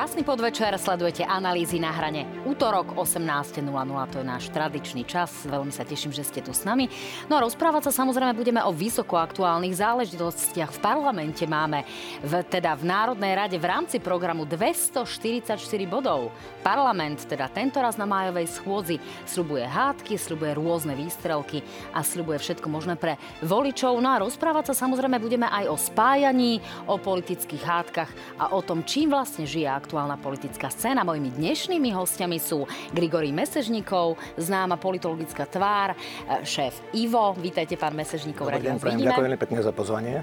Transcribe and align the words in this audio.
Krásny 0.00 0.24
podvečer, 0.24 0.72
sledujete 0.80 1.28
analýzy 1.28 1.76
na 1.76 1.92
hrane. 1.92 2.24
Útorok 2.48 2.96
18.00, 2.96 3.68
to 4.08 4.16
je 4.16 4.24
náš 4.24 4.48
tradičný 4.48 5.04
čas. 5.04 5.44
Veľmi 5.44 5.68
sa 5.68 5.84
teším, 5.84 6.08
že 6.08 6.24
ste 6.24 6.40
tu 6.40 6.56
s 6.56 6.64
nami. 6.64 6.88
No 7.28 7.36
a 7.36 7.44
rozprávať 7.44 7.92
sa 7.92 8.00
samozrejme 8.00 8.32
budeme 8.32 8.64
o 8.64 8.72
vysoko 8.72 9.20
aktuálnych 9.20 9.76
záležitostiach. 9.76 10.72
V 10.72 10.80
parlamente 10.80 11.44
máme, 11.44 11.84
v, 12.24 12.32
teda 12.48 12.80
v 12.80 12.88
Národnej 12.88 13.32
rade 13.36 13.60
v 13.60 13.68
rámci 13.68 14.00
programu 14.00 14.48
244 14.48 15.52
bodov. 15.84 16.32
Parlament, 16.64 17.28
teda 17.28 17.52
tento 17.52 17.76
raz 17.84 18.00
na 18.00 18.08
májovej 18.08 18.56
schôdzi, 18.56 18.96
slubuje 19.28 19.68
hádky, 19.68 20.16
slubuje 20.16 20.56
rôzne 20.56 20.96
výstrelky 20.96 21.60
a 21.92 22.00
slubuje 22.00 22.40
všetko 22.40 22.72
možné 22.72 22.96
pre 22.96 23.20
voličov. 23.44 24.00
No 24.00 24.16
a 24.16 24.24
rozprávať 24.24 24.72
sa 24.72 24.88
samozrejme 24.88 25.20
budeme 25.20 25.44
aj 25.44 25.68
o 25.68 25.76
spájaní, 25.76 26.64
o 26.88 26.96
politických 26.96 27.68
hádkach 27.68 28.10
a 28.40 28.56
o 28.56 28.64
tom, 28.64 28.80
čím 28.80 29.12
vlastne 29.12 29.44
žije 29.44 29.89
aktuálna 29.90 30.22
politická 30.22 30.70
scéna. 30.70 31.02
Mojimi 31.02 31.34
dnešnými 31.34 31.90
hostiami 31.90 32.38
sú 32.38 32.62
Grigory 32.94 33.34
Mesežníkov, 33.34 34.14
známa 34.38 34.78
politologická 34.78 35.50
tvár, 35.50 35.98
e, 35.98 36.46
šéf 36.46 36.78
Ivo. 36.94 37.34
Vítajte, 37.34 37.74
pán 37.74 37.98
Mesežníkov. 37.98 38.46
Dobrý 38.46 38.70
deň, 38.70 38.78
ďakujem 38.78 39.26
veľmi 39.26 39.42
pekne 39.42 39.58
za 39.66 39.74
pozvanie. 39.74 40.22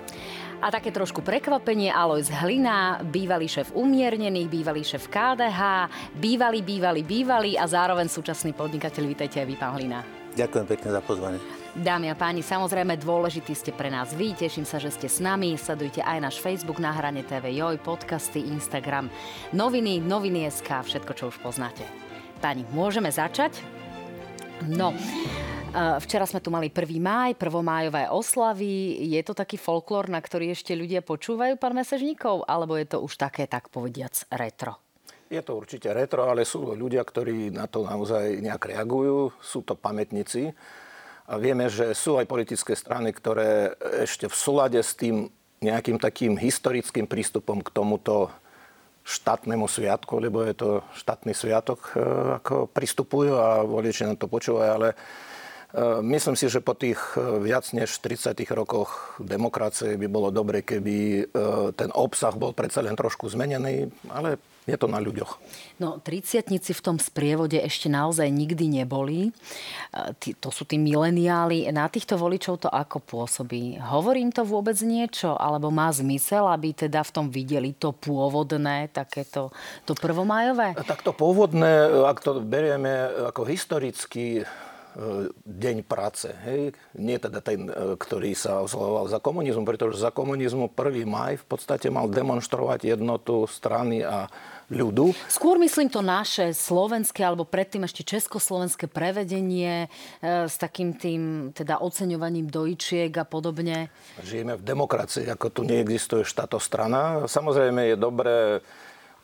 A 0.64 0.72
také 0.72 0.96
trošku 0.96 1.20
prekvapenie, 1.20 1.92
Alois 1.92 2.32
Hlina, 2.32 3.04
bývalý 3.04 3.52
šéf 3.52 3.76
umiernených, 3.76 4.48
bývalý 4.48 4.88
šéf 4.88 5.12
KDH, 5.12 5.92
bývalý, 6.16 6.64
bývalý, 6.64 7.04
bývalý 7.04 7.60
a 7.60 7.68
zároveň 7.68 8.08
súčasný 8.08 8.56
podnikateľ. 8.56 9.04
Vítajte 9.04 9.44
aj 9.44 9.48
vy, 9.52 9.56
pán 9.60 9.76
Hlina. 9.76 10.17
Ďakujem 10.38 10.66
pekne 10.70 10.90
za 10.94 11.02
pozvanie. 11.02 11.42
Dámy 11.74 12.14
a 12.14 12.16
páni, 12.18 12.46
samozrejme 12.46 12.94
dôležití 13.02 13.58
ste 13.58 13.74
pre 13.74 13.90
nás 13.90 14.14
vy. 14.14 14.38
Teším 14.38 14.70
sa, 14.70 14.78
že 14.78 14.94
ste 14.94 15.10
s 15.10 15.18
nami. 15.18 15.58
Sledujte 15.58 16.06
aj 16.06 16.22
náš 16.22 16.38
Facebook 16.38 16.78
na 16.78 16.94
hrane 16.94 17.26
TV 17.26 17.58
Joj, 17.58 17.82
podcasty, 17.82 18.46
Instagram, 18.46 19.10
noviny, 19.50 19.98
noviny 19.98 20.46
SK, 20.46 20.86
všetko, 20.86 21.12
čo 21.18 21.24
už 21.34 21.38
poznáte. 21.42 21.82
Páni, 22.38 22.70
môžeme 22.70 23.10
začať? 23.10 23.62
No, 24.70 24.94
e, 24.94 24.98
Včera 26.06 26.30
sme 26.30 26.42
tu 26.42 26.54
mali 26.54 26.70
1. 26.70 26.98
máj, 27.02 27.34
prvomájové 27.38 28.10
oslavy. 28.10 29.02
Je 29.10 29.22
to 29.26 29.34
taký 29.34 29.58
folklór, 29.58 30.10
na 30.10 30.22
ktorý 30.22 30.54
ešte 30.54 30.78
ľudia 30.78 31.02
počúvajú, 31.02 31.58
pán 31.58 31.74
Mesežníkov? 31.74 32.46
Alebo 32.46 32.78
je 32.78 32.86
to 32.86 33.02
už 33.02 33.18
také, 33.18 33.50
tak 33.50 33.74
povediac, 33.74 34.14
retro? 34.34 34.87
Je 35.28 35.44
to 35.44 35.60
určite 35.60 35.92
retro, 35.92 36.32
ale 36.32 36.48
sú 36.48 36.72
ľudia, 36.72 37.04
ktorí 37.04 37.52
na 37.52 37.68
to 37.68 37.84
naozaj 37.84 38.40
nejak 38.40 38.64
reagujú. 38.64 39.36
Sú 39.44 39.60
to 39.60 39.76
pamätníci 39.76 40.56
a 41.28 41.36
vieme, 41.36 41.68
že 41.68 41.92
sú 41.92 42.16
aj 42.16 42.32
politické 42.32 42.72
strany, 42.72 43.12
ktoré 43.12 43.76
ešte 44.08 44.32
v 44.32 44.36
súlade 44.36 44.80
s 44.80 44.96
tým 44.96 45.28
nejakým 45.60 46.00
takým 46.00 46.40
historickým 46.40 47.04
prístupom 47.10 47.60
k 47.60 47.74
tomuto 47.76 48.32
štátnemu 49.04 49.68
sviatku, 49.68 50.20
lebo 50.20 50.44
je 50.44 50.56
to 50.56 50.70
štátny 50.96 51.32
sviatok, 51.32 51.96
e, 51.96 52.00
ako 52.44 52.68
pristupujú 52.72 53.40
a 53.40 53.64
voliči 53.64 54.04
na 54.04 54.20
to 54.20 54.28
počúvajú, 54.28 54.68
ale 54.68 54.90
e, 54.92 54.96
myslím 56.04 56.36
si, 56.36 56.52
že 56.52 56.60
po 56.60 56.76
tých 56.76 57.00
e, 57.16 57.40
viac 57.40 57.72
než 57.72 58.04
30 58.04 58.36
rokoch 58.52 59.16
demokracie 59.20 59.96
by 59.96 60.08
bolo 60.12 60.28
dobre, 60.28 60.60
keby 60.60 61.28
ten 61.80 61.92
obsah 61.96 62.36
bol 62.36 62.52
predsa 62.52 62.84
len 62.84 63.00
trošku 63.00 63.32
zmenený, 63.32 63.88
ale 64.12 64.40
je 64.68 64.76
to 64.76 64.92
na 64.92 65.00
ľuďoch. 65.00 65.40
No, 65.80 66.04
triciatnici 66.04 66.76
v 66.76 66.82
tom 66.84 66.98
sprievode 67.00 67.56
ešte 67.56 67.88
naozaj 67.88 68.28
nikdy 68.28 68.68
neboli. 68.84 69.32
E, 69.32 70.36
to 70.36 70.52
sú 70.52 70.68
tí 70.68 70.76
mileniáli. 70.76 71.64
Na 71.72 71.88
týchto 71.88 72.20
voličov 72.20 72.68
to 72.68 72.70
ako 72.70 73.00
pôsobí? 73.00 73.80
Hovorím 73.80 74.36
to 74.36 74.44
vôbec 74.44 74.76
niečo? 74.84 75.40
Alebo 75.40 75.72
má 75.72 75.88
zmysel, 75.96 76.44
aby 76.52 76.76
teda 76.76 77.08
v 77.08 77.12
tom 77.16 77.26
videli 77.32 77.72
to 77.80 77.96
pôvodné, 77.96 78.92
takéto 78.92 79.56
to 79.88 79.96
prvomájové? 79.96 80.76
Tak 80.84 81.00
to 81.00 81.16
pôvodné, 81.16 81.88
ak 82.04 82.20
to 82.20 82.44
berieme 82.44 82.92
ako 83.32 83.48
historicky, 83.48 84.44
E, 84.98 85.30
deň 85.46 85.86
práce. 85.86 86.26
Hej? 86.42 86.74
Nie 86.98 87.22
teda 87.22 87.38
ten, 87.38 87.70
e, 87.70 87.94
ktorý 88.02 88.34
sa 88.34 88.66
oslavoval 88.66 89.06
za 89.06 89.22
komunizmu, 89.22 89.62
pretože 89.62 90.02
za 90.02 90.10
komunizmu 90.10 90.74
1. 90.74 91.06
maj 91.06 91.38
v 91.38 91.46
podstate 91.46 91.94
mal 91.94 92.10
demonstrovať 92.10 92.98
jednotu 92.98 93.46
strany 93.46 94.02
a 94.02 94.26
ľudu. 94.68 95.16
Skôr 95.32 95.56
myslím 95.64 95.88
to 95.88 96.04
naše 96.04 96.52
slovenské, 96.52 97.24
alebo 97.24 97.48
predtým 97.48 97.88
ešte 97.88 98.04
československé 98.04 98.92
prevedenie 98.92 99.88
e, 99.88 100.48
s 100.48 100.60
takým 100.60 100.96
tým 100.96 101.52
teda 101.56 101.80
oceňovaním 101.80 102.52
dojčiek 102.52 103.12
a 103.16 103.24
podobne. 103.24 103.88
Žijeme 104.20 104.60
v 104.60 104.64
demokracii, 104.68 105.32
ako 105.32 105.48
tu 105.52 105.62
neexistuje 105.64 106.28
štátostrana. 106.28 107.32
Samozrejme 107.32 107.96
je 107.96 107.96
dobré 107.96 108.38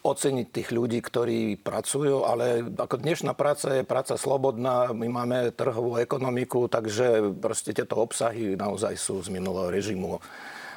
oceniť 0.03 0.47
tých 0.51 0.69
ľudí, 0.75 0.99
ktorí 0.99 1.55
pracujú, 1.63 2.27
ale 2.27 2.59
ako 2.75 2.99
dnešná 2.99 3.31
práca 3.31 3.71
je 3.79 3.87
práca 3.87 4.19
slobodná, 4.19 4.91
my 4.91 5.07
máme 5.07 5.55
trhovú 5.55 5.95
ekonomiku, 5.95 6.67
takže 6.67 7.31
proste 7.39 7.71
tieto 7.71 7.95
obsahy 8.03 8.59
naozaj 8.59 8.99
sú 8.99 9.23
z 9.23 9.31
minulého 9.31 9.71
režimu 9.71 10.19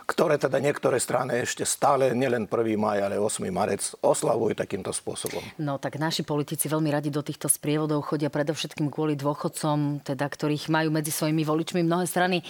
ktoré 0.06 0.38
teda 0.38 0.62
niektoré 0.62 1.02
strany 1.02 1.42
ešte 1.42 1.66
stále, 1.66 2.14
nielen 2.14 2.46
1. 2.46 2.78
maj, 2.78 3.02
ale 3.02 3.18
8. 3.18 3.42
marec, 3.50 3.82
oslavujú 3.98 4.54
takýmto 4.54 4.94
spôsobom. 4.94 5.42
No 5.58 5.82
tak 5.82 5.98
naši 5.98 6.22
politici 6.22 6.70
veľmi 6.70 6.94
radi 6.94 7.10
do 7.10 7.26
týchto 7.26 7.50
sprievodov 7.50 8.06
chodia 8.06 8.30
predovšetkým 8.30 8.86
kvôli 8.86 9.18
dôchodcom, 9.18 10.06
teda, 10.06 10.30
ktorých 10.30 10.70
majú 10.70 10.94
medzi 10.94 11.10
svojimi 11.10 11.42
voličmi 11.42 11.82
mnohé 11.82 12.06
strany 12.06 12.38
e, 12.38 12.44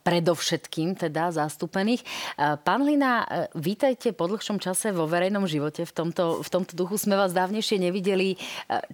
predovšetkým 0.00 0.96
teda 0.96 1.28
zastúpených. 1.28 2.00
E, 2.00 2.06
pán 2.56 2.88
Lina, 2.88 3.28
e, 3.28 3.52
vítajte 3.60 4.16
po 4.16 4.24
dlhšom 4.24 4.56
čase 4.56 4.88
vo 4.88 5.04
verejnom 5.04 5.44
živote. 5.44 5.84
V 5.84 5.92
tomto, 5.92 6.40
v 6.40 6.48
tomto 6.48 6.72
duchu 6.72 6.96
sme 6.96 7.20
vás 7.20 7.36
dávnejšie 7.36 7.84
nevideli. 7.84 8.40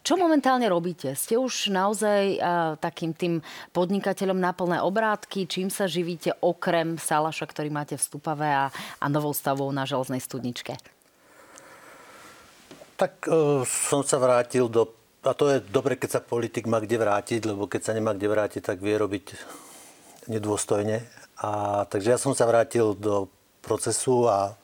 Čo 0.02 0.18
momentálne 0.18 0.66
robíte? 0.66 1.14
Ste 1.14 1.38
už 1.38 1.70
naozaj 1.70 2.42
takým 2.82 3.14
tým 3.14 3.38
podnikateľom 3.70 4.36
na 4.36 4.50
plné 4.50 4.82
obrátky? 4.82 5.46
Čím 5.46 5.70
sa 5.70 5.86
živíte 5.86 6.34
okrem 6.42 6.98
Salaša, 6.98 7.46
ktorý 7.46 7.70
má 7.70 7.83
máte 7.84 8.00
v 8.00 8.08
Stupave 8.08 8.48
a, 8.48 8.72
a 8.72 9.06
novou 9.12 9.36
stavou 9.36 9.68
na 9.68 9.84
železnej 9.84 10.24
studničke? 10.24 10.80
Tak 12.96 13.28
uh, 13.28 13.60
som 13.68 14.00
sa 14.00 14.16
vrátil 14.16 14.72
do... 14.72 14.88
A 15.20 15.36
to 15.36 15.52
je 15.52 15.60
dobre, 15.60 16.00
keď 16.00 16.16
sa 16.16 16.20
politik 16.24 16.64
má 16.64 16.80
kde 16.80 16.96
vrátiť, 16.96 17.44
lebo 17.44 17.68
keď 17.68 17.80
sa 17.84 17.92
nemá 17.92 18.16
kde 18.16 18.28
vrátiť, 18.28 18.60
tak 18.64 18.80
vie 18.80 18.96
robiť 18.96 19.36
nedôstojne. 20.32 21.04
A, 21.44 21.84
takže 21.88 22.16
ja 22.16 22.18
som 22.20 22.32
sa 22.32 22.48
vrátil 22.48 22.96
do 22.96 23.28
procesu 23.60 24.28
a 24.28 24.56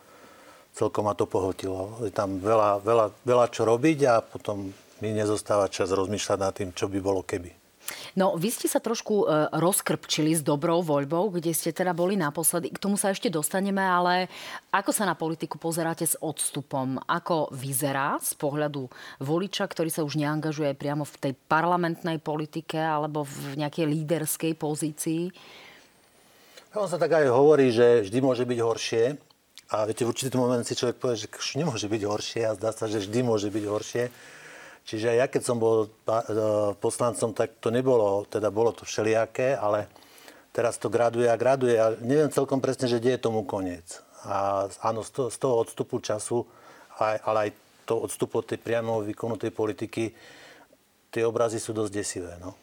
celkom 0.77 1.09
ma 1.09 1.17
to 1.17 1.25
pohotilo. 1.25 2.01
Je 2.05 2.13
tam 2.13 2.41
veľa, 2.41 2.81
veľa, 2.85 3.07
veľa 3.25 3.47
čo 3.53 3.65
robiť 3.65 3.99
a 4.09 4.21
potom 4.21 4.69
mi 5.01 5.09
nezostáva 5.17 5.73
čas 5.73 5.93
rozmýšľať 5.93 6.39
nad 6.41 6.53
tým, 6.53 6.71
čo 6.77 6.93
by 6.93 7.01
bolo 7.01 7.25
keby. 7.25 7.60
No, 8.19 8.35
vy 8.35 8.51
ste 8.51 8.67
sa 8.67 8.83
trošku 8.83 9.25
e, 9.25 9.51
rozkrpčili 9.55 10.35
s 10.35 10.43
dobrou 10.43 10.83
voľbou, 10.83 11.31
kde 11.35 11.55
ste 11.55 11.71
teda 11.71 11.95
boli 11.95 12.19
naposledy. 12.19 12.71
K 12.75 12.83
tomu 12.83 12.99
sa 12.99 13.15
ešte 13.15 13.31
dostaneme, 13.31 13.83
ale 13.83 14.27
ako 14.75 14.91
sa 14.91 15.07
na 15.07 15.15
politiku 15.15 15.59
pozeráte 15.59 16.07
s 16.07 16.19
odstupom? 16.19 16.99
Ako 17.07 17.51
vyzerá 17.55 18.19
z 18.23 18.35
pohľadu 18.35 18.91
voliča, 19.23 19.67
ktorý 19.67 19.91
sa 19.91 20.03
už 20.03 20.19
neangažuje 20.19 20.75
priamo 20.75 21.07
v 21.07 21.19
tej 21.19 21.33
parlamentnej 21.47 22.19
politike 22.19 22.79
alebo 22.79 23.27
v 23.27 23.59
nejakej 23.59 23.87
líderskej 23.87 24.53
pozícii? 24.59 25.31
On 26.79 26.87
sa 26.87 27.03
tak 27.03 27.19
aj 27.19 27.27
hovorí, 27.35 27.75
že 27.75 28.07
vždy 28.07 28.19
môže 28.23 28.47
byť 28.47 28.59
horšie. 28.63 29.05
A 29.71 29.87
viete, 29.87 30.03
v 30.03 30.11
určitý 30.11 30.35
moment 30.35 30.67
si 30.67 30.75
človek 30.75 30.99
povie, 30.99 31.27
že 31.27 31.31
nemôže 31.55 31.87
byť 31.87 32.03
horšie 32.03 32.43
a 32.43 32.59
zdá 32.59 32.75
sa, 32.75 32.91
že 32.91 33.07
vždy 33.07 33.23
môže 33.23 33.51
byť 33.55 33.65
horšie. 33.71 34.05
Čiže 34.91 35.23
ja 35.23 35.31
keď 35.31 35.43
som 35.47 35.63
bol 35.63 35.87
e, 35.87 35.89
poslancom, 36.83 37.31
tak 37.31 37.63
to 37.63 37.71
nebolo, 37.71 38.27
teda 38.27 38.51
bolo 38.51 38.75
to 38.75 38.83
všelijaké, 38.83 39.55
ale 39.55 39.87
teraz 40.51 40.83
to 40.83 40.91
graduje 40.91 41.31
a 41.31 41.39
graduje 41.39 41.79
a 41.79 41.95
neviem 42.03 42.27
celkom 42.27 42.59
presne, 42.59 42.91
že 42.91 42.99
kde 42.99 43.15
je 43.15 43.23
tomu 43.23 43.47
koniec. 43.47 44.03
A 44.27 44.67
áno, 44.83 45.07
z 45.07 45.39
toho, 45.39 45.63
odstupu 45.63 46.03
času, 46.03 46.43
ale 46.99 47.39
aj 47.47 47.51
to 47.87 48.03
odstupu 48.03 48.43
od 48.43 48.51
tej 48.51 48.59
priamo 48.59 49.07
výkonu 49.07 49.39
tej 49.39 49.55
politiky, 49.55 50.11
tie 51.11 51.27
obrazy 51.27 51.59
sú 51.59 51.75
dosť 51.75 51.93
desivé. 51.93 52.33
No. 52.39 52.55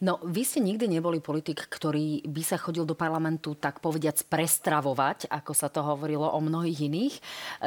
no, 0.00 0.16
vy 0.24 0.40
ste 0.40 0.64
nikdy 0.64 0.88
neboli 0.88 1.20
politik, 1.20 1.68
ktorý 1.68 2.24
by 2.24 2.42
sa 2.42 2.56
chodil 2.56 2.88
do 2.88 2.96
parlamentu 2.96 3.52
tak 3.52 3.84
povediac 3.84 4.16
prestravovať, 4.24 5.28
ako 5.28 5.52
sa 5.52 5.68
to 5.68 5.84
hovorilo 5.84 6.24
o 6.24 6.40
mnohých 6.40 6.88
iných. 6.88 7.14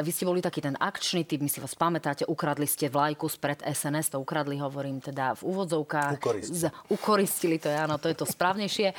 Vy 0.02 0.10
ste 0.10 0.26
boli 0.26 0.42
taký 0.42 0.66
ten 0.66 0.74
akčný 0.74 1.22
typ, 1.24 1.46
my 1.46 1.50
si 1.54 1.62
vás 1.62 1.78
pamätáte, 1.78 2.26
ukradli 2.26 2.66
ste 2.66 2.90
vlajku 2.90 3.30
spred 3.30 3.62
SNS, 3.62 4.18
to 4.18 4.18
ukradli, 4.18 4.58
hovorím 4.58 4.98
teda 4.98 5.38
v 5.38 5.42
úvodzovkách. 5.46 6.18
Ukoristili. 6.18 6.58
Z, 6.58 6.64
ukoristili 6.90 7.56
to, 7.62 7.70
áno, 7.70 8.02
to 8.02 8.10
je 8.10 8.18
to 8.18 8.26
správnejšie. 8.26 8.90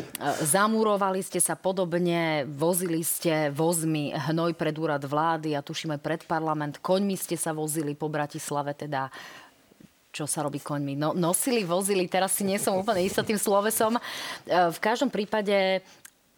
Zamurovali 0.58 1.22
ste 1.22 1.38
sa 1.38 1.54
podobne, 1.54 2.50
vozili 2.50 3.06
ste 3.06 3.54
vozmi 3.54 4.10
hnoj 4.10 4.58
pred 4.58 4.74
úrad 4.74 5.06
vlády 5.06 5.54
a 5.54 5.62
tušíme 5.62 6.02
pred 6.02 6.26
parlament, 6.26 6.82
koňmi 6.82 7.14
ste 7.14 7.38
sa 7.38 7.54
vozili 7.54 7.94
po 7.94 8.10
Bratislave, 8.10 8.74
teda 8.74 9.06
čo 10.10 10.26
sa 10.26 10.42
robí 10.42 10.58
koňmi. 10.58 10.98
No, 10.98 11.14
nosili, 11.14 11.62
vozili, 11.62 12.10
teraz 12.10 12.34
si 12.34 12.42
nie 12.42 12.58
som 12.58 12.78
úplne 12.78 13.06
istá 13.06 13.22
tým 13.22 13.38
slovesom. 13.38 13.96
E, 13.96 14.00
v 14.50 14.78
každom 14.82 15.10
prípade 15.10 15.82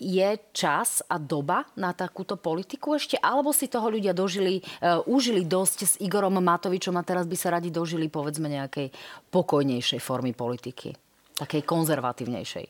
je 0.03 0.31
čas 0.51 1.01
a 1.07 1.17
doba 1.17 1.63
na 1.79 1.95
takúto 1.95 2.35
politiku 2.35 2.99
ešte? 2.99 3.15
Alebo 3.23 3.55
si 3.55 3.71
toho 3.71 3.87
ľudia 3.87 4.11
dožili, 4.11 4.59
uh, 4.83 4.99
užili 5.07 5.47
dosť 5.47 5.79
s 5.87 5.95
Igorom 6.03 6.43
Matovičom 6.43 6.99
a 6.99 7.07
teraz 7.07 7.23
by 7.23 7.37
sa 7.39 7.55
radi 7.55 7.71
dožili 7.71 8.11
povedzme 8.11 8.51
nejakej 8.51 8.91
pokojnejšej 9.31 10.01
formy 10.03 10.35
politiky? 10.35 10.91
Takej 11.39 11.63
konzervatívnejšej? 11.63 12.67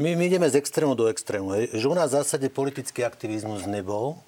My, 0.00 0.16
my 0.16 0.24
ideme 0.26 0.48
z 0.50 0.58
extrému 0.58 0.96
do 0.96 1.06
extrému. 1.12 1.70
Že 1.70 1.86
u 1.86 1.94
nás 1.94 2.10
v 2.10 2.24
zásade 2.24 2.48
politický 2.50 3.06
aktivizmus 3.06 3.68
nebol. 3.68 4.18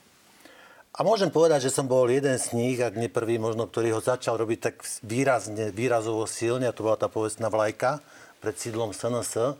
A 0.93 1.09
môžem 1.09 1.33
povedať, 1.33 1.65
že 1.69 1.73
som 1.73 1.89
bol 1.89 2.05
jeden 2.13 2.37
z 2.37 2.53
nich, 2.53 2.77
ak 2.77 3.01
nie 3.01 3.09
prvý 3.09 3.41
možno, 3.41 3.65
ktorý 3.65 3.97
ho 3.97 4.05
začal 4.05 4.37
robiť 4.37 4.59
tak 4.61 4.85
výrazne, 5.01 5.73
výrazovo 5.73 6.29
silne, 6.29 6.69
a 6.69 6.77
to 6.77 6.85
bola 6.85 7.01
tá 7.01 7.09
povestná 7.09 7.49
vlajka 7.49 8.05
pred 8.45 8.53
sídlom 8.61 8.93
SNS. 8.93 9.57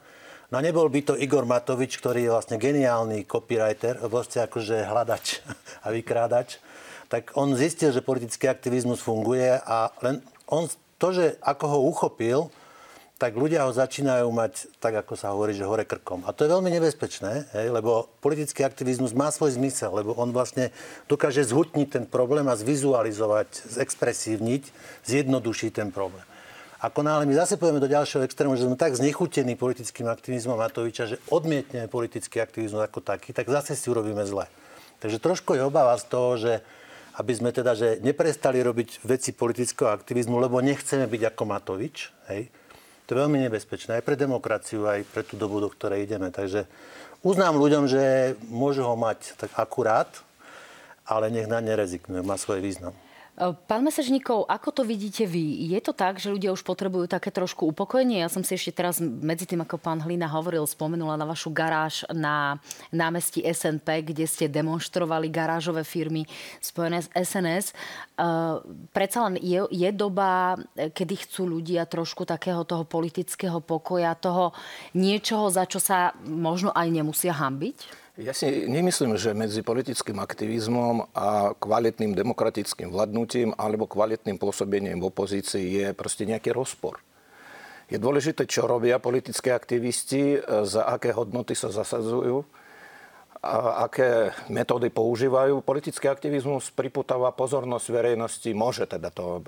No 0.53 0.61
nebol 0.61 0.93
by 0.93 1.01
to 1.01 1.17
Igor 1.17 1.49
Matovič, 1.49 1.97
ktorý 1.97 2.29
je 2.29 2.35
vlastne 2.37 2.61
geniálny 2.61 3.25
copywriter, 3.25 3.97
vlastne 4.13 4.45
akože 4.45 4.85
hľadač 4.85 5.41
a 5.85 5.89
vykrádač. 5.89 6.61
Tak 7.09 7.33
on 7.41 7.57
zistil, 7.57 7.97
že 7.97 8.05
politický 8.05 8.53
aktivizmus 8.53 9.01
funguje 9.01 9.57
a 9.57 9.89
len 10.05 10.21
on 10.53 10.69
to, 11.01 11.17
že 11.17 11.41
ako 11.41 11.65
ho 11.65 11.79
uchopil, 11.89 12.53
tak 13.23 13.39
ľudia 13.39 13.63
ho 13.63 13.71
začínajú 13.71 14.27
mať, 14.35 14.83
tak 14.83 14.99
ako 15.07 15.15
sa 15.15 15.31
hovorí, 15.31 15.55
že 15.55 15.63
hore 15.63 15.87
krkom. 15.87 16.27
A 16.27 16.35
to 16.35 16.43
je 16.43 16.51
veľmi 16.51 16.75
nebezpečné, 16.75 17.55
hej, 17.55 17.71
lebo 17.71 18.11
politický 18.19 18.67
aktivizmus 18.67 19.15
má 19.15 19.31
svoj 19.31 19.55
zmysel, 19.55 19.95
lebo 19.95 20.11
on 20.19 20.35
vlastne 20.35 20.75
dokáže 21.07 21.47
zhutniť 21.47 21.87
ten 21.87 22.05
problém 22.11 22.51
a 22.51 22.59
zvizualizovať, 22.59 23.47
zexpresívniť, 23.79 24.63
zjednodušiť 25.07 25.71
ten 25.71 25.95
problém. 25.95 26.27
Ako 26.83 27.07
náhle 27.07 27.31
my 27.31 27.39
zase 27.39 27.55
pôjdeme 27.55 27.79
do 27.79 27.87
ďalšieho 27.87 28.27
extrému, 28.27 28.59
že 28.59 28.67
sme 28.67 28.75
tak 28.75 28.99
znechutení 28.99 29.55
politickým 29.55 30.11
aktivizmom 30.11 30.59
Matoviča, 30.59 31.15
že 31.15 31.23
odmietneme 31.31 31.87
politický 31.87 32.43
aktivizmus 32.43 32.83
ako 32.83 33.07
taký, 33.07 33.31
tak 33.31 33.47
zase 33.47 33.79
si 33.79 33.87
urobíme 33.87 34.27
zle. 34.27 34.51
Takže 34.99 35.23
trošku 35.23 35.55
je 35.55 35.63
obava 35.63 35.95
z 35.95 36.05
toho, 36.11 36.35
že 36.35 36.59
aby 37.23 37.33
sme 37.39 37.55
teda 37.55 37.79
že 37.79 38.03
neprestali 38.03 38.59
robiť 38.59 39.07
veci 39.07 39.31
politického 39.31 39.95
aktivizmu, 39.95 40.43
lebo 40.43 40.59
nechceme 40.59 41.07
byť 41.07 41.23
ako 41.31 41.43
Matovič. 41.47 42.11
Hej. 42.27 42.51
To 43.07 43.15
je 43.15 43.23
veľmi 43.23 43.39
nebezpečné 43.49 43.99
aj 43.99 44.07
pre 44.07 44.15
demokraciu, 44.15 44.87
aj 44.87 45.03
pre 45.11 45.23
tú 45.27 45.35
dobu, 45.35 45.59
do 45.59 45.69
ktorej 45.69 46.07
ideme. 46.07 46.31
Takže 46.31 46.71
uznám 47.27 47.59
ľuďom, 47.59 47.91
že 47.91 48.35
môžu 48.49 48.87
ho 48.87 48.95
mať 48.95 49.35
tak 49.37 49.51
akurát, 49.59 50.09
ale 51.03 51.29
nech 51.29 51.51
na 51.51 51.59
ne 51.59 51.75
rezignujú, 51.75 52.23
má 52.23 52.39
svoj 52.39 52.63
význam. 52.63 52.95
Pán 53.41 53.81
Mesežníkov, 53.81 54.45
ako 54.45 54.69
to 54.77 54.83
vidíte 54.85 55.25
vy? 55.25 55.65
Je 55.73 55.81
to 55.81 55.97
tak, 55.97 56.21
že 56.21 56.29
ľudia 56.29 56.53
už 56.53 56.61
potrebujú 56.69 57.09
také 57.09 57.33
trošku 57.33 57.65
upokojenie? 57.65 58.21
Ja 58.21 58.29
som 58.29 58.45
si 58.45 58.61
ešte 58.61 58.77
teraz 58.77 59.01
medzi 59.01 59.49
tým, 59.49 59.65
ako 59.65 59.81
pán 59.81 60.05
Hlina 60.05 60.29
hovoril, 60.29 60.69
spomenula 60.69 61.17
na 61.17 61.25
vašu 61.25 61.49
garáž 61.49 62.05
na 62.13 62.61
námestí 62.93 63.41
SNP, 63.41 64.13
kde 64.13 64.29
ste 64.29 64.53
demonstrovali 64.53 65.33
garážové 65.33 65.81
firmy 65.81 66.29
spojené 66.61 67.01
s 67.01 67.09
SNS. 67.09 67.73
Uh, 68.21 68.61
predsa 68.93 69.25
len 69.25 69.41
je, 69.41 69.65
je 69.73 69.91
doba, 69.97 70.61
kedy 70.77 71.25
chcú 71.25 71.57
ľudia 71.57 71.89
trošku 71.89 72.29
takého 72.29 72.69
toho 72.69 72.85
politického 72.85 73.65
pokoja, 73.65 74.13
toho 74.13 74.53
niečoho, 74.93 75.49
za 75.49 75.65
čo 75.65 75.81
sa 75.81 76.13
možno 76.29 76.69
aj 76.77 76.85
nemusia 76.85 77.33
hambiť? 77.33 78.02
Ja 78.21 78.37
si 78.37 78.69
nemyslím, 78.69 79.17
že 79.17 79.33
medzi 79.33 79.65
politickým 79.65 80.21
aktivizmom 80.21 81.17
a 81.17 81.57
kvalitným 81.57 82.13
demokratickým 82.13 82.93
vládnutím 82.93 83.57
alebo 83.57 83.89
kvalitným 83.89 84.37
pôsobením 84.37 85.01
v 85.01 85.09
opozícii 85.09 85.65
je 85.81 85.87
proste 85.97 86.29
nejaký 86.29 86.53
rozpor. 86.53 87.01
Je 87.89 87.97
dôležité, 87.97 88.45
čo 88.45 88.69
robia 88.69 89.01
politické 89.01 89.57
aktivisti, 89.57 90.45
za 90.45 90.93
aké 90.93 91.17
hodnoty 91.17 91.57
sa 91.57 91.73
zasadzujú 91.73 92.45
a 93.43 93.91
aké 93.91 94.31
metódy 94.47 94.87
používajú. 94.87 95.67
Politický 95.67 96.07
aktivizmus 96.07 96.71
priputáva 96.71 97.35
pozornosť 97.35 97.87
verejnosti, 97.91 98.47
môže 98.55 98.87
teda 98.87 99.11
to 99.11 99.43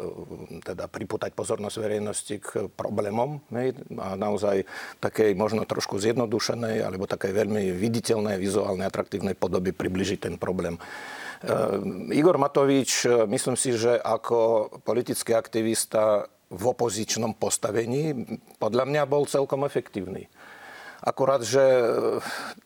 teda 0.66 0.90
priputať 0.90 1.30
pozornosť 1.30 1.76
verejnosti 1.78 2.34
k 2.42 2.66
problémom 2.74 3.38
ne? 3.54 3.70
a 4.02 4.18
naozaj 4.18 4.66
takej 4.98 5.38
možno 5.38 5.62
trošku 5.62 6.02
zjednodušenej 6.02 6.82
alebo 6.82 7.06
takej 7.06 7.38
veľmi 7.38 7.70
viditeľnej, 7.70 8.34
vizuálnej, 8.34 8.90
atraktívnej 8.90 9.38
podoby 9.38 9.70
približiť 9.70 10.26
ten 10.26 10.34
problém. 10.42 10.74
E, 10.74 12.18
Igor 12.18 12.34
Matovič, 12.34 13.06
myslím 13.30 13.54
si, 13.54 13.78
že 13.78 13.94
ako 13.94 14.74
politický 14.82 15.38
aktivista 15.38 16.26
v 16.50 16.62
opozičnom 16.66 17.38
postavení 17.38 18.26
podľa 18.58 18.90
mňa 18.90 19.02
bol 19.06 19.22
celkom 19.30 19.62
efektívny. 19.62 20.26
Akurát, 21.04 21.44
že 21.46 21.62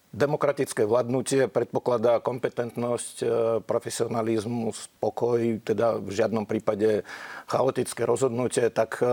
Demokratické 0.08 0.88
vládnutie 0.88 1.52
predpokladá 1.52 2.16
kompetentnosť, 2.25 3.16
e, 3.20 3.26
profesionalizmus, 3.60 4.88
pokoj, 5.05 5.60
teda 5.60 6.00
v 6.00 6.10
žiadnom 6.16 6.49
prípade 6.49 7.05
chaotické 7.44 8.08
rozhodnutie, 8.08 8.72
tak 8.72 9.05
e, 9.05 9.05
e, 9.05 9.12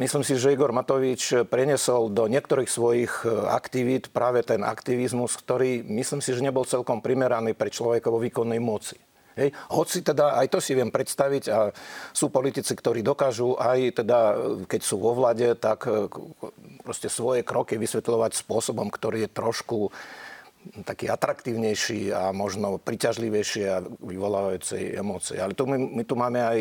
myslím 0.00 0.24
si, 0.24 0.40
že 0.40 0.56
Igor 0.56 0.72
Matovič 0.72 1.44
prenesol 1.44 2.08
do 2.08 2.24
niektorých 2.24 2.72
svojich 2.72 3.12
aktivít 3.52 4.08
práve 4.08 4.40
ten 4.40 4.64
aktivizmus, 4.64 5.36
ktorý 5.36 5.84
myslím 5.84 6.24
si, 6.24 6.32
že 6.32 6.40
nebol 6.40 6.64
celkom 6.64 7.04
primeraný 7.04 7.52
pre 7.52 7.68
človeka 7.68 8.08
vo 8.08 8.16
výkonnej 8.16 8.64
moci. 8.64 8.96
Hej. 9.36 9.56
Hoci 9.72 10.04
teda 10.04 10.36
aj 10.36 10.46
to 10.52 10.58
si 10.60 10.76
viem 10.76 10.92
predstaviť 10.92 11.44
a 11.48 11.72
sú 12.12 12.28
politici, 12.28 12.76
ktorí 12.76 13.00
dokážu 13.00 13.56
aj 13.56 14.04
teda, 14.04 14.18
keď 14.68 14.80
sú 14.84 15.00
vo 15.00 15.16
vlade, 15.16 15.56
tak 15.56 15.88
e, 15.88 16.08
proste 16.84 17.08
svoje 17.08 17.40
kroky 17.40 17.80
vysvetľovať 17.80 18.32
spôsobom, 18.36 18.92
ktorý 18.92 19.24
je 19.24 19.30
trošku 19.32 19.88
taký 20.86 21.10
atraktívnejší 21.10 22.14
a 22.14 22.30
možno 22.30 22.78
priťažlivejší 22.78 23.62
a 23.68 23.82
vyvolávajúcej 23.82 24.94
emócie. 24.94 25.36
Ale 25.42 25.52
tu 25.52 25.66
my, 25.66 25.76
my 25.78 26.02
tu 26.06 26.14
máme 26.14 26.40
aj 26.40 26.58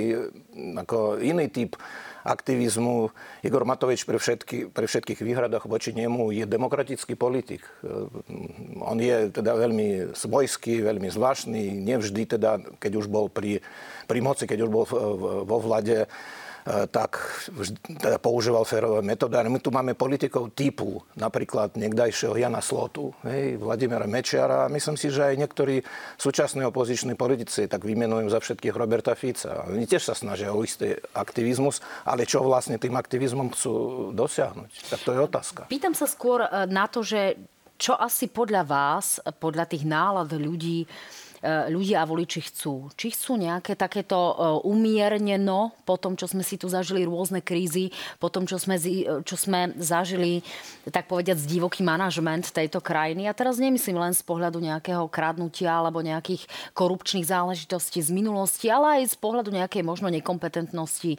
ako 0.86 1.22
iný 1.22 1.48
typ 1.48 1.78
aktivizmu. 2.22 3.10
Igor 3.42 3.66
Matovič 3.66 4.06
pre, 4.06 4.22
všetky, 4.22 4.70
pre 4.70 4.86
všetkých 4.86 5.22
výhradách 5.26 5.66
voči 5.66 5.94
nemu 5.94 6.30
je 6.34 6.46
demokratický 6.46 7.18
politik. 7.18 7.66
On 8.78 8.98
je 8.98 9.34
teda 9.34 9.58
veľmi 9.58 10.14
svojský, 10.14 10.86
veľmi 10.86 11.10
zvláštny, 11.10 11.82
nevždy 11.82 12.38
teda, 12.38 12.62
keď 12.78 12.92
už 13.02 13.06
bol 13.10 13.30
pri, 13.30 13.62
pri 14.06 14.20
moci, 14.22 14.46
keď 14.46 14.60
už 14.66 14.70
bol 14.70 14.86
vo 15.46 15.58
vlade, 15.58 16.06
E, 16.06 16.06
tak 16.66 17.18
teda 17.86 18.22
používal 18.22 18.64
férové 18.64 19.02
metódy. 19.02 19.38
My 19.50 19.60
tu 19.60 19.74
máme 19.74 19.98
politikov 19.98 20.54
typu 20.54 21.02
napríklad 21.18 21.74
niekdajšieho 21.74 22.38
Jana 22.38 22.62
Slotu, 22.62 23.14
hej, 23.26 23.58
Vladimira 23.58 24.06
Mečiara 24.06 24.66
a 24.66 24.72
myslím 24.74 24.96
si, 24.98 25.10
že 25.10 25.34
aj 25.34 25.36
niektorí 25.42 25.82
súčasní 26.22 26.62
opoziční 26.66 27.18
politici 27.18 27.66
tak 27.66 27.82
vymenujú 27.82 28.30
za 28.30 28.40
všetkých 28.40 28.76
Roberta 28.78 29.18
Fica. 29.18 29.66
Oni 29.68 29.90
tiež 29.90 30.06
sa 30.06 30.16
snažia 30.16 30.54
o 30.54 30.62
istý 30.62 30.96
aktivizmus, 31.18 31.82
ale 32.06 32.30
čo 32.30 32.46
vlastne 32.46 32.78
tým 32.78 32.94
aktivizmom 32.94 33.54
chcú 33.54 33.74
dosiahnuť? 34.14 34.72
Tak 34.94 35.00
to 35.02 35.12
je 35.16 35.20
otázka. 35.20 35.62
Pýtam 35.72 35.98
sa 35.98 36.06
skôr 36.06 36.46
e, 36.46 36.50
na 36.70 36.86
to, 36.86 37.02
že 37.02 37.38
čo 37.82 37.98
asi 37.98 38.30
podľa 38.30 38.62
vás, 38.62 39.18
podľa 39.42 39.66
tých 39.66 39.90
nálad 39.90 40.30
ľudí, 40.38 40.86
E, 40.86 41.31
ľudia 41.44 42.06
a 42.06 42.10
voliči 42.10 42.54
chcú. 42.54 42.94
Či 42.94 43.18
chcú 43.18 43.42
nejaké 43.42 43.74
takéto 43.74 44.18
e, 44.18 44.34
umierneno 44.62 45.74
po 45.90 45.98
tom, 45.98 46.14
čo 46.14 46.30
sme 46.30 46.46
si 46.46 46.62
tu 46.62 46.70
zažili 46.70 47.02
rôzne 47.02 47.42
krízy, 47.42 47.90
po 48.22 48.30
tom, 48.30 48.46
čo 48.46 48.62
sme, 48.62 48.78
e, 48.78 49.26
čo 49.26 49.34
sme 49.34 49.74
zažili, 49.82 50.46
tak 50.94 51.10
povediať, 51.10 51.42
divoký 51.50 51.82
manažment 51.82 52.54
tejto 52.54 52.78
krajiny. 52.78 53.26
A 53.26 53.34
teraz 53.34 53.58
nemyslím 53.58 53.98
len 53.98 54.14
z 54.14 54.22
pohľadu 54.22 54.62
nejakého 54.62 55.10
kradnutia 55.10 55.82
alebo 55.82 56.06
nejakých 56.06 56.46
korupčných 56.78 57.26
záležitostí 57.26 58.06
z 58.06 58.14
minulosti, 58.14 58.70
ale 58.70 59.02
aj 59.02 59.14
z 59.14 59.18
pohľadu 59.18 59.50
nejakej 59.50 59.82
možno 59.82 60.14
nekompetentnosti 60.14 61.18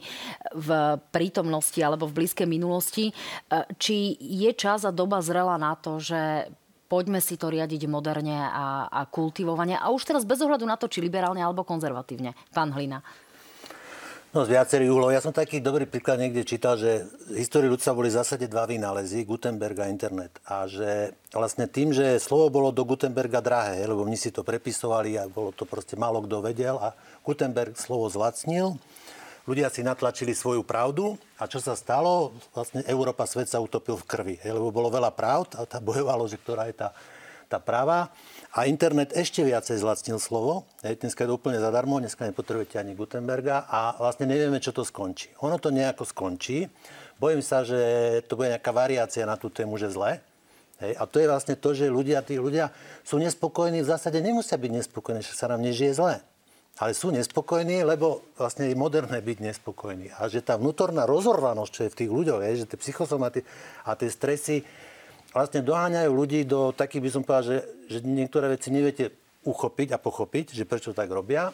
v 0.55 0.69
prítomnosti 1.11 1.79
alebo 1.83 2.07
v 2.07 2.23
blízkej 2.23 2.47
minulosti. 2.47 3.11
Či 3.51 4.15
je 4.19 4.51
čas 4.55 4.87
a 4.87 4.95
doba 4.95 5.19
zrela 5.19 5.59
na 5.59 5.75
to, 5.75 5.99
že 5.99 6.47
poďme 6.93 7.17
si 7.17 7.41
to 7.41 7.49
riadiť 7.49 7.89
moderne 7.89 8.37
a, 8.37 8.85
a 8.85 9.01
kultivovane. 9.09 9.73
A 9.73 9.89
už 9.89 10.05
teraz 10.05 10.29
bez 10.29 10.37
ohľadu 10.45 10.69
na 10.69 10.77
to, 10.77 10.85
či 10.85 11.01
liberálne 11.01 11.41
alebo 11.41 11.65
konzervatívne. 11.65 12.37
Pán 12.53 12.69
Hlina. 12.69 13.01
No 14.33 14.45
z 14.45 14.57
viacerých 14.57 14.89
úhlov. 14.89 15.13
Ja 15.13 15.21
som 15.21 15.29
taký 15.29 15.61
dobrý 15.61 15.85
príklad 15.85 16.17
niekde 16.17 16.41
čítal, 16.41 16.73
že 16.77 17.05
v 17.29 17.37
histórii 17.37 17.69
ľudstva 17.69 17.93
boli 17.93 18.09
v 18.09 18.17
zásade 18.17 18.49
dva 18.49 18.65
vynálezy, 18.65 19.29
Gutenberg 19.29 19.77
a 19.77 19.89
internet. 19.89 20.41
A 20.49 20.65
že 20.65 21.13
vlastne 21.29 21.69
tým, 21.69 21.93
že 21.93 22.17
slovo 22.17 22.49
bolo 22.49 22.73
do 22.73 22.81
Gutenberga 22.81 23.45
drahé, 23.45 23.85
lebo 23.85 24.01
oni 24.01 24.17
si 24.17 24.33
to 24.33 24.41
prepisovali 24.41 25.21
a 25.21 25.29
bolo 25.29 25.53
to 25.53 25.69
proste 25.69 25.93
málo 25.97 26.25
kto 26.25 26.41
vedel 26.41 26.81
a 26.81 26.97
Gutenberg 27.21 27.77
slovo 27.77 28.09
zlacnil, 28.09 28.73
ľudia 29.43 29.67
si 29.67 29.83
natlačili 29.83 30.31
svoju 30.31 30.63
pravdu 30.63 31.19
a 31.39 31.47
čo 31.47 31.59
sa 31.59 31.75
stalo? 31.75 32.31
Vlastne 32.55 32.83
Európa, 32.87 33.27
svet 33.27 33.51
sa 33.51 33.59
utopil 33.59 33.99
v 33.99 34.07
krvi, 34.07 34.35
lebo 34.43 34.71
bolo 34.71 34.87
veľa 34.91 35.11
pravd 35.11 35.59
a 35.59 35.67
tá 35.67 35.83
bojovalo, 35.83 36.27
že 36.27 36.39
ktorá 36.39 36.67
je 36.71 36.75
tá, 36.79 36.89
tá 37.51 37.59
práva. 37.59 38.11
A 38.53 38.69
internet 38.69 39.11
ešte 39.17 39.41
viacej 39.41 39.81
zlacnil 39.81 40.21
slovo. 40.21 40.69
Dneska 40.85 41.25
je 41.25 41.29
to 41.29 41.35
úplne 41.35 41.57
zadarmo, 41.57 41.99
dneska 41.99 42.23
nepotrebujete 42.29 42.77
ani 42.79 42.93
Gutenberga 42.93 43.65
a 43.67 43.97
vlastne 43.99 44.29
nevieme, 44.29 44.61
čo 44.61 44.71
to 44.71 44.85
skončí. 44.85 45.33
Ono 45.43 45.57
to 45.57 45.73
nejako 45.73 46.05
skončí. 46.05 46.69
Bojím 47.17 47.41
sa, 47.41 47.65
že 47.65 47.79
to 48.29 48.37
bude 48.37 48.53
nejaká 48.53 48.71
variácia 48.73 49.25
na 49.25 49.35
tú 49.37 49.49
tému, 49.49 49.77
že 49.77 49.91
zle. 49.91 50.21
Hej? 50.81 50.93
A 50.97 51.03
to 51.07 51.21
je 51.21 51.27
vlastne 51.29 51.55
to, 51.55 51.71
že 51.71 51.87
ľudia, 51.87 52.19
tí 52.25 52.35
ľudia 52.37 52.73
sú 53.05 53.19
nespokojní, 53.19 53.81
v 53.81 53.91
zásade 53.91 54.19
nemusia 54.19 54.59
byť 54.59 54.71
nespokojní, 54.83 55.21
že 55.23 55.35
sa 55.35 55.47
nám 55.47 55.63
nežije 55.63 55.93
zle. 55.95 56.19
Ale 56.81 56.97
sú 56.97 57.13
nespokojní, 57.13 57.85
lebo 57.85 58.33
vlastne 58.33 58.65
je 58.65 58.75
moderné 58.77 59.21
byť 59.21 59.37
nespokojný. 59.45 60.09
A 60.17 60.25
že 60.25 60.41
tá 60.41 60.57
vnútorná 60.57 61.05
rozorvanosť, 61.05 61.71
čo 61.71 61.81
je 61.85 61.93
v 61.93 61.99
tých 62.01 62.11
ľuďoch, 62.11 62.41
je, 62.41 62.65
že 62.65 62.69
tie 62.73 62.81
psychosomaty 62.81 63.45
a 63.85 63.93
tie 63.93 64.09
stresy 64.09 64.65
vlastne 65.29 65.61
doháňajú 65.61 66.09
ľudí 66.09 66.49
do 66.49 66.73
takých, 66.73 67.03
by 67.05 67.09
som 67.13 67.21
povedal, 67.21 67.45
že, 67.45 67.57
že 67.89 67.97
niektoré 68.01 68.49
veci 68.57 68.73
neviete 68.73 69.13
uchopiť 69.45 69.93
a 69.93 70.01
pochopiť, 70.01 70.57
že 70.57 70.65
prečo 70.65 70.97
tak 70.97 71.13
robia. 71.13 71.53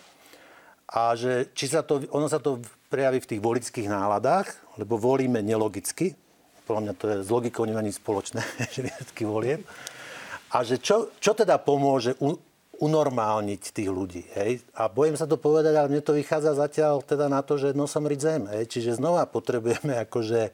A 0.89 1.13
že 1.19 1.51
či 1.51 1.67
sa 1.67 1.83
to, 1.83 2.01
ono 2.15 2.31
sa 2.31 2.39
to 2.39 2.63
prejaví 2.87 3.19
v 3.19 3.29
tých 3.35 3.41
volických 3.43 3.91
náladách, 3.91 4.55
lebo 4.79 4.95
volíme 4.97 5.43
nelogicky, 5.43 6.15
podľa 6.69 6.81
mňa 6.85 6.93
to 6.95 7.05
je 7.09 7.17
s 7.25 7.29
logikou 7.33 7.65
nemá 7.65 7.81
nič 7.81 7.97
spoločné, 7.97 8.45
že 8.73 8.85
výsledky 8.85 9.25
voliem. 9.25 9.61
A 10.53 10.65
že 10.65 10.77
čo, 10.81 11.13
čo 11.17 11.33
teda 11.33 11.57
pomôže 11.61 12.17
unormálniť 12.79 13.61
tých 13.75 13.89
ľudí. 13.91 14.23
Hej? 14.33 14.63
A 14.75 14.87
bojím 14.87 15.19
sa 15.19 15.27
to 15.27 15.35
povedať, 15.35 15.75
ale 15.75 15.91
mne 15.91 16.01
to 16.03 16.15
vychádza 16.15 16.55
zatiaľ 16.55 17.03
teda 17.03 17.27
na 17.27 17.43
to, 17.43 17.59
že 17.59 17.75
nosom 17.75 18.07
riť 18.07 18.19
zem. 18.19 18.43
Hej? 18.47 18.63
Čiže 18.71 18.97
znova 18.97 19.27
potrebujeme 19.27 19.99
akože 20.07 20.51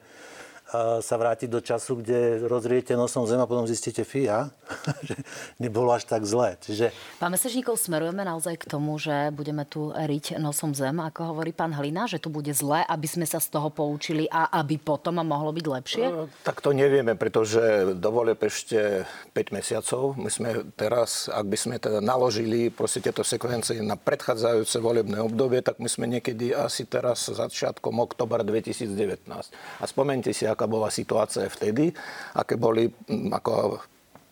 sa 0.74 1.14
vrátiť 1.14 1.46
do 1.46 1.62
času, 1.62 2.02
kde 2.02 2.42
rozriete 2.42 2.98
nosom 2.98 3.22
zem 3.22 3.38
a 3.38 3.46
potom 3.46 3.70
zistíte 3.70 4.02
fia, 4.02 4.50
že 5.08 5.14
nebolo 5.62 5.94
až 5.94 6.10
tak 6.10 6.26
zlé. 6.26 6.58
Čiže... 6.58 6.90
Pán 7.22 7.30
Mesečníkov, 7.30 7.78
smerujeme 7.78 8.26
naozaj 8.26 8.58
k 8.58 8.66
tomu, 8.66 8.98
že 8.98 9.30
budeme 9.30 9.62
tu 9.62 9.94
riť 9.94 10.42
nosom 10.42 10.74
zem, 10.74 10.98
ako 10.98 11.36
hovorí 11.36 11.54
pán 11.54 11.70
Hlina, 11.70 12.10
že 12.10 12.18
tu 12.18 12.34
bude 12.34 12.50
zlé, 12.50 12.82
aby 12.90 13.06
sme 13.06 13.22
sa 13.30 13.38
z 13.38 13.54
toho 13.54 13.70
poučili 13.70 14.26
a 14.26 14.50
aby 14.58 14.74
potom 14.82 15.22
mohlo 15.22 15.54
byť 15.54 15.66
lepšie? 15.70 16.04
No, 16.10 16.26
tak 16.42 16.58
to 16.58 16.74
nevieme, 16.74 17.14
pretože 17.14 17.94
dovoleb 17.94 18.42
ešte 18.42 19.06
5 19.38 19.54
mesiacov. 19.54 20.18
My 20.18 20.30
sme 20.34 20.66
teraz, 20.74 21.30
ak 21.30 21.46
by 21.46 21.58
sme 21.58 21.76
teda 21.78 22.02
naložili 22.02 22.74
proste 22.74 22.98
tieto 22.98 23.22
sekvencie 23.22 23.78
na 23.86 23.94
predchádzajúce 23.94 24.82
volebné 24.82 25.22
obdobie, 25.22 25.62
tak 25.62 25.78
my 25.78 25.86
sme 25.86 26.10
niekedy 26.10 26.50
asi 26.50 26.90
teraz 26.90 27.30
začiatkom 27.30 28.02
oktobra 28.02 28.42
2019. 28.42 29.30
A 29.78 29.84
spomente 29.86 30.34
si, 30.34 30.48
aká 30.56 30.64
bola 30.64 30.88
situácia 30.88 31.44
vtedy, 31.44 31.92
aké 32.32 32.56
boli 32.56 32.88
ako 33.28 33.76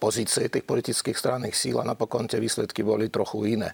pozície 0.01 0.49
tých 0.49 0.65
politických 0.65 1.17
stránnych 1.17 1.53
síl 1.53 1.77
a 1.81 1.85
napokon 1.85 2.25
tie 2.25 2.41
výsledky 2.41 2.81
boli 2.81 3.13
trochu 3.13 3.61
iné. 3.61 3.71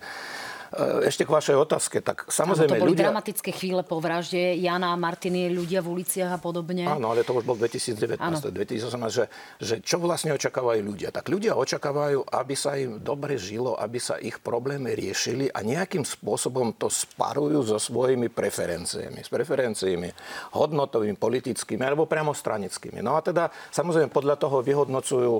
E, 0.71 1.11
ešte 1.11 1.27
k 1.27 1.31
vašej 1.35 1.57
otázke. 1.59 1.99
Tak 1.99 2.31
samozrejme, 2.31 2.79
to 2.79 2.83
boli 2.87 2.95
ľudia... 2.95 3.11
dramatické 3.11 3.51
chvíle 3.51 3.83
po 3.83 3.99
vražde 3.99 4.55
Jana 4.55 4.95
a 4.95 4.97
Martiny, 4.97 5.51
ľudia 5.51 5.83
v 5.83 5.99
uliciach 5.99 6.31
a 6.31 6.39
podobne. 6.39 6.87
Áno, 6.87 7.11
ale 7.11 7.27
to 7.27 7.35
už 7.35 7.43
bol 7.43 7.59
2019, 7.59 8.23
áno. 8.23 8.39
2018, 8.39 9.11
že, 9.11 9.25
že 9.59 9.75
čo 9.83 9.99
vlastne 9.99 10.31
očakávajú 10.31 10.81
ľudia? 10.87 11.11
Tak 11.11 11.27
ľudia 11.27 11.59
očakávajú, 11.59 12.23
aby 12.23 12.55
sa 12.55 12.79
im 12.79 13.03
dobre 13.03 13.35
žilo, 13.35 13.75
aby 13.75 13.99
sa 13.99 14.23
ich 14.23 14.39
problémy 14.39 14.95
riešili 14.95 15.51
a 15.51 15.59
nejakým 15.67 16.07
spôsobom 16.07 16.79
to 16.79 16.87
sparujú 16.87 17.67
so 17.67 17.79
svojimi 17.83 18.31
preferenciami. 18.31 19.27
S 19.27 19.31
preferenciami 19.31 20.09
hodnotovými, 20.55 21.19
politickými 21.19 21.83
alebo 21.83 22.07
priamo 22.07 22.31
stranickými. 22.31 23.03
No 23.03 23.19
a 23.19 23.21
teda 23.27 23.51
samozrejme 23.75 24.15
podľa 24.15 24.39
toho 24.39 24.63
vyhodnocujú 24.63 25.35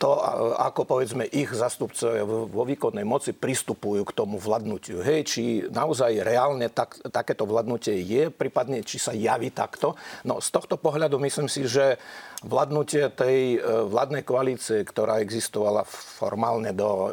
to, 0.00 0.16
ako 0.56 0.88
povedzme 0.88 1.28
ich 1.28 1.52
zastupcovia 1.52 2.24
vo 2.24 2.64
výkonnej 2.64 3.04
moci 3.04 3.36
pristupujú 3.36 4.08
k 4.08 4.16
tomu 4.16 4.40
vládnutiu. 4.40 5.04
Hej, 5.04 5.20
či 5.28 5.42
naozaj 5.68 6.24
reálne 6.24 6.72
tak, 6.72 6.96
takéto 7.12 7.44
vládnutie 7.44 8.00
je, 8.00 8.32
prípadne 8.32 8.80
či 8.80 8.96
sa 8.96 9.12
javí 9.12 9.52
takto. 9.52 9.92
No 10.24 10.40
z 10.40 10.48
tohto 10.48 10.80
pohľadu 10.80 11.20
myslím 11.20 11.52
si, 11.52 11.68
že 11.68 12.00
vládnutie 12.40 13.12
tej 13.12 13.60
e, 13.60 13.84
vládnej 13.92 14.24
koalície, 14.24 14.80
ktorá 14.80 15.20
existovala 15.20 15.84
formálne 15.84 16.72
do 16.72 17.12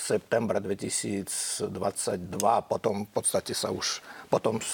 septembra 0.00 0.64
2022, 0.64 1.68
potom 2.64 3.04
v 3.04 3.10
podstate 3.12 3.52
sa 3.52 3.68
už 3.68 4.00
potom 4.28 4.60
e, 4.60 4.64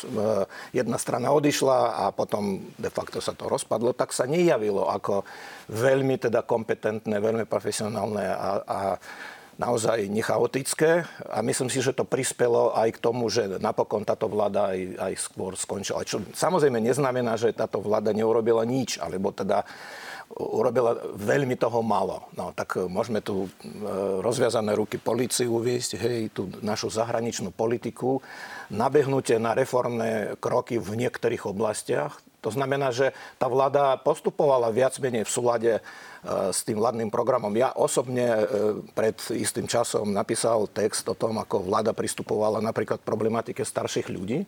jedna 0.75 0.99
strana 0.99 1.31
odišla 1.31 1.79
a 1.95 2.05
potom 2.11 2.61
de 2.75 2.91
facto 2.91 3.23
sa 3.23 3.33
to 3.33 3.47
rozpadlo, 3.47 3.95
tak 3.95 4.11
sa 4.11 4.27
nejavilo 4.27 4.91
ako 4.91 5.23
veľmi 5.71 6.19
teda 6.19 6.43
kompetentné, 6.43 7.23
veľmi 7.23 7.47
profesionálne 7.47 8.27
a, 8.29 8.51
a 8.67 8.81
naozaj 9.55 10.11
nechaotické 10.11 11.07
a 11.31 11.39
myslím 11.47 11.71
si, 11.71 11.79
že 11.79 11.95
to 11.95 12.03
prispelo 12.03 12.75
aj 12.75 12.99
k 12.99 13.03
tomu, 13.03 13.31
že 13.31 13.63
napokon 13.63 14.03
táto 14.03 14.27
vláda 14.27 14.75
aj, 14.75 14.81
aj 14.99 15.13
skôr 15.15 15.55
skončila. 15.55 16.03
Čo 16.03 16.27
samozrejme 16.35 16.83
neznamená, 16.83 17.39
že 17.39 17.55
táto 17.55 17.79
vláda 17.79 18.11
neurobila 18.11 18.67
nič, 18.67 18.99
alebo 18.99 19.31
teda 19.31 19.63
urobila 20.35 20.99
veľmi 21.15 21.55
toho 21.55 21.85
málo. 21.85 22.27
No, 22.35 22.51
tak 22.51 22.81
e, 22.81 22.89
môžeme 22.91 23.23
tu 23.23 23.47
e, 23.47 23.49
rozviazané 24.25 24.75
ruky 24.75 24.99
policii 24.99 25.47
uviesť, 25.47 25.91
hej, 26.01 26.33
tú 26.35 26.51
našu 26.65 26.91
zahraničnú 26.91 27.55
politiku, 27.55 28.19
nabehnutie 28.73 29.39
na 29.39 29.55
reformné 29.55 30.35
kroky 30.43 30.81
v 30.81 31.07
niektorých 31.07 31.47
oblastiach. 31.47 32.19
To 32.43 32.53
znamená, 32.53 32.93
že 32.93 33.17
tá 33.41 33.49
vláda 33.49 33.97
postupovala 33.97 34.69
viac 34.69 34.93
menej 35.01 35.25
v 35.25 35.33
súlade 35.33 35.73
e, 35.79 35.81
s 36.51 36.67
tým 36.67 36.83
vládnym 36.83 37.15
programom. 37.15 37.55
Ja 37.55 37.71
osobne 37.77 38.49
pred 38.97 39.17
istým 39.31 39.71
časom 39.71 40.11
napísal 40.11 40.67
text 40.73 41.07
o 41.07 41.15
tom, 41.15 41.39
ako 41.39 41.69
vláda 41.69 41.95
pristupovala 41.95 42.59
napríklad 42.59 43.01
problematike 43.05 43.63
starších 43.63 44.11
ľudí 44.11 44.45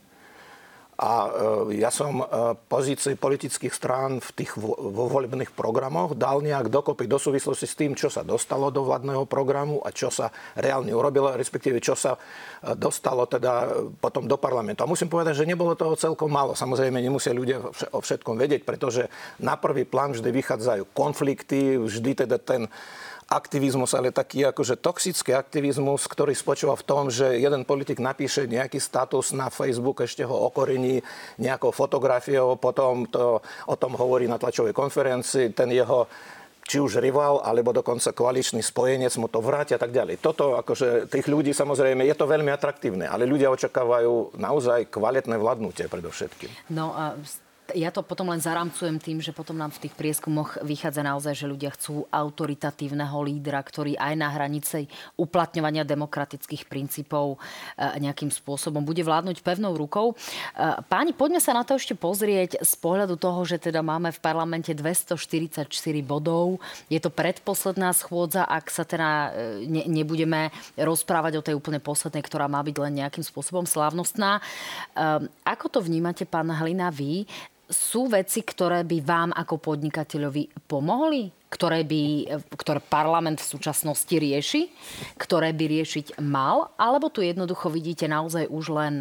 a 0.97 1.29
e, 1.69 1.77
ja 1.77 1.93
som 1.93 2.25
e, 2.25 2.25
pozície 2.73 3.21
politických 3.21 3.69
strán 3.69 4.25
v 4.25 4.31
tých 4.33 4.57
vo 4.57 5.05
voľbných 5.13 5.53
programoch 5.53 6.17
dal 6.17 6.41
nejak 6.41 6.73
dokopy 6.73 7.05
do 7.05 7.21
súvislosti 7.21 7.69
s 7.69 7.77
tým, 7.77 7.93
čo 7.93 8.09
sa 8.09 8.25
dostalo 8.25 8.73
do 8.73 8.81
vládneho 8.81 9.29
programu 9.29 9.85
a 9.85 9.93
čo 9.93 10.09
sa 10.09 10.33
reálne 10.57 10.97
urobilo, 10.97 11.37
respektíve 11.37 11.85
čo 11.85 11.93
sa 11.93 12.17
e, 12.17 12.73
dostalo 12.81 13.29
teda 13.29 13.69
potom 14.01 14.25
do 14.25 14.41
parlamentu. 14.41 14.89
A 14.89 14.91
musím 14.91 15.13
povedať, 15.13 15.45
že 15.45 15.49
nebolo 15.49 15.77
toho 15.77 16.01
celkom 16.01 16.33
málo. 16.33 16.57
Samozrejme, 16.57 16.97
nemusia 16.97 17.37
ľudia 17.37 17.61
o 17.93 18.01
všetkom 18.01 18.41
vedieť, 18.41 18.65
pretože 18.65 19.13
na 19.37 19.61
prvý 19.61 19.85
plán 19.85 20.17
vždy 20.17 20.33
vychádzajú 20.33 20.97
konflikty, 20.97 21.77
vždy 21.77 22.25
teda 22.25 22.41
ten 22.41 22.73
aktivizmus, 23.27 23.91
ale 23.99 24.15
taký 24.15 24.47
akože 24.47 24.79
toxický 24.79 25.35
aktivizmus, 25.35 26.07
ktorý 26.07 26.31
spočíva 26.31 26.79
v 26.79 26.87
tom, 26.87 27.11
že 27.11 27.43
jeden 27.43 27.67
politik 27.67 27.99
napíše 27.99 28.47
nejaký 28.47 28.79
status 28.79 29.35
na 29.35 29.51
Facebook, 29.51 29.99
ešte 30.07 30.23
ho 30.23 30.47
okorení 30.47 31.03
nejakou 31.43 31.75
fotografiou, 31.75 32.55
potom 32.55 33.11
to 33.11 33.43
o 33.67 33.75
tom 33.75 33.99
hovorí 33.99 34.31
na 34.31 34.39
tlačovej 34.39 34.71
konferencii, 34.71 35.51
ten 35.51 35.75
jeho 35.75 36.07
či 36.67 36.83
už 36.83 36.99
rival, 36.99 37.47
alebo 37.47 37.71
dokonca 37.71 38.11
koaličný 38.11 38.59
spojenec 38.59 39.15
mu 39.23 39.31
to 39.31 39.39
vráti 39.39 39.79
a 39.79 39.81
tak 39.81 39.95
ďalej. 39.95 40.19
Toto, 40.19 40.59
akože 40.59 41.07
tých 41.07 41.31
ľudí 41.31 41.55
samozrejme, 41.55 42.03
je 42.03 42.15
to 42.19 42.27
veľmi 42.27 42.51
atraktívne, 42.51 43.07
ale 43.07 43.23
ľudia 43.23 43.55
očakávajú 43.55 44.35
naozaj 44.35 44.91
kvalitné 44.91 45.39
vládnutie 45.39 45.87
predovšetkým. 45.87 46.75
No 46.75 46.91
a 46.91 47.15
ja 47.75 47.91
to 47.91 48.07
potom 48.07 48.31
len 48.31 48.39
zaramcujem 48.39 49.01
tým, 49.03 49.19
že 49.19 49.35
potom 49.35 49.59
nám 49.59 49.75
v 49.75 49.89
tých 49.89 49.95
prieskumoch 49.99 50.63
vychádza 50.63 51.03
naozaj, 51.03 51.35
že 51.35 51.51
ľudia 51.51 51.75
chcú 51.75 52.07
autoritatívneho 52.13 53.17
lídra, 53.25 53.59
ktorý 53.59 53.99
aj 53.99 54.15
na 54.15 54.29
hranici 54.31 54.87
uplatňovania 55.19 55.83
demokratických 55.83 56.71
princípov 56.71 57.35
e, 57.35 57.99
nejakým 57.99 58.31
spôsobom 58.31 58.85
bude 58.85 59.03
vládnuť 59.03 59.43
pevnou 59.43 59.75
rukou. 59.75 60.13
E, 60.13 60.15
páni, 60.87 61.11
poďme 61.17 61.43
sa 61.43 61.57
na 61.57 61.67
to 61.67 61.75
ešte 61.75 61.99
pozrieť 61.99 62.63
z 62.63 62.73
pohľadu 62.79 63.19
toho, 63.19 63.43
že 63.43 63.59
teda 63.59 63.83
máme 63.83 64.15
v 64.15 64.23
parlamente 64.23 64.71
244 64.71 65.67
bodov. 66.07 66.63
Je 66.87 67.01
to 67.03 67.11
predposledná 67.11 67.91
schôdza, 67.97 68.47
ak 68.47 68.71
sa 68.71 68.87
teda 68.87 69.35
e, 69.35 69.67
ne, 69.67 69.83
nebudeme 69.91 70.55
rozprávať 70.79 71.33
o 71.41 71.45
tej 71.47 71.55
úplne 71.59 71.83
poslednej, 71.83 72.23
ktorá 72.23 72.47
má 72.47 72.63
byť 72.63 72.77
len 72.79 73.03
nejakým 73.03 73.25
spôsobom 73.25 73.65
slávnostná. 73.65 74.39
Ako 75.43 75.67
to 75.73 75.81
vnímate, 75.81 76.29
pán 76.29 76.53
Hlina, 76.53 76.93
vy? 76.93 77.25
Sú 77.67 78.07
veci, 78.07 78.47
ktoré 78.47 78.87
by 78.87 78.99
vám 79.03 79.31
ako 79.35 79.59
podnikateľovi 79.59 80.67
pomohli? 80.71 81.31
Ktoré, 81.47 81.87
by, 81.87 82.03
ktoré 82.59 82.83
parlament 82.83 83.39
v 83.39 83.51
súčasnosti 83.55 84.11
rieši? 84.11 84.71
Ktoré 85.19 85.55
by 85.55 85.65
riešiť 85.79 86.07
mal? 86.23 86.75
Alebo 86.79 87.11
tu 87.11 87.23
jednoducho 87.23 87.71
vidíte 87.71 88.11
naozaj 88.11 88.51
už 88.51 88.65
len 88.75 88.95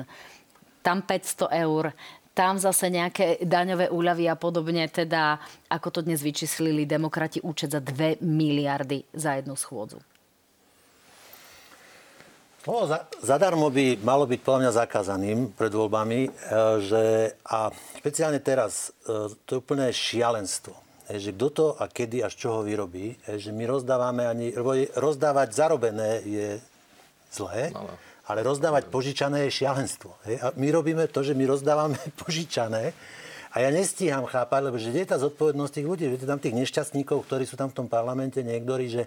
tam 0.86 1.01
500 1.01 1.50
eur, 1.65 1.93
tam 2.36 2.60
zase 2.60 2.91
nejaké 2.91 3.41
daňové 3.41 3.89
úľavy 3.89 4.29
a 4.29 4.36
podobne, 4.38 4.86
teda 4.91 5.39
ako 5.72 5.88
to 5.89 6.00
dnes 6.05 6.22
vyčíslili 6.22 6.86
demokrati 6.86 7.41
účet 7.41 7.74
za 7.74 7.81
2 7.81 8.22
miliardy 8.22 9.07
za 9.15 9.39
jednu 9.39 9.57
schôdzu. 9.57 9.98
No, 12.65 12.89
za, 12.89 13.05
zadarmo 13.22 13.69
by 13.69 14.01
malo 14.01 14.25
byť 14.25 14.41
podľa 14.41 14.60
mňa 14.65 14.72
zakázaným 14.74 15.39
pred 15.53 15.69
voľbami, 15.69 16.19
e, 16.25 16.29
že, 16.81 17.03
a 17.45 17.69
špeciálne 18.01 18.41
teraz, 18.41 18.89
e, 19.05 19.29
to 19.45 19.50
je 19.53 19.62
úplné 19.62 19.93
šialenstvo. 19.93 20.74
E, 21.05 21.22
že 21.22 21.29
kto 21.29 21.48
to 21.53 21.65
a 21.77 21.86
kedy 21.86 22.25
a 22.25 22.27
z 22.34 22.41
čoho 22.41 22.65
vyrobí, 22.65 23.22
že 23.38 23.53
my 23.53 23.69
rozdávame 23.69 24.25
ani, 24.25 24.50
rozdávať 24.98 25.50
zarobené 25.53 26.25
je 26.25 26.57
zlé, 27.29 27.69
no, 27.69 27.86
no. 27.86 27.95
ale 28.25 28.41
rozdávať 28.41 28.89
požičané 28.89 29.45
je 29.45 29.62
šialenstvo. 29.62 30.10
A 30.41 30.50
my 30.57 30.67
robíme 30.74 31.05
to, 31.13 31.22
že 31.22 31.38
my 31.38 31.45
rozdávame 31.45 32.01
požičané 32.25 32.98
A 33.53 33.62
ja 33.62 33.69
nestíham 33.69 34.25
chápať, 34.25 34.62
lebo 34.67 34.81
že 34.81 34.89
je 34.89 35.05
tá 35.05 35.22
zodpovednosť 35.22 35.74
tých 35.79 35.88
ľudí, 35.88 36.05
viete 36.10 36.25
tam 36.25 36.41
tých 36.41 36.57
nešťastníkov, 36.57 37.29
ktorí 37.29 37.45
sú 37.45 37.55
tam 37.55 37.69
v 37.69 37.77
tom 37.77 37.88
parlamente, 37.88 38.41
niektorí, 38.41 38.89
že 38.89 39.05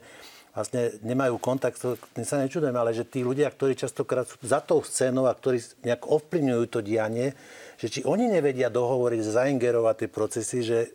vlastne 0.59 0.99
nemajú 1.07 1.39
kontakt, 1.39 1.79
to 1.79 1.95
sa 2.27 2.43
nečudujem, 2.43 2.75
ale 2.75 2.91
že 2.91 3.07
tí 3.07 3.23
ľudia, 3.23 3.47
ktorí 3.47 3.79
častokrát 3.79 4.27
sú 4.27 4.43
za 4.43 4.59
tou 4.59 4.83
scénou 4.83 5.31
a 5.31 5.39
ktorí 5.39 5.63
nejak 5.87 6.11
ovplyvňujú 6.11 6.65
to 6.67 6.83
dianie, 6.83 7.39
že 7.79 7.87
či 7.87 8.01
oni 8.03 8.27
nevedia 8.27 8.67
dohovoriť, 8.67 9.23
zaingerovať 9.23 9.95
tie 10.03 10.11
procesy, 10.11 10.59
že, 10.67 10.91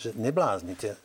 že 0.00 0.16
nebláznite. 0.16 0.96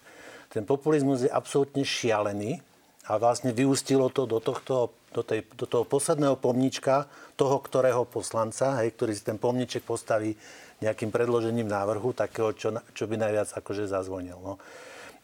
Ten 0.47 0.63
populizmus 0.63 1.27
je 1.27 1.29
absolútne 1.29 1.83
šialený 1.83 2.63
a 3.11 3.19
vlastne 3.19 3.51
vyústilo 3.51 4.07
to 4.07 4.23
do, 4.23 4.39
tohto, 4.39 4.95
do, 5.11 5.19
tej, 5.19 5.43
do 5.59 5.67
toho 5.67 5.83
posledného 5.83 6.39
pomnička 6.39 7.11
toho, 7.35 7.59
ktorého 7.59 8.07
poslanca, 8.07 8.79
hej, 8.79 8.95
ktorý 8.95 9.11
si 9.11 9.27
ten 9.27 9.35
pomniček 9.35 9.83
postaví 9.83 10.39
nejakým 10.79 11.11
predložením 11.11 11.67
návrhu, 11.67 12.15
takého, 12.15 12.55
čo, 12.55 12.71
čo 12.95 13.03
by 13.11 13.19
najviac 13.19 13.51
akože 13.59 13.91
zazvonil. 13.91 14.39
No. 14.39 14.55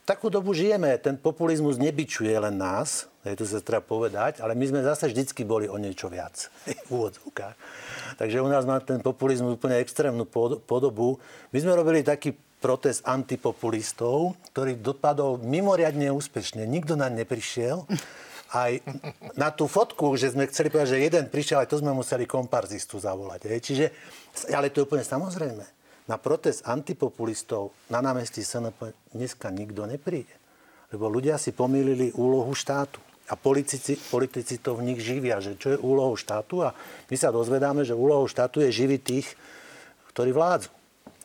Takú 0.06 0.30
dobu 0.30 0.54
žijeme, 0.54 0.94
ten 1.02 1.18
populizmus 1.18 1.82
nebyčuje 1.82 2.30
len 2.38 2.62
nás, 2.62 3.10
je 3.26 3.34
to 3.34 3.50
sa 3.50 3.58
treba 3.58 3.82
povedať, 3.82 4.38
ale 4.38 4.54
my 4.54 4.66
sme 4.70 4.86
zase 4.86 5.10
vždycky 5.10 5.42
boli 5.42 5.66
o 5.66 5.82
niečo 5.82 6.14
viac. 6.14 6.54
Takže 8.22 8.38
u 8.38 8.46
nás 8.46 8.70
má 8.70 8.78
ten 8.86 9.02
populizmus 9.02 9.58
úplne 9.58 9.82
extrémnu 9.82 10.30
podobu. 10.62 11.18
My 11.50 11.58
sme 11.58 11.74
robili 11.74 12.06
taký 12.06 12.38
protest 12.62 13.02
antipopulistov, 13.02 14.38
ktorý 14.54 14.78
dopadol 14.78 15.42
mimoriadne 15.42 16.14
úspešne. 16.14 16.70
Nikto 16.70 16.94
nám 16.94 17.18
neprišiel. 17.18 17.90
Aj 18.54 18.78
na 19.34 19.50
tú 19.50 19.66
fotku, 19.66 20.14
že 20.22 20.32
sme 20.32 20.46
chceli 20.46 20.70
povedať, 20.70 20.96
že 20.96 21.06
jeden 21.06 21.26
prišiel, 21.34 21.66
aj 21.66 21.70
to 21.74 21.82
sme 21.82 21.98
museli 21.98 22.30
komparzistu 22.30 23.02
zavolať. 23.02 23.50
Čiže 23.58 23.86
ale 24.54 24.70
to 24.70 24.82
je 24.82 24.86
úplne 24.86 25.02
samozrejme. 25.02 25.75
Na 26.06 26.22
protest 26.22 26.62
antipopulistov 26.70 27.74
na 27.90 27.98
námestí 27.98 28.46
SNP 28.46 28.94
dneska 29.18 29.50
nikto 29.50 29.90
nepríde. 29.90 30.32
Lebo 30.94 31.10
ľudia 31.10 31.42
si 31.42 31.50
pomýlili 31.50 32.14
úlohu 32.14 32.54
štátu. 32.54 33.02
A 33.26 33.34
politici, 33.34 33.98
politici 33.98 34.62
to 34.62 34.78
v 34.78 34.86
nich 34.86 35.02
živia, 35.02 35.42
že 35.42 35.58
čo 35.58 35.74
je 35.74 35.82
úlohou 35.82 36.14
štátu. 36.14 36.62
A 36.62 36.78
my 37.10 37.16
sa 37.18 37.34
dozvedáme, 37.34 37.82
že 37.82 37.98
úlohou 37.98 38.30
štátu 38.30 38.62
je 38.62 38.70
živiť 38.70 39.02
tých, 39.02 39.28
ktorí 40.14 40.30
vládzu. 40.30 40.70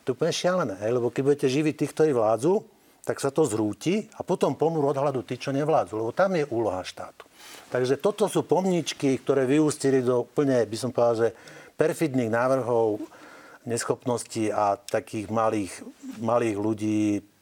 To 0.01 0.05
je 0.09 0.15
úplne 0.17 0.33
šialené, 0.33 0.75
hej? 0.81 0.97
lebo 0.97 1.13
keď 1.13 1.21
budete 1.21 1.47
živiť 1.53 1.73
tých, 1.77 1.93
ktorí 1.93 2.11
vládzu, 2.17 2.65
tak 3.05 3.21
sa 3.21 3.29
to 3.29 3.45
zrúti 3.45 4.09
a 4.17 4.25
potom 4.25 4.57
pomrú 4.57 4.89
od 4.89 4.97
tí, 5.25 5.37
čo 5.37 5.53
nevládzu, 5.53 5.93
lebo 5.93 6.09
tam 6.09 6.37
je 6.37 6.45
úloha 6.49 6.81
štátu. 6.81 7.29
Takže 7.69 8.01
toto 8.01 8.25
sú 8.25 8.45
pomničky, 8.45 9.17
ktoré 9.21 9.45
vyústili 9.45 10.01
do 10.01 10.25
úplne, 10.25 10.65
by 10.65 10.77
som 10.77 10.89
povedal, 10.89 11.29
že 11.29 11.29
perfidných 11.77 12.33
návrhov, 12.33 13.01
neschopnosti 13.65 14.51
a 14.51 14.77
takých 14.77 15.29
malých, 15.29 15.73
malých 16.21 16.57
ľudí, 16.57 17.01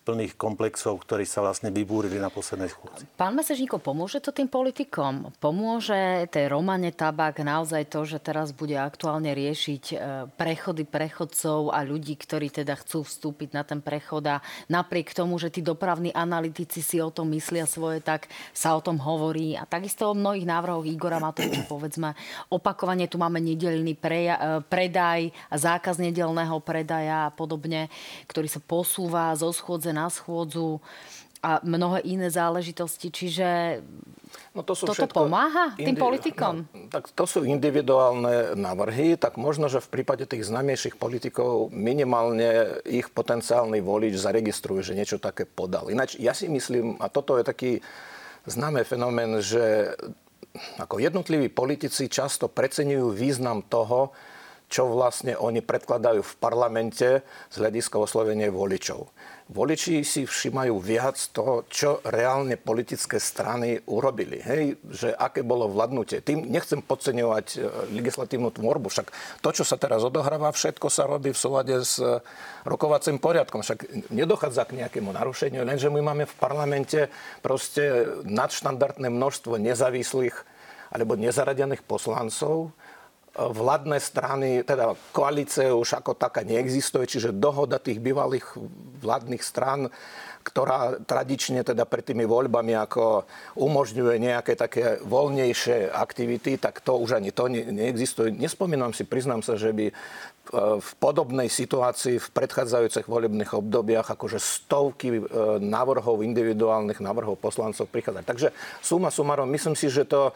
plných 0.10 0.34
komplexov, 0.42 1.06
ktorí 1.06 1.22
sa 1.30 1.46
vlastne 1.46 1.70
vybúrili 1.70 2.18
na 2.18 2.34
poslednej 2.34 2.74
schôdzi. 2.74 3.06
Pán 3.14 3.38
Mesežníko, 3.38 3.78
pomôže 3.78 4.18
to 4.18 4.34
tým 4.34 4.50
politikom? 4.50 5.30
Pomôže 5.38 6.26
tej 6.34 6.50
Romane 6.50 6.90
Tabak 6.90 7.46
naozaj 7.46 7.86
to, 7.94 8.10
že 8.10 8.18
teraz 8.18 8.50
bude 8.50 8.74
aktuálne 8.74 9.30
riešiť 9.38 9.84
e, 9.94 9.96
prechody 10.34 10.90
prechodcov 10.90 11.70
a 11.70 11.86
ľudí, 11.86 12.18
ktorí 12.18 12.50
teda 12.50 12.74
chcú 12.82 13.06
vstúpiť 13.06 13.54
na 13.54 13.62
ten 13.62 13.86
prechod 13.86 14.26
a 14.26 14.42
napriek 14.66 15.14
tomu, 15.14 15.38
že 15.38 15.54
tí 15.54 15.62
dopravní 15.62 16.10
analytici 16.10 16.82
si 16.82 16.98
o 16.98 17.14
tom 17.14 17.30
myslia 17.30 17.70
svoje, 17.70 18.02
tak 18.02 18.26
sa 18.50 18.74
o 18.74 18.82
tom 18.82 18.98
hovorí. 18.98 19.54
A 19.54 19.70
takisto 19.70 20.10
o 20.10 20.18
mnohých 20.18 20.50
návrhoch 20.50 20.90
Igora 20.90 21.22
Matoviča, 21.22 21.70
povedzme, 21.70 22.18
opakovane 22.50 23.06
tu 23.06 23.22
máme 23.22 23.38
nedelný 23.38 23.94
preja- 23.94 24.42
e, 24.42 24.66
predaj 24.66 25.30
zákaz 25.54 26.02
nedelného 26.02 26.58
predaja 26.66 27.30
a 27.30 27.34
podobne, 27.34 27.94
ktorý 28.26 28.50
sa 28.50 28.58
posúva 28.58 29.30
zo 29.38 29.54
schôdze 29.54 29.94
na 30.00 30.08
schôdzu 30.08 30.80
a 31.40 31.60
mnohé 31.64 32.04
iné 32.04 32.28
záležitosti. 32.28 33.08
Čiže 33.12 33.80
no 34.52 34.62
to 34.64 34.76
sú 34.76 34.92
toto 34.92 35.08
všetko 35.08 35.28
pomáha 35.28 35.66
tým 35.76 35.96
individu- 35.96 36.04
politikom? 36.04 36.56
No, 36.68 36.92
tak 36.92 37.12
to 37.16 37.24
sú 37.24 37.48
individuálne 37.48 38.60
návrhy, 38.60 39.16
tak 39.16 39.40
možno, 39.40 39.72
že 39.72 39.80
v 39.80 40.00
prípade 40.00 40.28
tých 40.28 40.48
známejších 40.48 41.00
politikov 41.00 41.72
minimálne 41.72 42.80
ich 42.84 43.08
potenciálny 43.08 43.80
volič 43.80 44.20
zaregistruje, 44.20 44.84
že 44.84 44.98
niečo 45.00 45.18
také 45.20 45.48
podal. 45.48 45.88
Ináč 45.88 46.20
ja 46.20 46.36
si 46.36 46.52
myslím, 46.52 47.00
a 47.00 47.08
toto 47.08 47.40
je 47.40 47.44
taký 47.48 47.72
známy 48.44 48.84
fenomén, 48.84 49.40
že 49.40 49.96
ako 50.82 51.00
jednotliví 51.00 51.48
politici 51.48 52.12
často 52.12 52.52
preceňujú 52.52 53.14
význam 53.14 53.64
toho, 53.64 54.12
čo 54.70 54.86
vlastne 54.86 55.34
oni 55.34 55.66
predkladajú 55.66 56.22
v 56.22 56.38
parlamente 56.38 57.26
z 57.26 57.56
hľadiska 57.58 57.98
oslovenia 57.98 58.54
voličov. 58.54 59.10
Voliči 59.50 60.06
si 60.06 60.30
všímajú 60.30 60.78
viac 60.78 61.18
toho, 61.34 61.66
čo 61.66 62.06
reálne 62.06 62.54
politické 62.54 63.18
strany 63.18 63.82
urobili. 63.90 64.38
Hej, 64.46 64.78
že 64.94 65.10
aké 65.10 65.42
bolo 65.42 65.66
vládnutie. 65.66 66.22
Tým 66.22 66.54
nechcem 66.54 66.86
podceňovať 66.86 67.58
e, 67.58 67.60
legislatívnu 67.98 68.54
tvorbu, 68.54 68.94
však 68.94 69.10
to, 69.42 69.50
čo 69.50 69.66
sa 69.66 69.82
teraz 69.82 70.06
odohráva, 70.06 70.54
všetko 70.54 70.94
sa 70.94 71.10
robí 71.10 71.34
v 71.34 71.42
súlade 71.42 71.82
s 71.82 71.98
e, 71.98 72.22
rokovacím 72.62 73.18
poriadkom. 73.18 73.66
Však 73.66 74.14
nedochádza 74.14 74.70
k 74.70 74.86
nejakému 74.86 75.10
narušeniu, 75.18 75.66
lenže 75.66 75.90
my 75.90 76.02
máme 76.06 76.30
v 76.30 76.38
parlamente 76.38 77.10
proste 77.42 78.06
nadštandardné 78.30 79.10
množstvo 79.10 79.58
nezávislých 79.58 80.46
alebo 80.94 81.18
nezaradených 81.18 81.86
poslancov, 81.86 82.70
vládne 83.38 84.02
strany, 84.02 84.66
teda 84.66 84.98
koalície 85.14 85.70
už 85.70 86.02
ako 86.02 86.18
taká 86.18 86.42
neexistuje, 86.42 87.06
čiže 87.06 87.36
dohoda 87.36 87.78
tých 87.78 88.02
bývalých 88.02 88.58
vládnych 89.00 89.44
strán, 89.46 89.94
ktorá 90.40 90.98
tradične 91.04 91.62
teda 91.62 91.84
pred 91.86 92.02
tými 92.02 92.26
voľbami 92.26 92.74
ako 92.74 93.28
umožňuje 93.60 94.16
nejaké 94.18 94.58
také 94.58 94.98
voľnejšie 95.04 95.92
aktivity, 95.92 96.58
tak 96.58 96.82
to 96.82 96.98
už 96.98 97.20
ani 97.20 97.30
to 97.30 97.52
ne, 97.52 97.70
neexistuje. 97.70 98.34
Nespomínam 98.34 98.96
si, 98.96 99.06
priznám 99.06 99.46
sa, 99.46 99.60
že 99.60 99.76
by 99.76 99.86
e, 99.92 99.94
v 100.80 100.90
podobnej 100.98 101.52
situácii 101.52 102.18
v 102.18 102.28
predchádzajúcich 102.34 103.06
volebných 103.06 103.52
obdobiach 103.52 104.10
akože 104.16 104.40
stovky 104.40 105.20
e, 105.20 105.22
návrhov, 105.60 106.24
individuálnych 106.24 107.04
návrhov 107.04 107.38
poslancov 107.38 107.92
prichádzať. 107.92 108.24
Takže 108.26 108.48
suma 108.80 109.12
sumarom, 109.14 109.52
myslím 109.52 109.76
si, 109.76 109.92
že 109.92 110.08
to 110.08 110.34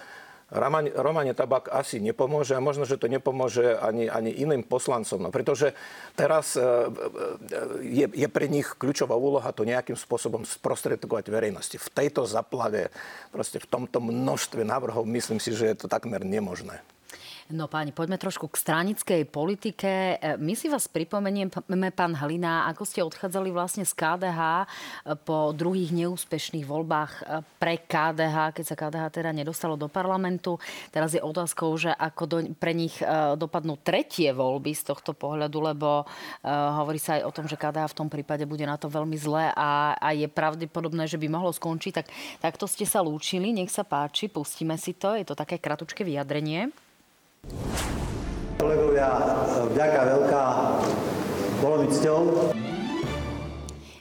Romane 0.54 1.34
Tabak 1.34 1.74
asi 1.74 1.98
nepomôže 1.98 2.54
a 2.54 2.62
možno, 2.62 2.86
že 2.86 3.02
to 3.02 3.10
nepomôže 3.10 3.74
ani, 3.82 4.06
ani 4.06 4.30
iným 4.30 4.62
poslancom. 4.62 5.18
No, 5.18 5.30
pretože 5.34 5.74
teraz 6.14 6.54
e, 6.54 6.62
e, 6.62 6.70
je, 7.82 8.06
je 8.14 8.28
pre 8.30 8.46
nich 8.46 8.70
kľúčová 8.78 9.18
úloha 9.18 9.50
to 9.50 9.66
nejakým 9.66 9.98
spôsobom 9.98 10.46
sprostredkovať 10.46 11.34
verejnosti. 11.34 11.82
V 11.82 11.90
tejto 11.90 12.30
zaplave, 12.30 12.94
proste 13.34 13.58
v 13.58 13.66
tomto 13.66 13.98
množstve 13.98 14.62
návrhov, 14.62 15.10
myslím 15.10 15.42
si, 15.42 15.58
že 15.58 15.74
je 15.74 15.78
to 15.84 15.88
takmer 15.90 16.22
nemožné. 16.22 16.93
No 17.54 17.70
páni, 17.70 17.94
poďme 17.94 18.18
trošku 18.18 18.50
k 18.50 18.58
stranickej 18.58 19.30
politike. 19.30 20.18
E, 20.18 20.42
my 20.42 20.58
si 20.58 20.74
vás 20.74 20.90
pripomenieme, 20.90 21.54
pán 21.94 22.18
Halina, 22.18 22.66
ako 22.66 22.82
ste 22.82 23.06
odchádzali 23.06 23.54
vlastne 23.54 23.86
z 23.86 23.94
KDH 23.94 24.42
e, 24.42 24.66
po 25.22 25.54
druhých 25.54 25.94
neúspešných 25.94 26.66
voľbách 26.66 27.14
e, 27.14 27.46
pre 27.62 27.78
KDH, 27.86 28.58
keď 28.58 28.66
sa 28.66 28.74
KDH 28.74 29.04
teda 29.22 29.30
nedostalo 29.30 29.78
do 29.78 29.86
parlamentu. 29.86 30.58
Teraz 30.90 31.14
je 31.14 31.22
otázkou, 31.22 31.78
že 31.78 31.94
ako 31.94 32.24
do, 32.26 32.38
pre 32.58 32.74
nich 32.74 32.98
dopadnú 33.38 33.78
tretie 33.86 34.34
voľby 34.34 34.74
z 34.74 34.90
tohto 34.90 35.14
pohľadu, 35.14 35.58
lebo 35.62 36.10
hovorí 36.44 36.98
sa 36.98 37.22
aj 37.22 37.24
o 37.30 37.36
tom, 37.36 37.46
že 37.46 37.60
KDH 37.60 37.94
v 37.94 37.98
tom 38.02 38.10
prípade 38.10 38.50
bude 38.50 38.66
na 38.66 38.82
to 38.82 38.90
veľmi 38.90 39.14
zlé 39.14 39.54
a, 39.54 39.94
a 40.02 40.10
je 40.18 40.26
pravdepodobné, 40.26 41.06
že 41.06 41.22
by 41.22 41.30
mohlo 41.30 41.54
skončiť. 41.54 41.92
Tak, 41.94 42.08
takto 42.42 42.66
ste 42.66 42.90
sa 42.90 43.06
lúčili, 43.06 43.54
nech 43.54 43.70
sa 43.70 43.86
páči, 43.86 44.26
pustíme 44.26 44.74
si 44.82 44.98
to. 44.98 45.14
Je 45.14 45.28
to 45.28 45.38
také 45.38 45.62
kratučké 45.62 46.02
vyjadrenie. 46.02 46.83
Kolegovia, 48.64 49.12
vďaka 49.76 50.00
veľká, 50.08 50.44
bolo 51.60 51.76
mi 51.84 51.88
cťou. 51.92 52.22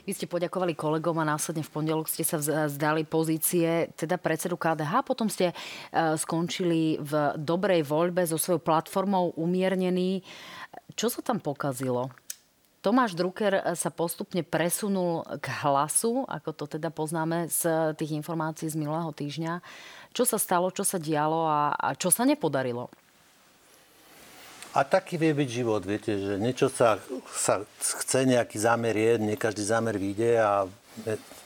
Vy 0.03 0.11
ste 0.15 0.27
poďakovali 0.27 0.71
kolegom 0.71 1.19
a 1.19 1.27
následne 1.27 1.67
v 1.67 1.71
pondelok 1.71 2.07
ste 2.07 2.23
sa 2.23 2.39
vzdali 2.39 3.03
pozície 3.03 3.91
teda 3.95 4.15
predsedu 4.15 4.55
KDH. 4.55 5.03
Potom 5.03 5.27
ste 5.27 5.51
e, 5.51 5.55
skončili 6.15 6.95
v 6.99 7.35
dobrej 7.39 7.83
voľbe 7.87 8.23
so 8.23 8.39
svojou 8.39 8.63
platformou 8.63 9.35
Umiernený. 9.35 10.23
Čo 10.95 11.11
sa 11.11 11.19
tam 11.23 11.43
pokazilo? 11.43 12.11
Tomáš 12.83 13.15
Drucker 13.15 13.75
sa 13.79 13.91
postupne 13.91 14.43
presunul 14.43 15.23
k 15.39 15.47
hlasu, 15.63 16.27
ako 16.27 16.51
to 16.51 16.65
teda 16.79 16.91
poznáme 16.91 17.47
z 17.47 17.91
tých 17.95 18.15
informácií 18.15 18.67
z 18.67 18.79
minulého 18.79 19.11
týždňa. 19.11 19.63
Čo 20.11 20.23
sa 20.27 20.35
stalo, 20.35 20.67
čo 20.67 20.83
sa 20.83 20.99
dialo 20.99 21.47
a, 21.47 21.75
a 21.75 21.95
čo 21.95 22.11
sa 22.11 22.27
nepodarilo? 22.27 22.91
A 24.73 24.81
taký 24.81 25.21
vie 25.21 25.37
byť 25.37 25.49
život, 25.53 25.85
viete, 25.85 26.17
že 26.17 26.33
niečo 26.41 26.65
sa, 26.65 26.97
sa 27.29 27.61
chce, 27.77 28.25
nejaký 28.25 28.57
zámer 28.57 28.97
je, 28.97 29.21
nie 29.21 29.37
každý 29.37 29.61
zámer 29.61 30.01
vyjde 30.01 30.41
a 30.41 30.65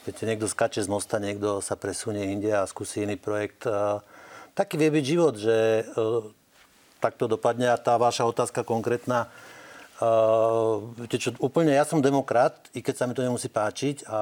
viete, 0.08 0.24
niekto 0.24 0.48
skače 0.48 0.80
z 0.80 0.88
mosta, 0.88 1.20
niekto 1.20 1.60
sa 1.60 1.76
presunie 1.76 2.32
inde 2.32 2.56
a 2.56 2.64
skúsi 2.64 3.04
iný 3.04 3.20
projekt. 3.20 3.68
Taký 4.56 4.80
vie 4.80 4.90
byť 4.96 5.04
život, 5.04 5.36
že 5.36 5.84
e, 5.84 5.84
takto 7.04 7.28
dopadne 7.28 7.68
a 7.68 7.76
tá 7.76 8.00
vaša 8.00 8.24
otázka 8.24 8.64
konkrétna, 8.64 9.28
Uh, 9.98 10.94
viete 10.94 11.18
čo, 11.18 11.34
úplne 11.42 11.74
ja 11.74 11.82
som 11.82 12.06
demokrat, 12.06 12.70
i 12.78 12.86
keď 12.86 12.94
sa 12.94 13.06
mi 13.10 13.18
to 13.18 13.26
nemusí 13.26 13.50
páčiť 13.50 14.06
a 14.06 14.22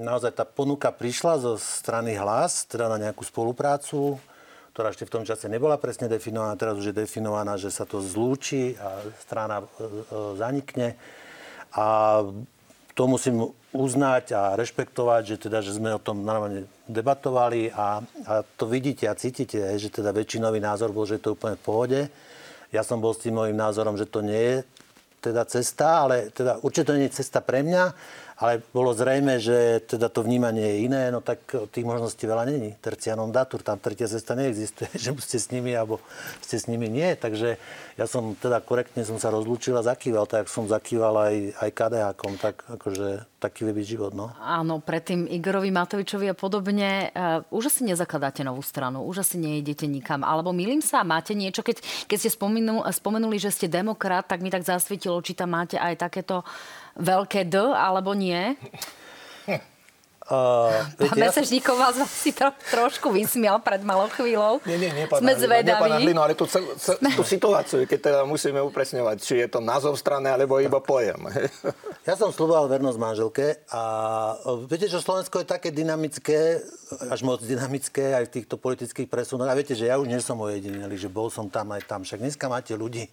naozaj 0.00 0.32
tá 0.32 0.48
ponuka 0.48 0.88
prišla 0.88 1.36
zo 1.36 1.52
strany 1.60 2.16
hlas, 2.16 2.64
teda 2.64 2.88
na 2.88 2.96
nejakú 2.96 3.20
spoluprácu, 3.20 4.16
ktorá 4.72 4.88
ešte 4.88 5.04
v 5.04 5.14
tom 5.20 5.24
čase 5.28 5.52
nebola 5.52 5.76
presne 5.76 6.08
definovaná, 6.08 6.56
teraz 6.56 6.80
už 6.80 6.92
je 6.92 7.00
definovaná, 7.04 7.60
že 7.60 7.68
sa 7.68 7.84
to 7.84 8.00
zlúči 8.00 8.72
a 8.80 9.04
strana 9.20 9.60
uh, 9.60 9.66
uh, 9.68 10.32
zanikne. 10.40 10.96
A 11.76 12.20
to 12.92 13.08
musím 13.08 13.52
uznať 13.72 14.36
a 14.36 14.42
rešpektovať, 14.56 15.22
že, 15.24 15.36
teda, 15.48 15.64
že 15.64 15.76
sme 15.76 15.96
o 15.96 16.00
tom 16.00 16.20
normálne 16.24 16.68
debatovali 16.84 17.72
a, 17.72 18.04
a 18.04 18.32
to 18.44 18.68
vidíte 18.68 19.08
a 19.08 19.16
cítite, 19.16 19.56
že 19.80 19.88
teda 19.88 20.12
väčšinový 20.12 20.60
názor 20.60 20.92
bol, 20.92 21.08
že 21.08 21.16
je 21.16 21.24
to 21.24 21.32
úplne 21.32 21.56
v 21.56 21.64
pohode. 21.64 22.00
Ja 22.68 22.84
som 22.84 23.00
bol 23.00 23.16
s 23.16 23.24
tým 23.24 23.40
môjim 23.40 23.56
názorom, 23.56 23.96
že 23.96 24.08
to 24.08 24.20
nie 24.20 24.36
je 24.36 24.56
teda 25.22 25.46
cesta, 25.48 26.04
ale 26.04 26.34
teda 26.34 26.60
určite 26.60 26.92
to 26.92 26.96
nie 26.98 27.08
je 27.08 27.16
cesta 27.22 27.40
pre 27.40 27.62
mňa, 27.64 27.84
ale 28.42 28.58
bolo 28.74 28.90
zrejme, 28.90 29.38
že 29.38 29.86
teda 29.86 30.10
to 30.10 30.26
vnímanie 30.26 30.66
je 30.66 30.90
iné, 30.90 31.14
no 31.14 31.22
tak 31.22 31.46
tých 31.70 31.86
možností 31.86 32.26
veľa 32.26 32.50
není. 32.50 32.74
Tercianom 32.82 33.30
datur, 33.30 33.62
tam 33.62 33.78
tretia 33.78 34.10
cesta 34.10 34.34
neexistuje, 34.34 34.90
že 34.98 35.14
ste 35.22 35.38
s 35.38 35.54
nimi 35.54 35.70
alebo 35.78 36.02
ste 36.42 36.58
s 36.58 36.66
nimi 36.66 36.90
nie. 36.90 37.14
Takže 37.14 37.54
ja 37.94 38.06
som 38.10 38.34
teda 38.34 38.58
korektne 38.58 39.06
som 39.06 39.22
sa 39.22 39.30
rozlúčil 39.30 39.78
a 39.78 39.86
zakýval, 39.86 40.26
tak 40.26 40.50
som 40.50 40.66
zakýval 40.66 41.14
aj, 41.22 41.34
aj 41.54 41.70
KDH-kom, 41.70 42.34
tak 42.42 42.66
akože 42.66 43.30
taký 43.38 43.66
vie 43.70 43.74
byť 43.78 43.86
život, 43.86 44.12
no. 44.14 44.34
Áno, 44.42 44.82
predtým 44.82 45.26
Igorovi 45.30 45.70
Matovičovi 45.70 46.30
a 46.30 46.34
podobne. 46.34 47.10
Uh, 47.14 47.46
už 47.54 47.70
asi 47.70 47.86
nezakladáte 47.86 48.42
novú 48.42 48.62
stranu, 48.62 49.06
už 49.06 49.22
asi 49.22 49.38
nejdete 49.38 49.86
nikam. 49.86 50.26
Alebo 50.26 50.50
milím 50.50 50.82
sa, 50.82 51.06
máte 51.06 51.34
niečo, 51.34 51.62
keď, 51.62 51.82
keď 52.06 52.18
ste 52.18 52.30
spomenuli, 52.30 52.86
spomenuli, 52.90 53.38
že 53.38 53.54
ste 53.54 53.66
demokrat, 53.70 54.30
tak 54.30 54.42
mi 54.42 54.50
tak 54.50 54.66
zasvietilo, 54.66 55.18
či 55.22 55.34
tam 55.34 55.54
máte 55.54 55.78
aj 55.78 55.94
takéto 55.98 56.46
veľké 56.96 57.48
D, 57.48 57.56
alebo 57.72 58.12
nie? 58.12 58.56
Uh, 60.32 60.72
Pán 60.96 61.12
ja 61.20 61.28
Mesežníkov 61.28 61.76
vás 61.76 61.92
si 62.24 62.32
tro, 62.32 62.56
trošku 62.72 63.12
vysmial 63.12 63.60
pred 63.60 63.84
malou 63.84 64.08
chvíľou. 64.08 64.64
Nie, 64.64 64.80
nie, 64.80 64.88
nie, 64.88 65.04
pán 65.04 65.20
Sme 65.20 65.36
zvedaví. 65.36 65.68
Nie, 65.68 66.16
pán 66.16 66.24
ale 66.24 66.32
tú, 66.32 66.48
tú, 66.48 66.56
tú 67.20 67.24
situáciu, 67.28 67.84
keď 67.84 68.00
teda 68.00 68.20
musíme 68.24 68.64
upresňovať, 68.64 69.16
či 69.20 69.44
je 69.44 69.48
to 69.52 69.60
názov 69.60 69.92
strany, 70.00 70.32
alebo 70.32 70.56
iba 70.56 70.80
pojem. 70.80 71.20
Ja 72.02 72.18
som 72.18 72.34
sluboval 72.34 72.66
vernosť 72.66 72.98
manželke 72.98 73.62
a 73.70 73.82
viete, 74.66 74.90
že 74.90 74.98
Slovensko 74.98 75.38
je 75.38 75.46
také 75.46 75.70
dynamické, 75.70 76.58
až 77.06 77.22
moc 77.22 77.38
dynamické 77.46 78.18
aj 78.18 78.26
v 78.26 78.42
týchto 78.42 78.58
politických 78.58 79.06
presunoch. 79.06 79.46
A 79.46 79.54
viete, 79.54 79.78
že 79.78 79.86
ja 79.86 80.02
už 80.02 80.10
nie 80.10 80.18
som 80.18 80.34
ojedinelý, 80.42 80.98
že 80.98 81.06
bol 81.06 81.30
som 81.30 81.46
tam 81.46 81.70
aj 81.70 81.86
tam. 81.86 82.02
Však 82.02 82.18
dneska 82.18 82.50
máte 82.50 82.74
ľudí, 82.74 83.06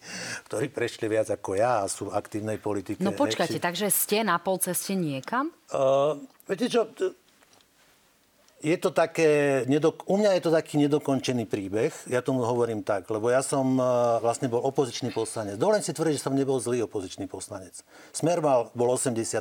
ktorí 0.49 0.73
prešli 0.73 1.05
viac 1.05 1.29
ako 1.29 1.53
ja 1.53 1.85
a 1.85 1.91
sú 1.91 2.09
v 2.09 2.17
aktívnej 2.17 2.57
politike. 2.57 3.05
No 3.05 3.13
počkajte, 3.13 3.61
takže 3.61 3.93
ste 3.93 4.25
na 4.25 4.41
pol 4.41 4.57
ceste 4.57 4.97
niekam? 4.97 5.53
Uh, 5.69 6.17
Viete 6.49 6.65
čo, 6.65 6.89
je 8.59 8.75
to 8.75 8.91
také, 8.91 9.63
u 10.09 10.15
mňa 10.19 10.31
je 10.35 10.43
to 10.43 10.51
taký 10.51 10.75
nedokončený 10.83 11.47
príbeh, 11.47 11.95
ja 12.11 12.19
tomu 12.19 12.43
hovorím 12.43 12.83
tak, 12.83 13.07
lebo 13.07 13.31
ja 13.31 13.39
som 13.39 13.79
uh, 13.79 14.19
vlastne 14.19 14.51
bol 14.51 14.59
opozičný 14.59 15.15
poslanec. 15.15 15.55
Dovolím 15.55 15.79
si 15.79 15.95
tvrdiť, 15.95 16.19
že 16.19 16.25
som 16.27 16.35
nebol 16.35 16.59
zlý 16.59 16.83
opozičný 16.83 17.31
poslanec. 17.31 17.85
Smer 18.11 18.43
mal, 18.43 18.67
bol 18.75 18.91
83, 18.91 19.39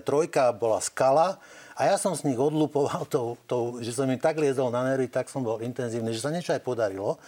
bola 0.54 0.78
skala 0.78 1.42
a 1.74 1.90
ja 1.90 1.98
som 1.98 2.14
z 2.14 2.30
nich 2.30 2.38
odlupoval 2.38 3.10
to, 3.10 3.34
to, 3.50 3.82
že 3.82 3.98
som 3.98 4.06
im 4.06 4.22
tak 4.22 4.38
liezol 4.38 4.70
na 4.70 4.86
nervy, 4.86 5.10
tak 5.10 5.26
som 5.26 5.42
bol 5.42 5.58
intenzívny, 5.66 6.14
že 6.14 6.22
sa 6.22 6.30
niečo 6.30 6.54
aj 6.54 6.62
podarilo. 6.62 7.18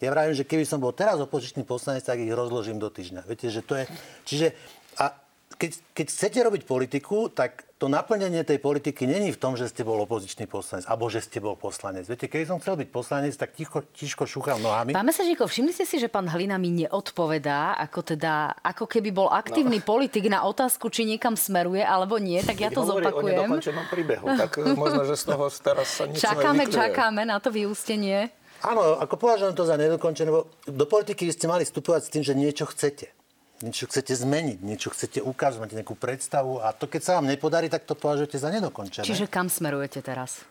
Ja 0.00 0.14
vravím, 0.16 0.38
že 0.38 0.48
keby 0.48 0.64
som 0.64 0.80
bol 0.80 0.96
teraz 0.96 1.20
opozičný 1.20 1.66
poslanec, 1.68 2.08
tak 2.08 2.22
ich 2.24 2.32
rozložím 2.32 2.80
do 2.80 2.88
týždňa. 2.88 3.26
Viete, 3.28 3.52
že 3.52 3.60
to 3.60 3.76
je... 3.76 3.84
Čiže 4.24 4.46
a 4.94 5.23
keď, 5.54 5.70
keď 5.94 6.06
chcete 6.10 6.38
robiť 6.42 6.62
politiku, 6.66 7.30
tak 7.30 7.64
to 7.78 7.90
naplnenie 7.90 8.40
tej 8.46 8.62
politiky 8.62 9.04
není 9.04 9.34
v 9.34 9.38
tom, 9.38 9.60
že 9.60 9.68
ste 9.68 9.84
bol 9.84 10.00
opozičný 10.08 10.48
poslanec, 10.48 10.88
alebo 10.88 11.12
že 11.12 11.20
ste 11.20 11.42
bol 11.42 11.52
poslanec. 11.52 12.08
Viete, 12.08 12.30
keď 12.32 12.54
som 12.54 12.58
chcel 12.62 12.80
byť 12.80 12.88
poslanec, 12.88 13.34
tak 13.36 13.52
ticho, 13.52 13.84
tiško 13.92 14.24
šúchal 14.24 14.56
nohami. 14.62 14.96
Pán 14.96 15.04
Mesažíkov, 15.04 15.52
všimli 15.52 15.74
ste 15.74 15.84
si, 15.84 16.00
že 16.00 16.08
pán 16.08 16.24
Hlina 16.30 16.56
mi 16.56 16.72
neodpovedá, 16.72 17.76
ako 17.76 18.14
teda, 18.14 18.56
ako 18.62 18.88
keby 18.88 19.10
bol 19.12 19.28
aktívny 19.28 19.82
no. 19.82 19.86
politik 19.86 20.24
na 20.32 20.46
otázku, 20.46 20.88
či 20.88 21.04
niekam 21.04 21.36
smeruje, 21.36 21.84
alebo 21.84 22.16
nie, 22.16 22.40
tak 22.40 22.62
ja 22.62 22.72
keď 22.72 22.78
to 22.78 22.82
zopakujem. 22.88 23.52
o 23.52 23.84
príbehu, 23.90 24.26
tak 24.32 24.50
eh, 24.62 24.72
možno, 24.72 25.02
že 25.04 25.18
z 25.18 25.24
toho 25.28 25.44
teraz 25.66 25.88
sa 25.90 26.04
nič 26.08 26.22
Čakáme, 26.22 26.64
čakáme 26.70 27.22
na 27.28 27.36
to 27.42 27.52
vyústenie. 27.52 28.30
Áno, 28.64 28.96
ako 28.96 29.20
považujem 29.20 29.52
to 29.52 29.68
za 29.68 29.76
nedokončené, 29.76 30.32
lebo 30.32 30.48
do 30.64 30.86
politiky 30.88 31.28
ste 31.28 31.44
mali 31.44 31.68
vstupovať 31.68 32.00
s 32.00 32.08
tým, 32.08 32.22
že 32.24 32.32
niečo 32.32 32.64
chcete 32.64 33.23
niečo 33.62 33.86
chcete 33.86 34.16
zmeniť, 34.16 34.58
niečo 34.64 34.90
chcete 34.90 35.22
ukázať, 35.22 35.58
máte 35.60 35.78
nejakú 35.78 35.94
predstavu 35.94 36.58
a 36.58 36.74
to 36.74 36.90
keď 36.90 37.00
sa 37.02 37.12
vám 37.20 37.30
nepodarí, 37.30 37.70
tak 37.70 37.86
to 37.86 37.94
považujete 37.94 38.40
za 38.40 38.50
nedokončené. 38.50 39.06
Čiže 39.06 39.30
kam 39.30 39.46
smerujete 39.46 40.02
teraz? 40.02 40.42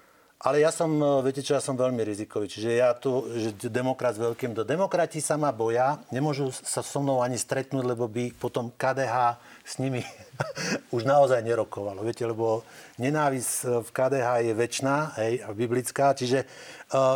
Ale 0.43 0.59
ja 0.59 0.75
som, 0.75 0.91
e, 0.99 1.23
viete 1.23 1.39
čo, 1.39 1.55
ja 1.55 1.63
som 1.63 1.79
veľmi 1.79 2.03
rizikový. 2.03 2.51
Čiže 2.51 2.69
ja 2.75 2.91
tu, 2.91 3.23
že 3.31 3.55
demokrat 3.71 4.19
s 4.19 4.19
veľkým 4.19 4.51
do 4.51 4.67
demokrati 4.67 5.23
sa 5.23 5.39
ma 5.39 5.55
boja, 5.55 6.03
nemôžu 6.11 6.51
sa 6.51 6.83
so 6.83 6.99
mnou 6.99 7.23
ani 7.23 7.39
stretnúť, 7.39 7.87
lebo 7.87 8.11
by 8.11 8.35
potom 8.35 8.67
KDH 8.75 9.39
s 9.63 9.79
nimi 9.79 10.03
už 10.95 11.07
naozaj 11.07 11.39
nerokovalo. 11.47 12.03
Viete, 12.03 12.27
lebo 12.27 12.67
nenávisť 12.99 13.51
e, 13.63 13.67
v 13.87 13.89
KDH 13.95 14.27
je 14.43 14.53
väčšiná, 14.59 14.95
hej, 15.23 15.33
a 15.47 15.49
biblická. 15.55 16.11
Čiže 16.11 16.43
uh, 16.91 17.15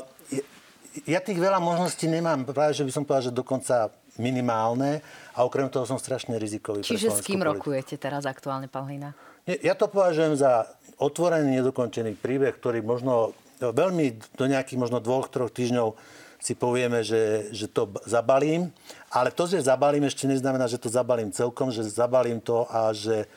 ja 1.04 1.20
tých 1.20 1.38
veľa 1.38 1.60
možností 1.60 2.08
nemám. 2.08 2.48
Práve, 2.48 2.80
že 2.80 2.88
by 2.88 2.92
som 2.96 3.04
povedal, 3.04 3.30
že 3.30 3.36
dokonca 3.36 3.92
minimálne 4.18 5.04
a 5.38 5.46
okrem 5.46 5.70
toho 5.70 5.86
som 5.86 6.02
strašne 6.02 6.42
rizikový. 6.42 6.82
Čiže 6.82 7.14
s 7.14 7.22
kým 7.22 7.46
politiku. 7.46 7.70
rokujete 7.78 7.96
teraz 8.02 8.26
aktuálne, 8.26 8.66
pán 8.66 8.90
Hlina? 8.90 9.14
Ja 9.46 9.78
to 9.78 9.86
považujem 9.86 10.34
za 10.34 10.66
otvorený, 10.98 11.62
nedokončený 11.62 12.18
príbeh, 12.18 12.58
ktorý 12.58 12.82
možno 12.82 13.38
veľmi 13.62 14.18
do 14.34 14.46
nejakých 14.50 14.82
možno 14.82 14.98
dvoch, 14.98 15.30
troch 15.30 15.54
týždňov 15.54 15.94
si 16.42 16.54
povieme, 16.54 17.02
že, 17.06 17.54
že 17.54 17.70
to 17.70 17.90
zabalím. 18.06 18.74
Ale 19.14 19.34
to, 19.34 19.46
že 19.50 19.66
zabalím, 19.66 20.10
ešte 20.10 20.30
neznamená, 20.30 20.66
že 20.70 20.82
to 20.82 20.90
zabalím 20.90 21.34
celkom, 21.34 21.70
že 21.70 21.86
zabalím 21.86 22.42
to 22.42 22.66
a 22.70 22.94
že 22.94 23.30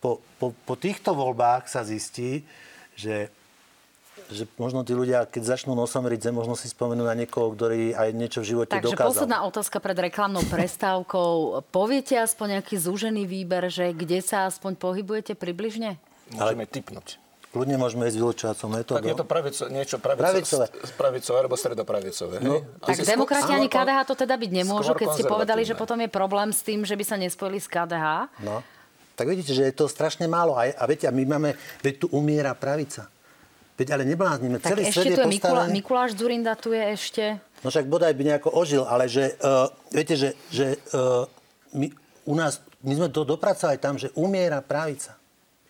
po, 0.00 0.20
po, 0.40 0.52
po 0.66 0.74
týchto 0.74 1.14
voľbách 1.14 1.68
sa 1.70 1.84
zistí, 1.86 2.42
že 2.98 3.32
že 4.32 4.44
možno 4.56 4.82
tí 4.82 4.96
ľudia, 4.96 5.28
keď 5.28 5.56
začnú 5.56 5.76
nosom 5.76 6.08
riť 6.08 6.28
zem, 6.28 6.34
možno 6.34 6.56
si 6.56 6.66
spomenú 6.66 7.04
na 7.04 7.12
niekoho, 7.12 7.52
ktorý 7.52 7.92
aj 7.92 8.08
niečo 8.16 8.40
v 8.40 8.56
živote 8.56 8.72
Takže 8.72 8.96
dokázal. 8.96 9.10
posledná 9.12 9.38
otázka 9.44 9.78
pred 9.78 9.98
reklamnou 10.10 10.42
prestávkou. 10.48 11.62
Poviete 11.68 12.16
aspoň 12.18 12.58
nejaký 12.58 12.76
zúžený 12.80 13.28
výber, 13.28 13.68
že 13.68 13.92
kde 13.92 14.24
sa 14.24 14.48
aspoň 14.48 14.80
pohybujete 14.80 15.36
približne? 15.36 16.00
Môžeme 16.32 16.64
typnúť. 16.64 17.22
Kľudne 17.52 17.76
môžeme 17.76 18.08
ísť 18.08 18.16
vylučovacou 18.16 18.68
metódou. 18.72 19.04
Tak 19.04 19.12
je 19.12 19.18
to 19.20 19.28
pravico, 19.28 19.62
niečo 19.68 19.96
pravicové. 20.00 20.72
pravicové 20.96 21.36
alebo 21.36 21.56
stredopravicové. 21.60 22.40
No, 22.40 22.64
tak 22.80 23.04
demokrati 23.04 23.52
ani 23.52 23.68
KDH 23.68 24.08
to 24.08 24.16
teda 24.16 24.40
byť 24.40 24.50
nemôžu, 24.56 24.96
keď 24.96 25.08
ste 25.12 25.24
povedali, 25.28 25.60
že 25.68 25.76
potom 25.76 26.00
je 26.00 26.08
problém 26.08 26.48
s 26.48 26.64
tým, 26.64 26.80
že 26.88 26.96
by 26.96 27.04
sa 27.04 27.20
nespojili 27.20 27.60
s 27.60 27.68
KDH. 27.68 28.32
No. 28.40 28.64
Tak 29.12 29.28
vidíte, 29.28 29.52
že 29.52 29.68
je 29.68 29.74
to 29.76 29.84
strašne 29.84 30.24
málo. 30.24 30.56
A, 30.56 30.72
a 30.72 30.84
viete, 30.88 31.04
a 31.04 31.12
my 31.12 31.28
máme, 31.28 31.52
veď 31.84 31.94
tu 32.00 32.06
umiera 32.16 32.56
pravica. 32.56 33.12
Veď 33.72 33.96
ale 33.96 34.04
nebláznime. 34.04 34.60
Tak 34.60 34.76
Celý 34.76 34.84
ešte 34.92 35.08
svet 35.08 35.16
tu 35.16 35.20
je 35.24 35.32
Mikula, 35.32 35.64
Mikuláš 35.72 36.10
Zurinda, 36.12 36.52
tu 36.52 36.76
je 36.76 36.84
ešte... 36.92 37.40
No 37.64 37.70
však 37.72 37.88
bodaj 37.88 38.12
by 38.12 38.22
nejako 38.26 38.50
ožil, 38.52 38.84
ale 38.84 39.08
že, 39.08 39.38
uh, 39.40 39.70
viete, 39.88 40.18
že, 40.18 40.36
že 40.52 40.76
uh, 40.92 41.24
my, 41.72 41.88
u 42.28 42.34
nás, 42.36 42.60
my 42.84 42.92
sme 42.98 43.08
to 43.08 43.24
dopracovali 43.24 43.78
tam, 43.80 43.96
že 43.96 44.12
umiera 44.18 44.60
pravica. 44.60 45.16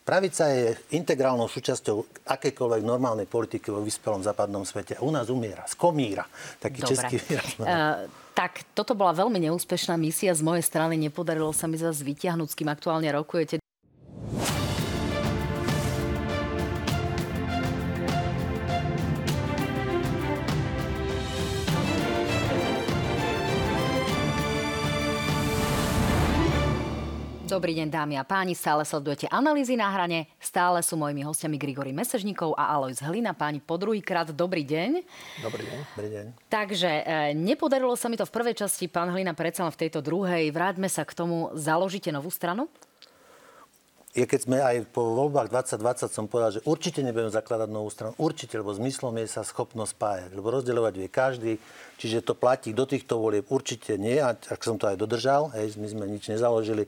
Pravica 0.03 0.51
je 0.51 0.75
integrálnou 0.99 1.47
súčasťou 1.47 2.27
akékoľvek 2.27 2.83
normálnej 2.83 3.31
politiky 3.31 3.71
vo 3.71 3.87
vyspelom 3.87 4.19
západnom 4.27 4.67
svete. 4.67 4.99
U 4.99 5.15
nás 5.15 5.31
umiera, 5.31 5.63
skomíra. 5.71 6.27
Taký 6.59 6.83
Dobre. 6.83 6.91
český 6.91 7.17
výraz. 7.23 7.55
Uh, 7.63 8.11
tak 8.35 8.67
toto 8.75 8.99
bola 8.99 9.15
veľmi 9.15 9.39
neúspešná 9.47 9.95
misia 9.95 10.35
z 10.35 10.43
mojej 10.43 10.65
strany. 10.65 10.99
Nepodarilo 10.99 11.55
sa 11.55 11.71
mi 11.71 11.79
zase 11.79 12.03
vytiahnuť, 12.03 12.49
s 12.51 12.57
kým 12.59 12.67
aktuálne 12.73 13.07
rokujete. 13.15 13.63
Dobrý 27.53 27.77
deň, 27.77 27.93
dámy 27.93 28.17
a 28.17 28.25
páni. 28.25 28.57
Stále 28.57 28.81
sledujete 28.81 29.29
analýzy 29.29 29.77
na 29.77 29.93
hrane. 29.93 30.25
Stále 30.41 30.81
sú 30.81 30.97
mojimi 30.97 31.21
hostiami 31.21 31.61
Grigory 31.61 31.93
Mesežníkov 31.93 32.57
a 32.57 32.73
Alois 32.73 32.97
Hlina. 32.97 33.37
Páni, 33.37 33.61
po 33.61 33.77
druhýkrát 33.77 34.33
dobrý 34.33 34.65
deň. 34.65 35.05
Dobrý 35.45 35.61
deň. 35.69 35.79
Dobrý 35.93 36.09
deň. 36.17 36.27
Takže 36.49 36.89
e, 36.89 37.37
nepodarilo 37.37 37.93
sa 37.93 38.09
mi 38.09 38.17
to 38.17 38.25
v 38.25 38.33
prvej 38.33 38.57
časti, 38.57 38.89
pán 38.89 39.13
Hlina, 39.13 39.37
predsa 39.37 39.69
len 39.69 39.73
v 39.77 39.85
tejto 39.85 40.01
druhej. 40.01 40.49
Vráťme 40.49 40.89
sa 40.89 41.05
k 41.05 41.13
tomu. 41.13 41.53
Založíte 41.53 42.09
novú 42.09 42.33
stranu? 42.33 42.73
je, 44.13 44.29
keď 44.29 44.41
sme 44.45 44.61
aj 44.61 44.93
po 44.93 45.09
voľbách 45.17 45.49
2020 45.49 46.13
som 46.13 46.29
povedal, 46.29 46.61
že 46.61 46.65
určite 46.69 47.01
nebudem 47.01 47.33
zakladať 47.33 47.69
novú 47.73 47.89
stranu. 47.89 48.13
Určite, 48.21 48.61
lebo 48.61 48.69
zmyslom 48.77 49.17
je 49.17 49.25
sa 49.25 49.41
schopnosť 49.41 49.93
spájať. 49.97 50.31
Lebo 50.37 50.53
rozdeľovať 50.53 50.95
vie 51.01 51.09
každý, 51.09 51.53
čiže 51.97 52.21
to 52.21 52.37
platí 52.37 52.77
do 52.77 52.85
týchto 52.85 53.17
volieb 53.17 53.49
určite 53.49 53.97
nie. 53.97 54.21
A 54.21 54.37
ak 54.37 54.61
som 54.61 54.77
to 54.77 54.85
aj 54.85 55.01
dodržal, 55.01 55.49
hej, 55.57 55.81
my 55.81 55.89
sme 55.89 56.05
nič 56.13 56.29
nezaložili, 56.29 56.85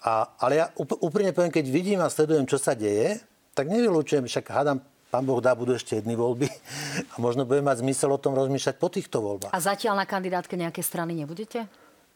A, 0.00 0.32
ale 0.40 0.64
ja 0.64 0.66
úprimne 0.78 1.36
poviem, 1.36 1.52
keď 1.52 1.66
vidím 1.68 2.00
a 2.00 2.08
sledujem, 2.08 2.48
čo 2.48 2.56
sa 2.56 2.72
deje, 2.72 3.20
tak 3.52 3.68
nevylúčujem, 3.68 4.24
však 4.24 4.48
hádam, 4.48 4.80
pán 5.12 5.26
Boh 5.26 5.42
dá, 5.42 5.52
budú 5.52 5.76
ešte 5.76 5.98
jedny 5.98 6.16
voľby 6.16 6.48
a 7.12 7.14
možno 7.20 7.44
bude 7.44 7.60
mať 7.60 7.84
zmysel 7.84 8.14
o 8.14 8.20
tom 8.20 8.32
rozmýšľať 8.32 8.76
po 8.80 8.88
týchto 8.88 9.20
voľbách. 9.20 9.52
A 9.52 9.60
zatiaľ 9.60 10.00
na 10.00 10.06
kandidátke 10.08 10.56
nejaké 10.56 10.80
strany 10.80 11.12
nebudete? 11.12 11.68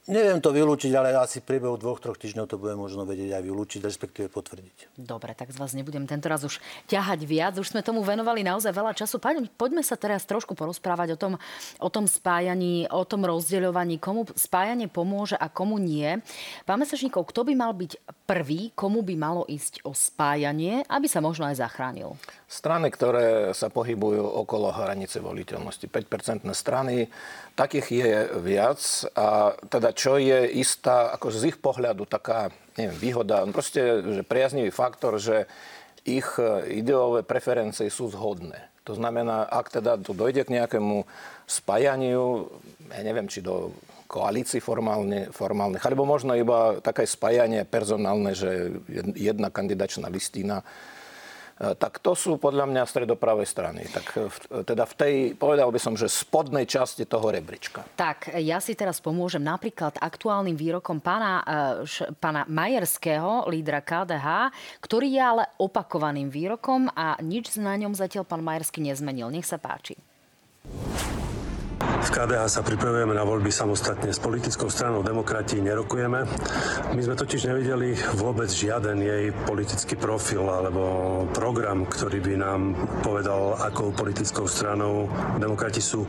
Neviem 0.05 0.37
to 0.37 0.53
vylúčiť, 0.53 0.93
ale 0.93 1.17
asi 1.17 1.40
v 1.40 1.49
priebehu 1.49 1.81
dvoch, 1.81 1.97
troch 1.97 2.21
týždňov 2.21 2.45
to 2.45 2.61
bude 2.61 2.77
možno 2.77 3.09
vedieť 3.09 3.40
aj 3.40 3.43
vylúčiť, 3.49 3.81
respektíve 3.81 4.29
potvrdiť. 4.29 5.01
Dobre, 5.01 5.33
tak 5.33 5.49
z 5.49 5.57
vás 5.57 5.73
nebudem 5.73 6.05
tento 6.05 6.29
raz 6.29 6.45
už 6.45 6.61
ťahať 6.93 7.25
viac. 7.25 7.57
Už 7.57 7.73
sme 7.73 7.81
tomu 7.81 8.05
venovali 8.05 8.45
naozaj 8.45 8.69
veľa 8.69 8.93
času. 8.93 9.17
Poďme, 9.17 9.49
poďme 9.57 9.81
sa 9.81 9.97
teraz 9.97 10.29
trošku 10.29 10.53
porozprávať 10.53 11.17
o 11.17 11.19
tom, 11.19 11.33
o 11.81 11.88
tom 11.88 12.05
spájaní, 12.05 12.85
o 12.93 13.01
tom 13.09 13.25
rozdeľovaní, 13.25 13.97
komu 13.97 14.29
spájanie 14.37 14.93
pomôže 14.93 15.40
a 15.40 15.49
komu 15.49 15.81
nie. 15.81 16.21
Pán 16.69 16.85
Mesačníkov, 16.85 17.25
kto 17.33 17.49
by 17.49 17.57
mal 17.57 17.73
byť 17.73 17.97
prvý, 18.29 18.77
komu 18.77 19.01
by 19.01 19.17
malo 19.17 19.49
ísť 19.49 19.88
o 19.88 19.97
spájanie, 19.97 20.85
aby 20.85 21.09
sa 21.09 21.25
možno 21.25 21.49
aj 21.49 21.64
zachránil? 21.64 22.21
Strany, 22.45 22.93
ktoré 22.93 23.57
sa 23.57 23.73
pohybujú 23.73 24.21
okolo 24.21 24.69
hranice 24.69 25.25
voliteľnosti. 25.25 25.88
5-percentné 25.88 26.53
strany, 26.53 27.09
takých 27.57 27.88
je 27.88 28.12
viac 28.45 28.81
a 29.17 29.57
teda 29.73 29.93
čo 29.94 30.18
je 30.18 30.50
istá, 30.59 31.14
ako 31.14 31.30
z 31.30 31.54
ich 31.54 31.59
pohľadu 31.62 32.04
taká 32.04 32.50
neviem, 32.74 32.98
výhoda, 32.98 33.46
no 33.46 33.54
proste 33.54 34.02
že 34.02 34.22
priaznivý 34.26 34.74
faktor, 34.74 35.16
že 35.22 35.46
ich 36.04 36.26
ideové 36.68 37.24
preferencie 37.24 37.88
sú 37.88 38.12
zhodné. 38.12 38.68
To 38.85 38.92
znamená, 38.92 39.48
ak 39.48 39.80
teda 39.80 39.96
tu 39.96 40.12
dojde 40.12 40.44
k 40.44 40.61
nejakému 40.61 41.09
spájaniu, 41.48 42.52
ja 42.92 43.00
neviem, 43.00 43.24
či 43.24 43.40
do 43.40 43.72
koalícií 44.04 44.61
formálne, 44.61 45.33
formálnych, 45.33 45.80
alebo 45.80 46.04
možno 46.04 46.37
iba 46.37 46.76
také 46.85 47.09
spájanie 47.09 47.64
personálne, 47.64 48.37
že 48.37 48.76
jedna 49.16 49.48
kandidačná 49.48 50.12
listina 50.12 50.61
E, 50.61 50.93
tak 51.55 52.03
to 52.03 52.19
sú 52.19 52.35
podľa 52.35 52.67
mňa 52.67 52.83
stredopravej 52.83 53.47
strany. 53.47 53.87
Tak 53.87 54.07
v, 54.11 54.37
teda 54.67 54.85
v 54.90 54.95
tej, 54.99 55.14
povedal 55.38 55.71
by 55.71 55.79
som, 55.79 55.95
že 55.95 56.11
spodnej 56.11 56.67
časti 56.67 57.07
toho 57.07 57.31
rebríčka. 57.31 57.87
Tak, 57.95 58.35
ja 58.43 58.59
si 58.59 58.75
teraz 58.75 58.99
pomôžem 58.99 59.38
napríklad 59.38 59.95
aktuálnym 60.03 60.59
výrokom 60.59 60.99
pána, 60.99 61.47
e, 61.87 62.12
pána 62.19 62.43
Majerského, 62.51 63.47
lídra 63.47 63.87
KDH, 63.87 64.51
ktorý 64.83 65.07
je 65.14 65.23
ale 65.23 65.45
opakovaným 65.62 66.27
výrokom 66.27 66.90
a 66.90 67.14
nič 67.23 67.55
na 67.55 67.79
ňom 67.79 67.95
zatiaľ 67.95 68.27
pán 68.27 68.43
Majerský 68.43 68.83
nezmenil. 68.83 69.31
Nech 69.31 69.47
sa 69.47 69.57
páči. 69.57 69.95
V 71.80 72.08
KDH 72.12 72.46
sa 72.46 72.60
pripravujeme 72.60 73.16
na 73.16 73.24
voľby 73.24 73.48
samostatne. 73.48 74.12
S 74.12 74.20
politickou 74.20 74.68
stranou 74.68 75.00
demokratí 75.00 75.58
nerokujeme. 75.58 76.28
My 76.92 77.00
sme 77.00 77.16
totiž 77.16 77.48
nevideli 77.48 77.96
vôbec 78.20 78.52
žiaden 78.52 79.00
jej 79.00 79.32
politický 79.48 79.96
profil 79.96 80.44
alebo 80.46 80.82
program, 81.32 81.88
ktorý 81.88 82.20
by 82.20 82.34
nám 82.37 82.60
povedal, 83.00 83.56
akou 83.56 83.90
politickou 83.90 84.44
stranou 84.44 85.08
demokrati 85.40 85.80
sú. 85.80 86.04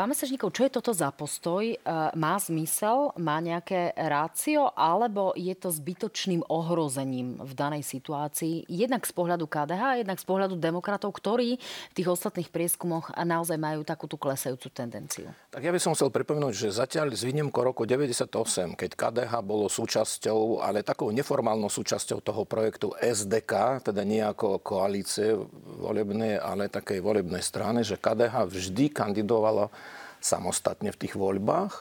Pán 0.00 0.16
Mesažníkov, 0.16 0.56
čo 0.56 0.64
je 0.64 0.72
toto 0.72 0.96
za 0.96 1.12
postoj? 1.12 1.60
E, 1.60 1.76
má 2.16 2.40
zmysel? 2.40 3.12
Má 3.20 3.36
nejaké 3.36 3.92
rácio? 3.92 4.72
Alebo 4.72 5.36
je 5.36 5.52
to 5.52 5.68
zbytočným 5.68 6.40
ohrozením 6.48 7.36
v 7.36 7.52
danej 7.52 7.84
situácii? 7.84 8.64
Jednak 8.64 9.04
z 9.04 9.12
pohľadu 9.12 9.44
KDH, 9.44 10.00
jednak 10.00 10.16
z 10.16 10.24
pohľadu 10.24 10.56
demokratov, 10.56 11.12
ktorí 11.12 11.60
v 11.60 11.92
tých 11.92 12.08
ostatných 12.08 12.48
prieskumoch 12.48 13.12
naozaj 13.12 13.60
majú 13.60 13.84
takúto 13.84 14.16
klesajúcu 14.16 14.72
tendenciu. 14.72 15.28
Tak 15.52 15.60
ja 15.60 15.68
by 15.68 15.76
som 15.76 15.92
chcel 15.92 16.08
pripomenúť, 16.08 16.54
že 16.56 16.80
zatiaľ 16.80 17.12
s 17.12 17.20
výnimkou 17.20 17.60
roku 17.60 17.84
98, 17.84 18.80
keď 18.80 18.96
KDH 18.96 19.32
bolo 19.44 19.68
súčasťou, 19.68 20.64
ale 20.64 20.80
takou 20.80 21.12
neformálnou 21.12 21.68
súčasťou 21.68 22.24
toho 22.24 22.48
projektu 22.48 22.96
SDK, 22.96 23.84
teda 23.84 24.00
nie 24.08 24.24
ako 24.24 24.64
koalície 24.64 25.36
volebnej, 25.80 26.36
ale 26.36 26.68
takej 26.68 27.00
volebnej 27.00 27.40
strany, 27.40 27.80
že 27.80 27.96
KDH 27.96 28.46
vždy 28.46 28.92
kandidovalo 28.92 29.72
samostatne 30.20 30.92
v 30.92 31.00
tých 31.00 31.16
voľbách. 31.16 31.72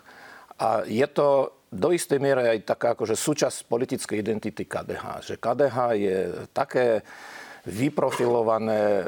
A 0.60 0.88
je 0.88 1.08
to 1.12 1.52
do 1.70 1.94
istej 1.94 2.18
miery 2.18 2.58
aj 2.58 2.66
taká 2.66 2.98
akože 2.98 3.14
súčasť 3.14 3.70
politickej 3.70 4.18
identity 4.18 4.66
KDH. 4.66 5.30
Že 5.30 5.36
KDH 5.38 5.78
je 6.00 6.18
také 6.56 7.06
vyprofilované, 7.68 9.06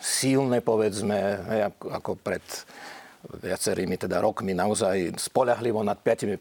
silné, 0.00 0.62
povedzme, 0.62 1.18
ako 1.90 2.16
pred 2.20 2.44
viacerými 3.20 4.00
teda 4.00 4.24
rokmi 4.24 4.56
naozaj 4.56 5.20
spolahlivo 5.20 5.84
nad 5.84 6.00
5%. 6.00 6.40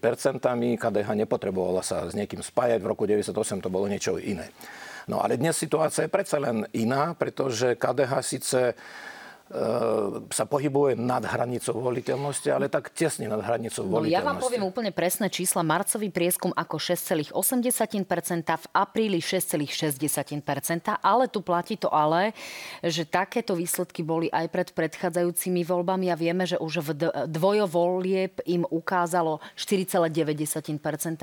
KDH 0.80 1.10
nepotrebovala 1.28 1.84
sa 1.84 2.08
s 2.08 2.16
niekým 2.16 2.40
spájať. 2.40 2.80
V 2.80 2.88
roku 2.88 3.04
98 3.04 3.36
to 3.60 3.68
bolo 3.68 3.92
niečo 3.92 4.16
iné. 4.16 4.48
No 5.10 5.26
ale 5.26 5.42
dnes 5.42 5.58
situácia 5.58 6.06
je 6.06 6.14
predsa 6.14 6.38
len 6.38 6.70
iná, 6.78 7.18
pretože 7.18 7.74
KDH 7.74 8.14
síce 8.22 8.60
sa 10.30 10.46
pohybuje 10.46 10.94
nad 10.94 11.26
hranicou 11.26 11.82
voliteľnosti, 11.82 12.46
ale 12.54 12.70
tak 12.70 12.94
tesne 12.94 13.26
nad 13.26 13.42
hranicou 13.42 13.82
no, 13.82 13.98
voliteľnosti. 13.98 14.14
Ja 14.14 14.22
vám 14.22 14.38
poviem 14.38 14.64
úplne 14.66 14.92
presné 14.94 15.34
čísla. 15.34 15.66
Marcový 15.66 16.14
prieskum 16.14 16.54
ako 16.54 16.78
6,8%, 16.78 17.34
v 18.46 18.66
apríli 18.78 19.18
6,6%, 19.18 20.38
ale 21.02 21.26
tu 21.34 21.42
platí 21.42 21.82
to 21.82 21.90
ale, 21.90 22.38
že 22.86 23.10
takéto 23.10 23.58
výsledky 23.58 24.06
boli 24.06 24.30
aj 24.30 24.46
pred 24.54 24.70
predchádzajúcimi 24.70 25.66
voľbami 25.66 26.14
a 26.14 26.16
vieme, 26.16 26.46
že 26.46 26.62
už 26.62 26.74
v 26.86 26.90
dvojovolieb 27.26 28.46
im 28.46 28.70
ukázalo 28.70 29.42
4,9%. 29.58 30.14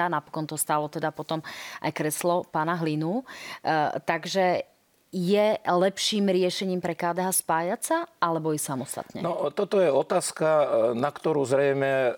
Napokon 0.07 0.51
to 0.51 0.59
stalo 0.59 0.91
teda 0.91 1.15
potom 1.15 1.39
aj 1.79 1.91
kreslo 1.95 2.43
pána 2.43 2.75
Hlinu. 2.75 3.23
E, 3.63 4.03
takže 4.03 4.76
je 5.15 5.57
lepším 5.63 6.29
riešením 6.29 6.83
pre 6.83 6.99
KDH 6.99 7.41
spájať 7.41 7.81
sa 7.81 7.99
alebo 8.19 8.51
i 8.53 8.59
samostatne? 8.59 9.23
No, 9.23 9.49
toto 9.55 9.79
je 9.79 9.89
otázka, 9.89 10.49
e, 10.49 10.67
na 10.99 11.09
ktorú 11.09 11.47
zrejme 11.47 11.91
e, 11.91 12.13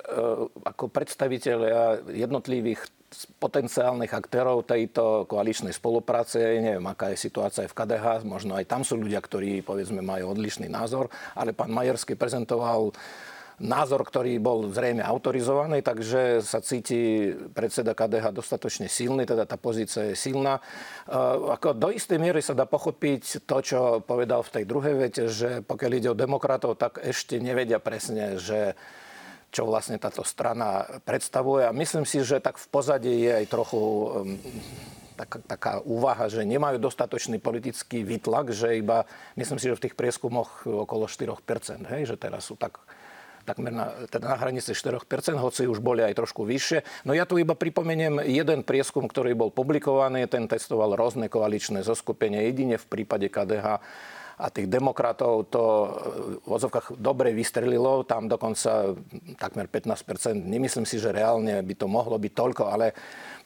ako 0.64 0.88
predstaviteľia 0.88 2.09
jednotlivých 2.11 2.88
potenciálnych 3.40 4.12
aktérov 4.12 4.68
tejto 4.68 5.24
koaličnej 5.24 5.72
spolupráce. 5.72 6.61
Neviem, 6.61 6.85
aká 6.85 7.09
je 7.12 7.24
situácia 7.24 7.64
v 7.64 7.72
KDH. 7.72 8.29
Možno 8.29 8.53
aj 8.53 8.68
tam 8.68 8.85
sú 8.85 9.01
ľudia, 9.01 9.24
ktorí, 9.24 9.64
povedzme, 9.64 10.05
majú 10.05 10.37
odlišný 10.37 10.68
názor. 10.68 11.09
Ale 11.33 11.57
pán 11.57 11.72
Majerský 11.72 12.20
prezentoval 12.20 12.92
názor, 13.59 14.07
ktorý 14.07 14.38
bol 14.38 14.71
zrejme 14.71 15.03
autorizovaný, 15.03 15.83
takže 15.83 16.42
sa 16.47 16.62
cíti 16.62 17.35
predseda 17.51 17.90
KDH 17.94 18.31
dostatočne 18.31 18.87
silný, 18.87 19.27
teda 19.27 19.44
tá 19.51 19.59
pozícia 19.59 20.07
je 20.11 20.14
silná. 20.14 20.62
Ako 21.59 21.75
do 21.75 21.90
istej 21.90 22.23
miery 22.23 22.38
sa 22.38 22.55
dá 22.55 22.71
pochopiť 22.71 23.42
to, 23.42 23.57
čo 23.59 23.81
povedal 24.07 24.47
v 24.47 24.53
tej 24.55 24.64
druhej 24.64 24.94
vete, 24.94 25.23
že 25.27 25.61
pokiaľ 25.66 25.92
ide 25.99 26.09
o 26.14 26.18
demokratov, 26.18 26.79
tak 26.79 27.03
ešte 27.03 27.42
nevedia 27.42 27.83
presne, 27.83 28.38
že 28.38 28.79
čo 29.49 29.64
vlastne 29.64 29.97
táto 29.97 30.23
strana 30.23 30.85
predstavuje. 31.09 31.64
A 31.66 31.73
myslím 31.73 32.05
si, 32.05 32.21
že 32.23 32.38
tak 32.38 32.61
v 32.61 32.66
pozadí 32.68 33.27
je 33.27 33.33
aj 33.42 33.47
trochu 33.49 33.81
taká, 35.18 35.38
taká 35.42 35.73
úvaha, 35.83 36.31
že 36.31 36.47
nemajú 36.47 36.79
dostatočný 36.79 37.42
politický 37.42 38.07
výtlak, 38.07 38.55
že 38.55 38.79
iba, 38.79 39.03
myslím 39.35 39.59
si, 39.59 39.66
že 39.66 39.75
v 39.75 39.85
tých 39.88 39.99
prieskumoch 39.99 40.62
okolo 40.62 41.11
4%, 41.11 41.90
hej, 41.90 42.07
že 42.07 42.16
teraz 42.21 42.47
sú 42.47 42.55
tak 42.55 42.79
takmer 43.48 43.72
na, 43.72 43.87
teda 44.12 44.28
na 44.28 44.37
hranici 44.37 44.76
4%, 44.76 45.00
hoci 45.40 45.64
už 45.64 45.80
boli 45.80 46.04
aj 46.04 46.12
trošku 46.12 46.44
vyššie. 46.44 47.08
No 47.08 47.16
ja 47.16 47.24
tu 47.24 47.40
iba 47.40 47.56
pripomeniem 47.56 48.20
jeden 48.28 48.61
prieskum, 48.61 49.08
ktorý 49.08 49.32
bol 49.32 49.48
publikovaný, 49.48 50.28
ten 50.28 50.44
testoval 50.44 50.92
rôzne 50.92 51.32
koaličné 51.32 51.80
zoskupenie. 51.80 52.44
Jedine 52.44 52.76
v 52.76 52.87
prípade 52.87 53.32
KDH 53.32 53.80
a 54.38 54.46
tých 54.54 54.70
demokratov 54.70 55.50
to 55.50 55.62
v 56.38 56.46
vozovkách 56.46 56.94
dobre 56.94 57.34
vystrelilo, 57.34 58.06
tam 58.06 58.30
dokonca 58.30 58.94
takmer 59.34 59.66
15%. 59.66 60.38
Nemyslím 60.38 60.87
si, 60.87 61.02
že 61.02 61.11
reálne 61.11 61.58
by 61.58 61.74
to 61.74 61.90
mohlo 61.90 62.14
byť 62.14 62.32
toľko, 62.38 62.62
ale 62.70 62.94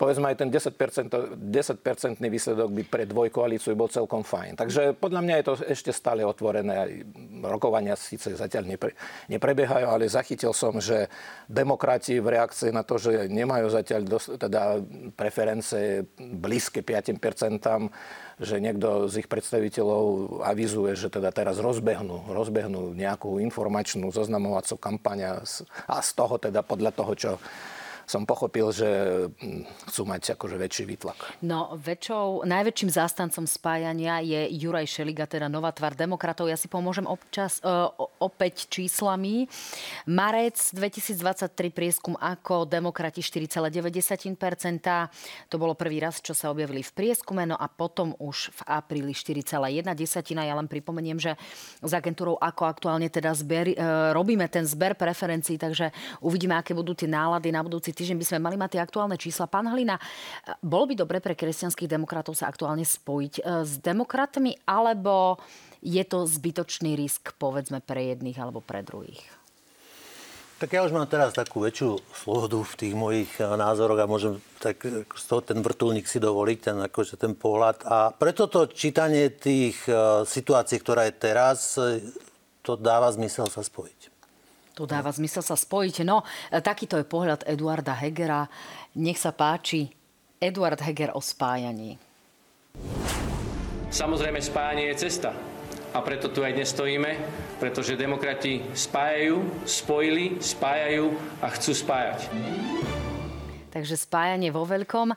povedzme 0.02 0.34
aj 0.34 0.42
ten 0.42 0.50
10%, 0.50 1.38
10% 1.38 2.18
výsledok 2.18 2.74
by 2.74 2.82
pre 2.90 3.06
dvojkoalíciu 3.06 3.78
bol 3.78 3.86
celkom 3.86 4.26
fajn. 4.26 4.58
Takže 4.58 4.98
podľa 4.98 5.22
mňa 5.22 5.34
je 5.38 5.46
to 5.46 5.54
ešte 5.62 5.94
stále 5.94 6.26
otvorené. 6.26 7.06
Rokovania 7.46 7.94
síce 7.94 8.34
zatiaľ 8.34 8.66
nepre, 8.66 8.98
neprebiehajú, 9.30 9.86
ale 9.86 10.10
zachytil 10.10 10.50
som, 10.50 10.82
že 10.82 11.06
demokrati 11.46 12.18
v 12.18 12.34
reakcii 12.34 12.74
na 12.74 12.82
to, 12.82 12.98
že 12.98 13.30
nemajú 13.30 13.70
zatiaľ 13.70 14.02
dos, 14.02 14.26
teda 14.26 14.82
preferencie 15.14 16.02
blízke 16.18 16.82
5%, 16.82 17.62
že 18.42 18.58
niekto 18.58 19.06
z 19.06 19.22
ich 19.22 19.30
predstaviteľov 19.30 20.02
avizuje, 20.42 20.98
že 20.98 21.14
teda 21.14 21.30
teraz 21.30 21.62
rozbehnú, 21.62 22.26
rozbehnú 22.26 22.90
nejakú 22.98 23.38
informačnú 23.38 24.10
zoznamovacú 24.10 24.74
kampaň 24.82 25.46
a 25.86 25.98
z 26.02 26.10
toho 26.18 26.42
teda 26.42 26.66
podľa 26.66 26.90
toho, 26.90 27.12
čo 27.14 27.32
som 28.12 28.28
pochopil, 28.28 28.68
že 28.76 28.88
hm, 29.40 29.88
chcú 29.88 30.02
mať 30.04 30.36
akože 30.36 30.60
väčší 30.60 30.84
výtlak. 30.84 31.40
No, 31.40 31.72
väčšou, 31.80 32.44
najväčším 32.44 32.92
zástancom 32.92 33.48
spájania 33.48 34.20
je 34.20 34.52
Juraj 34.52 34.84
Šeliga, 34.84 35.24
teda 35.24 35.48
nová 35.48 35.72
tvar 35.72 35.96
demokratov. 35.96 36.52
Ja 36.52 36.60
si 36.60 36.68
pomôžem 36.68 37.08
občas, 37.08 37.56
uh, 37.64 37.88
opäť 38.20 38.68
číslami. 38.68 39.48
Marec 40.04 40.60
2023 40.76 41.72
prieskum 41.72 42.12
ako 42.20 42.68
demokrati 42.68 43.24
4,9%. 43.24 43.80
To 45.48 45.56
bolo 45.56 45.72
prvý 45.72 46.04
raz, 46.04 46.20
čo 46.20 46.36
sa 46.36 46.52
objavili 46.52 46.84
v 46.84 46.92
prieskume. 46.92 47.48
No 47.48 47.56
a 47.56 47.64
potom 47.72 48.12
už 48.20 48.52
v 48.52 48.60
apríli 48.68 49.16
4,1 49.16 49.88
desatina. 49.96 50.44
Ja 50.44 50.52
len 50.52 50.68
pripomeniem, 50.68 51.16
že 51.16 51.32
s 51.80 51.92
agentúrou 51.96 52.36
ako 52.36 52.68
aktuálne 52.68 53.08
teda 53.08 53.32
zber, 53.32 53.72
uh, 53.72 54.12
robíme 54.12 54.44
ten 54.52 54.68
zber 54.68 55.00
preferencií, 55.00 55.56
takže 55.56 55.88
uvidíme, 56.20 56.60
aké 56.60 56.76
budú 56.76 56.92
tie 56.92 57.08
nálady 57.08 57.48
na 57.48 57.64
budúci 57.64 58.01
týždeň 58.02 58.18
by 58.18 58.26
sme 58.26 58.38
mali 58.42 58.58
mať 58.58 58.74
tie 58.74 58.82
aktuálne 58.82 59.14
čísla. 59.14 59.46
Pán 59.46 59.70
Hlina, 59.70 59.94
bolo 60.58 60.90
by 60.90 60.98
dobre 60.98 61.22
pre 61.22 61.38
kresťanských 61.38 61.86
demokratov 61.86 62.34
sa 62.34 62.50
aktuálne 62.50 62.82
spojiť 62.82 63.34
e, 63.38 63.42
s 63.62 63.78
demokratmi, 63.78 64.58
alebo 64.66 65.38
je 65.78 66.02
to 66.02 66.26
zbytočný 66.26 66.98
risk, 66.98 67.38
povedzme, 67.38 67.78
pre 67.78 68.10
jedných 68.10 68.42
alebo 68.42 68.58
pre 68.58 68.82
druhých? 68.82 69.22
Tak 70.58 70.78
ja 70.78 70.86
už 70.86 70.94
mám 70.94 71.10
teraz 71.10 71.34
takú 71.34 71.58
väčšiu 71.58 71.98
slobodu 72.14 72.58
v 72.62 72.74
tých 72.74 72.94
mojich 72.98 73.30
e, 73.38 73.46
názoroch 73.46 74.02
a 74.02 74.10
môžem 74.10 74.42
tak 74.58 74.82
e, 74.82 75.06
z 75.06 75.24
toho 75.30 75.46
ten 75.46 75.62
vrtulník 75.62 76.10
si 76.10 76.18
dovoliť, 76.18 76.58
ten, 76.58 76.76
akože 76.82 77.14
ten 77.14 77.38
pohľad. 77.38 77.86
A 77.86 78.10
preto 78.10 78.50
to 78.50 78.66
čítanie 78.66 79.30
tých 79.30 79.78
situácií, 80.26 80.82
ktorá 80.82 81.06
je 81.06 81.14
teraz, 81.14 81.78
to 82.66 82.74
dáva 82.74 83.14
zmysel 83.14 83.46
sa 83.46 83.62
spojiť. 83.62 84.11
To 84.72 84.88
dáva 84.88 85.12
zmysel 85.12 85.44
sa 85.44 85.52
spojiť. 85.52 86.04
No, 86.04 86.24
e, 86.48 86.60
takýto 86.64 86.96
je 86.96 87.04
pohľad 87.04 87.44
Eduarda 87.44 87.92
Hegera. 87.92 88.48
Nech 88.96 89.20
sa 89.20 89.36
páči 89.36 89.92
Eduard 90.40 90.80
Heger 90.80 91.12
o 91.12 91.20
spájaní. 91.20 92.00
Samozrejme, 93.92 94.40
spájanie 94.40 94.88
je 94.92 95.04
cesta. 95.04 95.36
A 95.92 96.00
preto 96.00 96.32
tu 96.32 96.40
aj 96.40 96.56
dnes 96.56 96.72
stojíme, 96.72 97.20
pretože 97.60 98.00
demokrati 98.00 98.64
spájajú, 98.72 99.44
spojili, 99.68 100.40
spájajú 100.40 101.12
a 101.44 101.46
chcú 101.52 101.72
spájať. 101.76 102.32
Takže 103.68 104.00
spájanie 104.00 104.48
vo 104.48 104.64
veľkom. 104.64 105.12
E, 105.12 105.16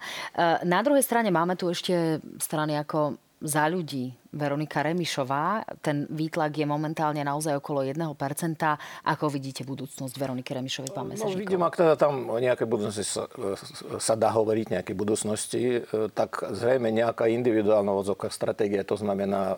na 0.68 0.84
druhej 0.84 1.04
strane 1.08 1.32
máme 1.32 1.56
tu 1.56 1.72
ešte 1.72 2.20
strany 2.44 2.76
ako 2.76 3.15
za 3.39 3.72
ľudí, 3.72 4.12
Veronika 4.36 4.84
Remišová. 4.84 5.63
Ten 5.80 6.04
výtlak 6.12 6.60
je 6.60 6.67
momentálne 6.67 7.24
naozaj 7.24 7.63
okolo 7.63 7.88
1%. 7.88 8.04
Ako 9.08 9.32
vidíte 9.32 9.63
budúcnosť 9.63 10.13
Veroniky 10.19 10.52
Remišovej, 10.52 10.91
pán 10.91 11.08
No, 11.15 11.32
vidím, 11.32 11.63
ak 11.63 11.80
teda 11.80 11.95
tam 11.95 12.28
o 12.28 12.38
nejakej 12.38 12.67
budúcnosti 12.67 13.08
sa, 13.08 13.32
sa 13.98 14.13
dá 14.19 14.36
hovoriť, 14.36 14.76
nejakej 14.76 14.95
budúcnosti, 14.98 15.62
e, 15.80 16.12
tak 16.12 16.43
zrejme 16.52 16.91
nejaká 16.91 17.32
individuálna 17.32 17.95
odzovka 17.95 18.28
stratégia, 18.28 18.84
to 18.84 19.00
znamená 19.00 19.56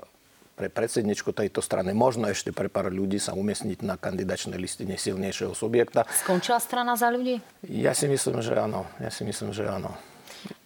pre 0.57 0.73
predsedničku 0.73 1.33
tejto 1.37 1.61
strany, 1.61 1.93
možno 1.93 2.25
ešte 2.29 2.49
pre 2.49 2.65
pár 2.65 2.89
ľudí 2.89 3.21
sa 3.21 3.37
umiestniť 3.37 3.85
na 3.85 3.93
kandidačnej 3.97 4.57
listine 4.57 4.97
silnejšieho 4.97 5.53
subjekta. 5.53 6.05
Skončila 6.09 6.57
strana 6.57 6.97
za 6.97 7.13
ľudí? 7.13 7.37
Ja 7.65 7.93
si 7.93 8.09
myslím, 8.09 8.41
že 8.41 8.57
áno. 8.57 8.89
Ja 8.97 9.13
si 9.13 9.21
myslím, 9.21 9.53
že 9.53 9.69
áno. 9.69 9.93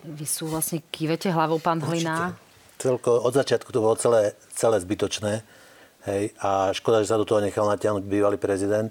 Vy 0.07 0.23
súhlasne 0.23 0.79
kývete 0.91 1.27
hlavou, 1.27 1.59
pán 1.59 1.83
Hlina? 1.83 2.39
Celko, 2.81 3.21
od 3.21 3.33
začiatku 3.37 3.69
to 3.69 3.79
bolo 3.85 3.93
celé, 3.93 4.33
celé 4.57 4.81
zbytočné. 4.81 5.45
Hej, 6.09 6.33
a 6.41 6.73
škoda, 6.73 7.05
že 7.05 7.13
sa 7.13 7.21
do 7.21 7.29
toho 7.29 7.45
nechal 7.45 7.69
natiahnuť 7.69 8.01
bývalý 8.09 8.41
prezident. 8.41 8.89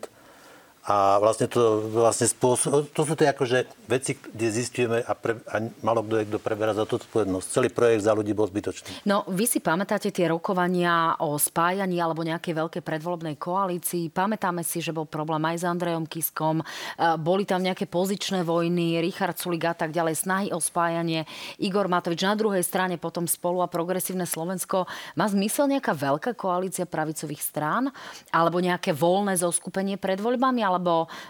A 0.90 1.22
vlastne 1.22 1.46
to, 1.46 1.86
vlastne 1.86 2.26
spôsob, 2.26 2.90
to 2.90 3.06
sú 3.06 3.14
tie 3.14 3.30
akože 3.30 3.86
veci, 3.86 4.18
kde 4.18 4.48
zistujeme 4.50 4.98
a, 4.98 5.12
pre, 5.14 5.38
a 5.46 5.62
malo 5.86 6.02
kto 6.02 6.18
je, 6.18 6.24
kto 6.26 6.38
preberá 6.42 6.74
za 6.74 6.82
to 6.82 6.98
zodpovednosť. 6.98 7.46
Celý 7.46 7.68
projekt 7.70 8.02
za 8.02 8.10
ľudí 8.10 8.34
bol 8.34 8.50
zbytočný. 8.50 9.06
No, 9.06 9.22
vy 9.30 9.46
si 9.46 9.62
pamätáte 9.62 10.10
tie 10.10 10.26
rokovania 10.26 11.14
o 11.22 11.38
spájaní 11.38 12.02
alebo 12.02 12.26
nejakej 12.26 12.58
veľkej 12.58 12.82
predvolebnej 12.82 13.38
koalícii? 13.38 14.10
Pamätáme 14.10 14.66
si, 14.66 14.82
že 14.82 14.90
bol 14.90 15.06
problém 15.06 15.38
aj 15.46 15.62
s 15.62 15.64
Andrejom 15.68 16.10
Kiskom, 16.10 16.58
e, 16.58 16.64
boli 17.22 17.46
tam 17.46 17.62
nejaké 17.62 17.86
pozičné 17.86 18.42
vojny, 18.42 18.98
Richard 18.98 19.38
Sulik 19.38 19.70
a 19.70 19.78
tak 19.78 19.94
ďalej, 19.94 20.18
snahy 20.18 20.48
o 20.50 20.58
spájanie, 20.58 21.22
Igor 21.62 21.86
Matovič 21.86 22.26
na 22.26 22.34
druhej 22.34 22.66
strane, 22.66 22.98
potom 22.98 23.30
spolu 23.30 23.62
a 23.62 23.70
progresívne 23.70 24.26
Slovensko. 24.26 24.90
Má 25.14 25.30
zmysel 25.30 25.70
nejaká 25.70 25.94
veľká 25.94 26.34
koalícia 26.34 26.82
pravicových 26.82 27.46
strán? 27.46 27.94
Alebo 28.34 28.58
nejaké 28.58 28.90
voľné 28.90 29.38
zoskupenie 29.38 29.94
pred 29.94 30.18
voľbami? 30.18 30.70
alebo 30.70 30.79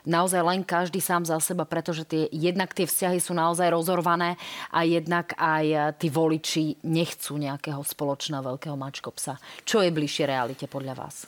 naozaj 0.06 0.40
len 0.46 0.60
každý 0.62 1.02
sám 1.02 1.26
za 1.26 1.36
seba, 1.42 1.66
pretože 1.66 2.06
tie, 2.06 2.30
jednak 2.30 2.70
tie 2.70 2.86
vzťahy 2.86 3.18
sú 3.18 3.34
naozaj 3.34 3.68
rozorvané 3.74 4.38
a 4.70 4.86
jednak 4.86 5.34
aj 5.34 5.64
e, 5.66 5.78
tí 5.98 6.08
voliči 6.08 6.78
nechcú 6.86 7.36
nejakého 7.36 7.82
spoločného 7.82 8.54
veľkého 8.54 8.78
mačkopsa. 8.78 9.36
Čo 9.66 9.82
je 9.82 9.90
bližšie 9.90 10.24
realite 10.30 10.70
podľa 10.70 10.94
vás? 10.94 11.26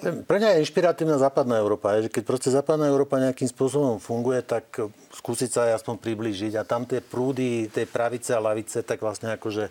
Pre 0.00 0.36
mňa 0.38 0.54
je 0.56 0.62
inšpiratívna 0.64 1.18
západná 1.18 1.60
Európa. 1.60 1.98
Že 1.98 2.08
keď 2.14 2.22
proste 2.24 2.48
západná 2.48 2.86
Európa 2.88 3.20
nejakým 3.20 3.50
spôsobom 3.50 3.98
funguje, 4.00 4.40
tak 4.40 4.64
skúsiť 5.12 5.50
sa 5.50 5.60
aj 5.68 5.82
aspoň 5.82 6.00
priblížiť. 6.00 6.56
A 6.56 6.64
tam 6.64 6.86
tie 6.86 7.04
prúdy 7.04 7.68
tej 7.68 7.90
pravice 7.90 8.32
a 8.32 8.40
lavice 8.40 8.80
tak 8.86 9.02
vlastne 9.02 9.34
akože 9.36 9.68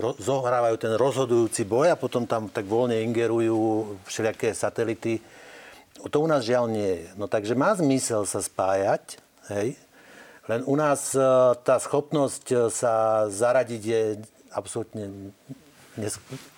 zohrávajú 0.00 0.76
ten 0.80 0.96
rozhodujúci 0.96 1.68
boj 1.68 1.92
a 1.92 2.00
potom 2.00 2.24
tam 2.24 2.48
tak 2.48 2.64
voľne 2.64 3.04
ingerujú 3.04 3.84
všelijaké 4.08 4.56
satelity 4.56 5.20
to 6.08 6.22
u 6.22 6.28
nás 6.30 6.46
žiaľ 6.46 6.70
nie 6.72 7.04
je. 7.04 7.08
No 7.20 7.28
takže 7.28 7.58
má 7.58 7.74
zmysel 7.76 8.24
sa 8.24 8.40
spájať, 8.40 9.20
hej? 9.52 9.76
Len 10.48 10.66
u 10.66 10.74
nás 10.74 11.14
e, 11.14 11.22
tá 11.62 11.76
schopnosť 11.78 12.44
e, 12.50 12.56
sa 12.72 13.26
zaradiť 13.28 13.82
je 13.84 14.02
absolútne 14.50 15.30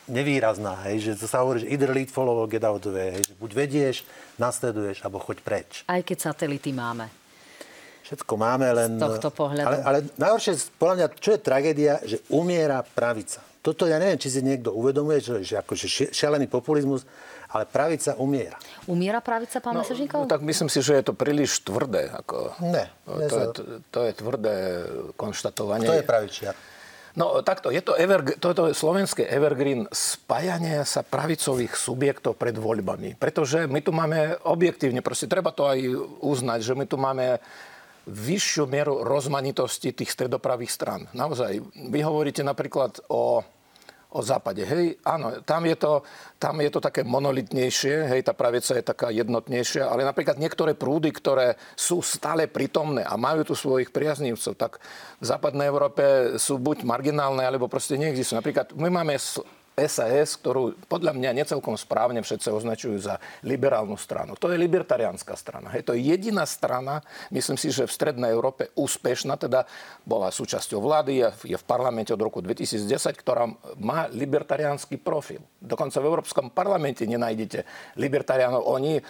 nevýrazná, 0.06 0.76
hej, 0.88 1.12
že 1.12 1.24
to 1.24 1.26
sa 1.26 1.42
hovorí, 1.42 1.64
že 1.64 1.72
either 1.72 1.90
lead, 1.90 2.08
follow, 2.12 2.44
get 2.46 2.62
out 2.62 2.84
of 2.84 2.92
way, 2.92 3.16
hej, 3.16 3.32
že 3.32 3.34
buď 3.36 3.50
vedieš, 3.52 3.96
nasleduješ, 4.36 5.02
alebo 5.02 5.18
choď 5.18 5.38
preč. 5.40 5.70
Aj 5.88 6.00
keď 6.04 6.32
satelity 6.32 6.70
máme. 6.70 7.08
Všetko 8.02 8.34
máme, 8.36 8.66
len... 8.76 8.90
Z 8.98 9.02
tohto 9.02 9.30
pohľadu. 9.32 9.66
Ale, 9.66 9.78
ale 9.82 9.98
najhoršie, 10.20 10.76
podľa 10.76 10.94
mňa, 10.94 11.06
čo 11.16 11.30
je 11.32 11.40
tragédia, 11.40 11.94
že 12.04 12.20
umiera 12.28 12.84
pravica. 12.84 13.40
Toto 13.62 13.86
ja 13.86 13.96
neviem, 13.96 14.18
či 14.18 14.28
si 14.28 14.42
niekto 14.42 14.74
uvedomuje, 14.74 15.22
že, 15.22 15.34
že 15.46 15.54
akože 15.62 16.10
šialený 16.10 16.50
populizmus, 16.50 17.06
ale 17.52 17.68
pravica 17.68 18.16
umiera. 18.16 18.56
Umiera 18.88 19.20
pravica, 19.20 19.60
pán 19.60 19.76
no, 19.76 19.84
Mesežníkov? 19.84 20.24
No, 20.24 20.30
tak 20.32 20.40
myslím 20.40 20.72
si, 20.72 20.80
že 20.80 20.96
je 20.96 21.04
to 21.04 21.14
príliš 21.14 21.60
tvrdé. 21.60 22.08
Ako, 22.08 22.56
ne. 22.64 22.88
No, 23.04 23.12
to, 23.28 23.36
je, 23.36 23.46
to, 23.52 23.62
to 23.92 24.00
je 24.08 24.12
tvrdé 24.16 24.56
konštatovanie. 25.20 25.86
To 25.86 25.96
je 26.00 26.04
pravičia. 26.04 26.50
No 27.12 27.44
takto, 27.44 27.68
je 27.68 27.84
to, 27.84 27.92
everg- 27.92 28.40
to, 28.40 28.56
to 28.56 28.72
je 28.72 28.74
slovenské 28.74 29.28
evergreen 29.28 29.84
spájanie 29.92 30.80
sa 30.88 31.04
pravicových 31.04 31.76
subjektov 31.76 32.40
pred 32.40 32.56
voľbami. 32.56 33.20
Pretože 33.20 33.68
my 33.68 33.84
tu 33.84 33.92
máme 33.92 34.40
objektívne, 34.48 35.04
proste 35.04 35.28
treba 35.28 35.52
to 35.52 35.68
aj 35.68 35.78
uznať, 36.24 36.60
že 36.64 36.72
my 36.72 36.88
tu 36.88 36.96
máme 36.96 37.36
vyššiu 38.08 38.64
mieru 38.64 39.04
rozmanitosti 39.04 39.92
tých 39.92 40.08
stredopravých 40.10 40.72
strán. 40.72 41.00
Naozaj, 41.12 41.60
vy 41.92 42.00
hovoríte 42.00 42.40
napríklad 42.42 43.04
o 43.12 43.44
o 44.12 44.20
západe. 44.20 44.62
Hej, 44.68 45.00
áno, 45.02 45.40
tam 45.42 45.64
je 45.64 45.76
to, 45.76 46.04
tam 46.36 46.60
je 46.60 46.70
to 46.70 46.80
také 46.84 47.00
monolitnejšie, 47.02 48.12
hej, 48.12 48.20
tá 48.22 48.36
pravica 48.36 48.76
je 48.76 48.84
taká 48.84 49.08
jednotnejšia, 49.08 49.88
ale 49.88 50.04
napríklad 50.04 50.36
niektoré 50.36 50.76
prúdy, 50.76 51.08
ktoré 51.08 51.56
sú 51.72 52.04
stále 52.04 52.48
prítomné 52.48 53.02
a 53.02 53.16
majú 53.16 53.48
tu 53.48 53.54
svojich 53.56 53.88
priaznívcov, 53.88 54.52
tak 54.54 54.72
v 55.20 55.24
západnej 55.24 55.66
Európe 55.72 56.36
sú 56.36 56.60
buď 56.60 56.84
marginálne, 56.84 57.42
alebo 57.42 57.72
proste 57.72 57.96
neexistujú. 57.96 58.38
Napríklad 58.38 58.76
my 58.76 58.88
máme 58.92 59.16
SAS, 59.72 60.36
ktorú 60.36 60.76
podľa 60.84 61.16
mňa 61.16 61.42
necelkom 61.42 61.80
správne 61.80 62.20
všetci 62.20 62.52
označujú 62.52 62.96
za 63.00 63.16
liberálnu 63.40 63.96
stranu. 63.96 64.36
To 64.36 64.52
je 64.52 64.60
libertariánska 64.60 65.32
strana. 65.32 65.72
Hej, 65.72 65.88
to 65.88 65.96
je 65.96 66.12
jediná 66.12 66.44
strana, 66.44 67.00
myslím 67.32 67.56
si, 67.56 67.72
že 67.72 67.88
v 67.88 67.92
Strednej 67.92 68.36
Európe 68.36 68.68
úspešná, 68.76 69.40
teda 69.40 69.64
bola 70.04 70.28
súčasťou 70.28 70.80
vlády, 70.84 71.24
je 71.48 71.56
v 71.56 71.64
parlamente 71.64 72.12
od 72.12 72.20
roku 72.20 72.44
2010, 72.44 72.84
ktorá 73.16 73.48
má 73.80 74.12
libertariánsky 74.12 75.00
profil. 75.00 75.40
Dokonca 75.56 75.96
v 76.04 76.08
Európskom 76.08 76.52
parlamente 76.52 77.08
nenájdete 77.08 77.64
libertariánov. 77.96 78.68
Oni 78.68 79.00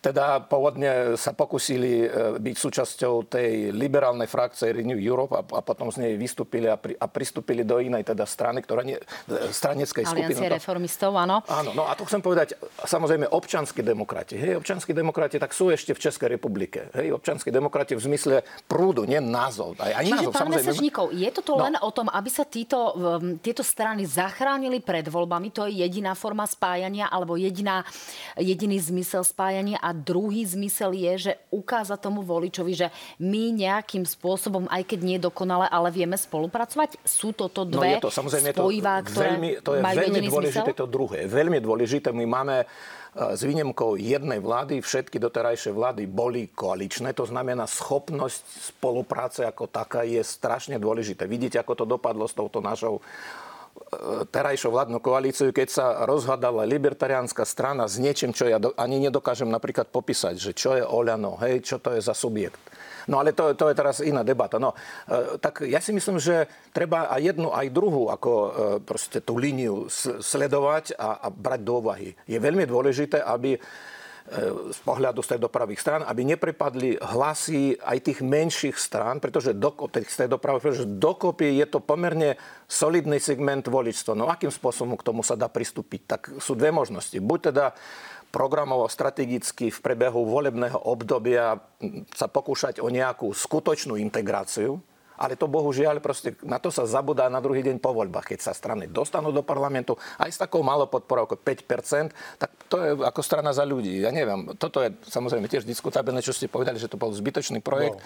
teda 0.00 0.40
pôvodne 0.48 1.14
sa 1.20 1.36
pokusili 1.36 1.92
e, 2.04 2.06
byť 2.40 2.56
súčasťou 2.56 3.28
tej 3.28 3.68
liberálnej 3.76 4.24
frakcie 4.24 4.72
Renew 4.72 4.96
Europe 4.96 5.36
a, 5.36 5.44
a 5.44 5.60
potom 5.60 5.92
z 5.92 6.00
nej 6.00 6.12
vystúpili 6.16 6.72
a, 6.72 6.80
pri, 6.80 6.96
a 6.96 7.04
pristúpili 7.04 7.68
do 7.68 7.76
inej 7.76 8.08
teda 8.08 8.24
strany, 8.24 8.64
ktorá 8.64 8.80
nie, 8.80 8.96
e, 8.96 9.52
straneckej 9.52 10.08
Aliancie 10.08 10.40
skupina. 10.40 10.56
reformistov, 10.56 11.12
áno. 11.20 11.44
Áno, 11.44 11.76
no 11.76 11.84
a 11.84 11.92
to 11.92 12.08
chcem 12.08 12.24
povedať, 12.24 12.56
samozrejme, 12.88 13.28
občanskí 13.28 13.84
demokrati. 13.84 14.40
Hej, 14.40 14.56
občanskí 14.56 14.96
demokrati 14.96 15.36
tak 15.36 15.52
sú 15.52 15.68
ešte 15.68 15.92
v 15.92 16.00
Českej 16.00 16.40
republike. 16.40 16.88
Hej, 16.96 17.12
občanskí 17.20 17.52
demokrati 17.52 17.92
v 17.92 18.00
zmysle 18.00 18.40
prúdu, 18.64 19.04
nie 19.04 19.20
názov. 19.20 19.76
Aj, 19.76 20.00
aj 20.00 20.04
Čiže 20.08 20.14
názov, 20.16 20.32
pán. 20.32 20.48
Mesažníkov, 20.50 21.06
je 21.12 21.28
toto 21.30 21.60
No. 21.60 21.68
len 21.68 21.76
o 21.78 21.90
tom, 21.92 22.08
aby 22.08 22.30
sa 22.32 22.48
títo, 22.48 22.96
um, 22.96 23.36
tieto 23.36 23.60
strany 23.60 24.08
zachránili 24.08 24.80
pred 24.80 25.04
voľbami? 25.04 25.52
To 25.52 25.68
je 25.68 25.84
jediná 25.84 26.16
forma 26.16 26.48
spájania 26.48 27.06
alebo 27.12 27.36
jediná, 27.36 27.84
jediný 28.40 28.80
zmysel 28.80 29.22
spájania 29.22 29.76
a 29.78 29.89
druhý 29.92 30.46
zmysel 30.46 30.96
je, 30.96 31.12
že 31.30 31.32
ukázať 31.52 31.98
tomu 32.00 32.24
voličovi, 32.24 32.72
že 32.72 32.88
my 33.20 33.54
nejakým 33.54 34.06
spôsobom, 34.06 34.66
aj 34.70 34.82
keď 34.86 35.00
nie 35.02 35.18
dokonale, 35.20 35.68
ale 35.68 35.92
vieme 35.92 36.16
spolupracovať? 36.16 37.02
Sú 37.04 37.36
toto 37.36 37.68
No 37.68 37.80
dve 37.80 37.98
je 37.98 38.04
to 38.04 38.12
samozrejme 38.12 38.48
je 38.50 38.56
to 38.56 38.62
spojivá, 38.62 38.94
ktoré 39.04 39.28
veľmi, 39.36 39.50
to 39.60 39.70
je 39.76 39.80
majú 39.80 39.96
veľmi 39.98 40.20
dôležité 40.26 40.70
zmysel? 40.70 40.80
to 40.80 40.86
druhé. 40.88 41.18
Veľmi 41.26 41.58
dôležité. 41.60 42.08
My 42.10 42.24
máme 42.26 42.56
e, 42.62 42.66
s 43.36 43.40
výnimkou 43.42 44.00
jednej 44.00 44.40
vlády, 44.40 44.80
všetky 44.80 45.16
doterajšie 45.20 45.70
vlády 45.74 46.08
boli 46.08 46.50
koaličné, 46.50 47.12
to 47.12 47.28
znamená 47.28 47.66
schopnosť 47.68 48.74
spolupráce 48.74 49.46
ako 49.46 49.68
taká 49.68 50.06
je 50.06 50.20
strašne 50.24 50.80
dôležité. 50.80 51.28
Vidíte, 51.28 51.60
ako 51.60 51.84
to 51.84 51.84
dopadlo 51.86 52.26
s 52.26 52.34
touto 52.34 52.62
našou 52.62 53.02
terajšou 54.30 54.70
vládnu 54.70 55.02
koalíciu, 55.02 55.50
keď 55.50 55.68
sa 55.68 55.86
rozhľadala 56.06 56.62
libertariánska 56.62 57.42
strana 57.42 57.90
s 57.90 57.98
niečím, 57.98 58.30
čo 58.30 58.46
ja 58.46 58.62
do, 58.62 58.70
ani 58.78 59.02
nedokážem 59.02 59.50
napríklad 59.50 59.90
popísať, 59.90 60.38
že 60.38 60.50
čo 60.54 60.78
je 60.78 60.84
Oľano, 60.86 61.34
hej, 61.42 61.66
čo 61.66 61.82
to 61.82 61.98
je 61.98 62.00
za 62.02 62.14
subjekt. 62.14 62.60
No 63.10 63.18
ale 63.18 63.34
to, 63.34 63.50
to 63.58 63.66
je 63.66 63.74
teraz 63.74 63.98
iná 63.98 64.22
debata. 64.22 64.62
No, 64.62 64.76
e, 65.10 65.42
tak 65.42 65.66
ja 65.66 65.82
si 65.82 65.90
myslím, 65.90 66.22
že 66.22 66.46
treba 66.70 67.10
aj 67.10 67.34
jednu, 67.34 67.50
aj 67.50 67.66
druhú 67.74 68.12
ako 68.14 68.30
e, 68.30 68.50
proste 68.86 69.18
tú 69.18 69.34
líniu 69.34 69.90
sledovať 70.22 70.94
a, 70.94 71.26
a 71.26 71.28
brať 71.32 71.60
do 71.66 71.82
úvahy. 71.82 72.14
Je 72.30 72.38
veľmi 72.38 72.70
dôležité, 72.70 73.18
aby 73.26 73.58
z 74.70 74.80
pohľadu 74.86 75.26
stredopravých 75.26 75.82
strán, 75.82 76.02
aby 76.06 76.22
neprepadli 76.22 77.02
hlasy 77.02 77.74
aj 77.82 77.98
tých 77.98 78.20
menších 78.22 78.78
strán, 78.78 79.18
pretože 79.18 79.50
dokopy, 79.50 80.06
tých 80.06 80.14
stredopravých, 80.14 80.62
pretože 80.62 80.86
dokopy 80.86 81.58
je 81.58 81.66
to 81.66 81.82
pomerne 81.82 82.38
solidný 82.70 83.18
segment 83.18 83.66
voličstva. 83.66 84.14
No 84.14 84.30
akým 84.30 84.54
spôsobom 84.54 84.94
k 84.94 85.06
tomu 85.06 85.26
sa 85.26 85.34
dá 85.34 85.50
pristúpiť? 85.50 86.00
Tak 86.06 86.20
sú 86.38 86.54
dve 86.54 86.70
možnosti. 86.70 87.18
Buď 87.18 87.50
teda 87.50 87.74
programovo 88.30 88.86
strategicky 88.86 89.74
v 89.74 89.82
prebehu 89.82 90.22
volebného 90.22 90.78
obdobia 90.78 91.58
sa 92.14 92.30
pokúšať 92.30 92.78
o 92.78 92.86
nejakú 92.86 93.34
skutočnú 93.34 93.98
integráciu, 93.98 94.78
ale 95.20 95.36
to 95.36 95.44
bohužiaľ 95.44 96.00
proste 96.00 96.32
na 96.40 96.56
to 96.56 96.72
sa 96.72 96.88
zabudá 96.88 97.28
na 97.28 97.44
druhý 97.44 97.60
deň 97.60 97.76
po 97.76 97.92
voľbách. 97.92 98.32
Keď 98.32 98.40
sa 98.40 98.52
strany 98.56 98.88
dostanú 98.88 99.28
do 99.28 99.44
parlamentu 99.44 100.00
aj 100.16 100.32
s 100.32 100.40
takou 100.40 100.64
malou 100.64 100.88
podporou 100.88 101.28
ako 101.28 101.36
5%, 101.36 102.40
tak 102.40 102.50
to 102.72 102.76
je 102.80 102.90
ako 103.04 103.20
strana 103.20 103.52
za 103.52 103.68
ľudí. 103.68 104.00
Ja 104.00 104.08
neviem, 104.08 104.56
toto 104.56 104.80
je 104.80 104.96
samozrejme 105.12 105.44
tiež 105.44 105.68
diskutabilné, 105.68 106.24
čo 106.24 106.32
ste 106.32 106.48
povedali, 106.48 106.80
že 106.80 106.88
to 106.88 106.96
bol 106.96 107.12
zbytočný 107.12 107.60
projekt. 107.60 108.00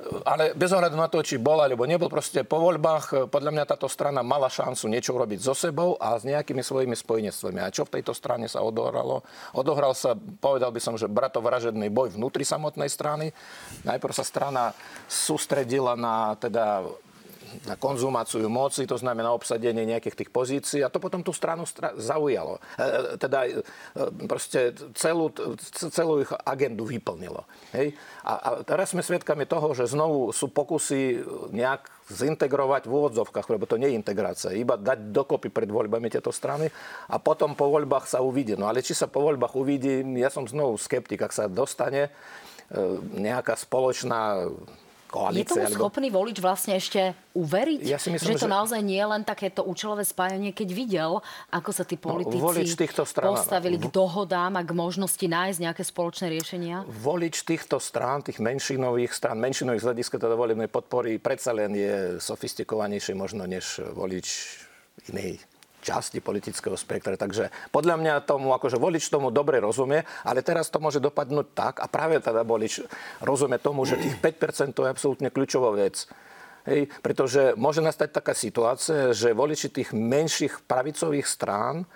No, 0.00 0.24
ale 0.24 0.56
bez 0.56 0.72
ohľadu 0.72 0.96
na 0.96 1.12
to, 1.12 1.20
či 1.20 1.36
bol 1.36 1.60
alebo 1.60 1.84
nebol, 1.84 2.08
proste 2.08 2.40
po 2.46 2.56
voľbách 2.56 3.28
podľa 3.28 3.52
mňa 3.52 3.64
táto 3.68 3.90
strana 3.90 4.24
mala 4.24 4.48
šancu 4.48 4.88
niečo 4.88 5.12
urobiť 5.12 5.44
so 5.44 5.52
sebou 5.52 6.00
a 6.00 6.16
s 6.16 6.24
nejakými 6.24 6.64
svojimi 6.64 6.96
spojenectvami. 6.96 7.60
A 7.60 7.68
čo 7.68 7.84
v 7.84 8.00
tejto 8.00 8.16
strane 8.16 8.48
sa 8.48 8.64
odohralo? 8.64 9.20
Odohral 9.52 9.92
sa, 9.92 10.16
povedal 10.16 10.72
by 10.72 10.80
som, 10.80 10.94
že 10.96 11.10
bratovražedný 11.10 11.92
boj 11.92 12.16
vnútri 12.16 12.46
samotnej 12.46 12.88
strany. 12.88 13.34
Najprv 13.84 14.12
sa 14.16 14.24
strana 14.24 14.72
sústredila 15.10 15.98
na 15.98 16.38
teda 16.46 16.86
na 17.64 17.78
konzumáciu 17.78 18.44
moci, 18.52 18.84
to 18.84 18.98
znamená 19.00 19.32
obsadenie 19.32 19.86
nejakých 19.88 20.18
tých 20.18 20.30
pozícií 20.34 20.80
a 20.84 20.92
to 20.92 21.00
potom 21.00 21.24
tú 21.24 21.32
stranu 21.32 21.64
stra- 21.64 21.94
zaujalo. 21.96 22.60
E, 22.76 23.16
teda 23.16 23.38
e, 23.48 23.52
proste 24.28 24.76
celú, 24.92 25.32
celú 25.72 26.20
ich 26.20 26.32
agendu 26.44 26.84
vyplnilo. 26.84 27.46
Hej? 27.72 27.96
A, 28.26 28.32
a 28.36 28.48
teraz 28.66 28.92
sme 28.92 29.00
svedkami 29.00 29.48
toho, 29.48 29.72
že 29.72 29.88
znovu 29.88 30.34
sú 30.36 30.52
pokusy 30.52 31.22
nejak 31.54 31.88
zintegrovať 32.06 32.86
v 32.86 32.92
úvodzovkách, 32.92 33.46
lebo 33.50 33.64
to 33.64 33.80
nie 33.80 33.94
je 33.94 33.98
integrácia, 33.98 34.54
iba 34.54 34.78
dať 34.78 35.10
dokopy 35.10 35.50
pred 35.50 35.70
voľbami 35.70 36.06
tieto 36.12 36.30
strany 36.30 36.70
a 37.10 37.16
potom 37.18 37.58
po 37.58 37.70
voľbách 37.72 38.06
sa 38.06 38.22
uvidí. 38.22 38.54
No 38.54 38.70
ale 38.70 38.84
či 38.84 38.94
sa 38.94 39.10
po 39.10 39.22
voľbách 39.24 39.54
uvidí, 39.58 40.02
ja 40.18 40.30
som 40.30 40.46
znovu 40.46 40.78
skeptik, 40.78 41.22
ak 41.22 41.34
sa 41.34 41.50
dostane 41.50 42.06
e, 42.06 42.10
nejaká 43.16 43.58
spoločná 43.58 44.46
Je 45.06 45.12
koalícia. 45.14 45.54
tomu 45.54 45.70
schopný 45.70 46.08
volič 46.10 46.42
vlastne 46.42 46.74
ešte 46.74 47.14
uveriť? 47.32 47.80
Ja 47.86 47.96
si 47.96 48.10
myslím, 48.10 48.34
že 48.36 48.42
to 48.42 48.50
že- 48.50 48.56
naozaj 48.58 48.80
nie 48.82 48.98
je 48.98 49.08
len 49.08 49.22
takéto 49.22 49.62
účelové 49.62 50.02
spájanie, 50.02 50.50
keď 50.50 50.68
videl, 50.74 51.12
ako 51.54 51.70
sa 51.70 51.86
tí 51.86 51.94
politici 51.94 52.42
volič 52.42 52.74
týchto 52.74 53.06
strán, 53.06 53.38
postavili 53.38 53.78
k 53.78 53.86
dohodám 53.88 54.58
a 54.58 54.62
k 54.66 54.72
možnosti 54.74 55.22
nájsť 55.22 55.58
nejaké 55.62 55.82
spoločné 55.86 56.26
riešenia? 56.28 56.82
Volič 56.84 57.46
týchto 57.46 57.78
strán, 57.78 58.26
tých 58.26 58.42
menšinových 58.42 59.14
strán, 59.14 59.38
menšinových 59.38 59.82
z 59.82 59.86
hľadiska 59.88 60.16
teda 60.18 60.34
volebnej 60.34 60.68
podpory, 60.68 61.22
predsa 61.22 61.54
len 61.54 61.72
je 61.72 62.18
sofistikovanejší 62.18 63.14
možno 63.14 63.46
než 63.46 63.80
volič 63.94 64.58
inej 65.08 65.40
časti 65.86 66.18
politického 66.18 66.74
spektra. 66.74 67.14
Takže 67.14 67.70
podľa 67.70 67.94
mňa 68.02 68.26
tomu, 68.26 68.50
akože 68.50 68.74
volič 68.82 69.06
tomu 69.06 69.30
dobre 69.30 69.62
rozumie, 69.62 70.02
ale 70.26 70.42
teraz 70.42 70.66
to 70.66 70.82
môže 70.82 70.98
dopadnúť 70.98 71.46
tak, 71.54 71.74
a 71.78 71.86
práve 71.86 72.18
teda 72.18 72.42
volič 72.42 72.82
rozumie 73.22 73.62
tomu, 73.62 73.86
že 73.86 73.94
tých 73.94 74.18
5% 74.18 74.74
to 74.74 74.82
je 74.82 74.90
absolútne 74.90 75.30
kľúčová 75.30 75.70
vec. 75.78 76.10
Hej, 76.66 76.90
pretože 76.98 77.54
môže 77.54 77.78
nastať 77.78 78.10
taká 78.10 78.34
situácia, 78.34 79.14
že 79.14 79.30
voliči 79.30 79.70
tých 79.70 79.94
menších 79.94 80.66
pravicových 80.66 81.30
strán, 81.30 81.86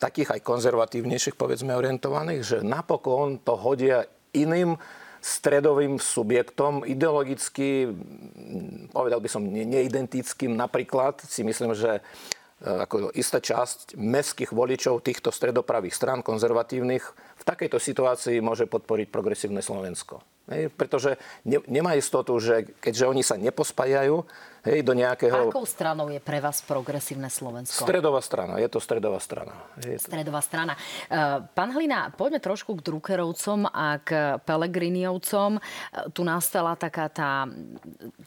takých 0.00 0.32
aj 0.32 0.40
konzervatívnejších, 0.40 1.36
povedzme, 1.36 1.76
orientovaných, 1.76 2.40
že 2.40 2.58
napokon 2.64 3.36
to 3.44 3.52
hodia 3.52 4.08
iným 4.32 4.80
stredovým 5.24 5.96
subjektom, 5.96 6.84
ideologicky, 6.84 7.88
povedal 8.92 9.24
by 9.24 9.28
som, 9.28 9.40
ne- 9.48 9.64
neidentickým. 9.64 10.52
Napríklad 10.52 11.24
si 11.24 11.40
myslím, 11.40 11.72
že 11.72 12.04
ako 12.64 13.12
istá 13.12 13.44
časť 13.44 14.00
mestských 14.00 14.56
voličov 14.56 15.04
týchto 15.04 15.28
stredopravých 15.28 15.92
strán 15.92 16.20
konzervatívnych 16.24 17.04
v 17.36 17.44
takejto 17.44 17.76
situácii 17.76 18.40
môže 18.40 18.64
podporiť 18.64 19.12
progresívne 19.12 19.60
Slovensko. 19.60 20.24
Pretože 20.76 21.20
ne, 21.44 21.60
nemá 21.68 21.96
istotu, 21.96 22.36
že 22.40 22.68
keďže 22.80 23.04
oni 23.04 23.22
sa 23.24 23.36
nepospájajú 23.36 24.24
hej, 24.64 24.80
do 24.82 24.96
nejakého... 24.96 25.52
Akou 25.52 25.68
stranou 25.68 26.08
je 26.08 26.20
pre 26.20 26.40
vás 26.40 26.64
progresívne 26.64 27.28
Slovensko? 27.28 27.84
Stredová 27.84 28.24
strana, 28.24 28.56
je 28.58 28.68
to 28.68 28.80
stredová 28.80 29.20
strana. 29.20 29.54
Je 29.78 30.00
to... 30.00 30.08
Stredová 30.08 30.40
strana. 30.40 30.74
E, 31.06 31.44
Pán 31.52 31.70
Hlina, 31.76 32.10
poďme 32.16 32.40
trošku 32.40 32.80
k 32.80 32.84
Druckerovcom 32.84 33.68
a 33.68 34.00
k 34.00 34.40
Pelegriniovcom. 34.42 35.56
E, 35.56 35.60
Tu 36.10 36.20
nastala 36.24 36.74
taká 36.74 37.12
tá 37.12 37.46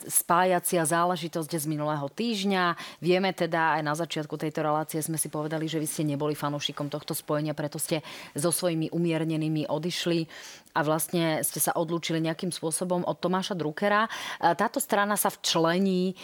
spájacia 0.06 0.86
záležitosť 0.86 1.52
z 1.58 1.66
minulého 1.66 2.06
týždňa. 2.08 2.78
Vieme 3.02 3.34
teda, 3.34 3.78
aj 3.80 3.84
na 3.84 3.94
začiatku 3.98 4.38
tejto 4.38 4.62
relácie 4.62 5.02
sme 5.02 5.18
si 5.18 5.28
povedali, 5.28 5.66
že 5.66 5.82
vy 5.82 5.88
ste 5.90 6.04
neboli 6.06 6.38
fanúšikom 6.38 6.88
tohto 6.88 7.18
spojenia, 7.18 7.58
preto 7.58 7.82
ste 7.82 8.06
so 8.38 8.54
svojimi 8.54 8.94
umiernenými 8.94 9.66
odišli 9.68 10.30
a 10.78 10.86
vlastne 10.86 11.42
ste 11.42 11.58
sa 11.58 11.74
odlúčili 11.74 12.22
nejakým 12.22 12.54
spôsobom 12.54 13.02
od 13.02 13.18
Tomáša 13.18 13.58
Druckera. 13.58 14.06
E, 14.06 14.54
Táto 14.54 14.78
strana 14.78 15.18
sa 15.18 15.34
včlení 15.34 16.14
e, 16.14 16.16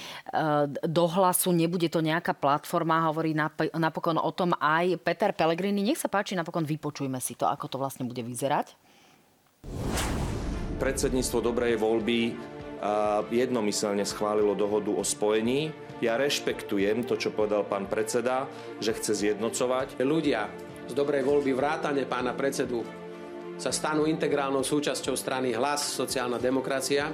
do 0.86 1.06
hlasu, 1.10 1.49
nebude 1.49 1.89
to 1.89 2.06
nejaká 2.06 2.38
platforma, 2.38 3.10
hovorí 3.10 3.34
nap- 3.34 3.74
napokon 3.74 4.22
o 4.22 4.30
tom 4.30 4.54
aj 4.62 5.01
Peter 5.01 5.34
Pellegrini. 5.34 5.82
Nech 5.82 5.97
sa 5.97 6.06
páči, 6.06 6.38
napokon 6.38 6.70
vypočujme 6.70 7.18
si 7.18 7.34
to, 7.34 7.49
ako 7.49 7.66
to 7.66 7.82
vlastne 7.82 8.06
bude 8.06 8.22
vyzerať. 8.22 8.78
Predsedníctvo 10.78 11.38
dobrej 11.41 11.82
voľby 11.82 12.20
a, 12.78 13.26
jednomyselne 13.34 14.06
schválilo 14.06 14.54
dohodu 14.54 14.93
o 14.93 15.01
spojení. 15.01 15.74
Ja 16.04 16.20
rešpektujem 16.20 17.08
to, 17.08 17.18
čo 17.18 17.34
povedal 17.34 17.66
pán 17.66 17.89
predseda, 17.89 18.45
že 18.78 18.93
chce 18.93 19.18
zjednocovať. 19.18 20.04
ľudia 20.04 20.51
z 20.84 20.91
dobrej 20.91 21.24
voľby 21.24 21.56
vrátane 21.56 22.04
pána 22.04 22.36
predsedu 22.36 22.84
sa 23.64 23.72
stanú 23.72 24.03
integrálnou 24.03 24.59
súčasťou 24.59 25.16
strany 25.16 25.55
Hlas, 25.55 25.95
sociálna 25.95 26.36
demokracia. 26.36 27.07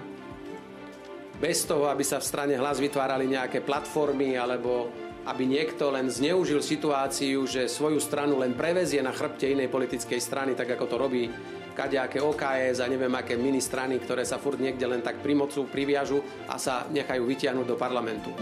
Bez 1.38 1.70
toho, 1.70 1.86
aby 1.94 2.02
sa 2.02 2.18
v 2.18 2.26
strane 2.26 2.58
Hlas 2.58 2.82
vytvárali 2.82 3.30
nejaké 3.30 3.62
platformy 3.62 4.34
alebo 4.34 4.90
aby 5.30 5.46
niekto 5.46 5.94
len 5.94 6.10
zneužil 6.10 6.66
situáciu, 6.66 7.46
že 7.46 7.70
svoju 7.70 8.02
stranu 8.02 8.42
len 8.42 8.58
prevezie 8.58 8.98
na 9.06 9.14
chrbte 9.14 9.46
inej 9.46 9.70
politickej 9.70 10.18
strany, 10.18 10.58
tak 10.58 10.74
ako 10.74 10.90
to 10.90 10.98
robí 10.98 11.30
kadejaké 11.78 12.18
OKS 12.18 12.82
a 12.82 12.90
neviem 12.90 13.14
aké 13.14 13.38
mini 13.38 13.62
strany, 13.62 14.02
ktoré 14.02 14.26
sa 14.26 14.42
furt 14.42 14.58
niekde 14.58 14.90
len 14.90 15.06
tak 15.06 15.22
pri 15.22 15.38
mocu 15.38 15.70
priviažu 15.70 16.18
a 16.50 16.58
sa 16.58 16.90
nechajú 16.90 17.30
vytiahnuť 17.30 17.66
do 17.70 17.78
parlamentu. 17.78 18.34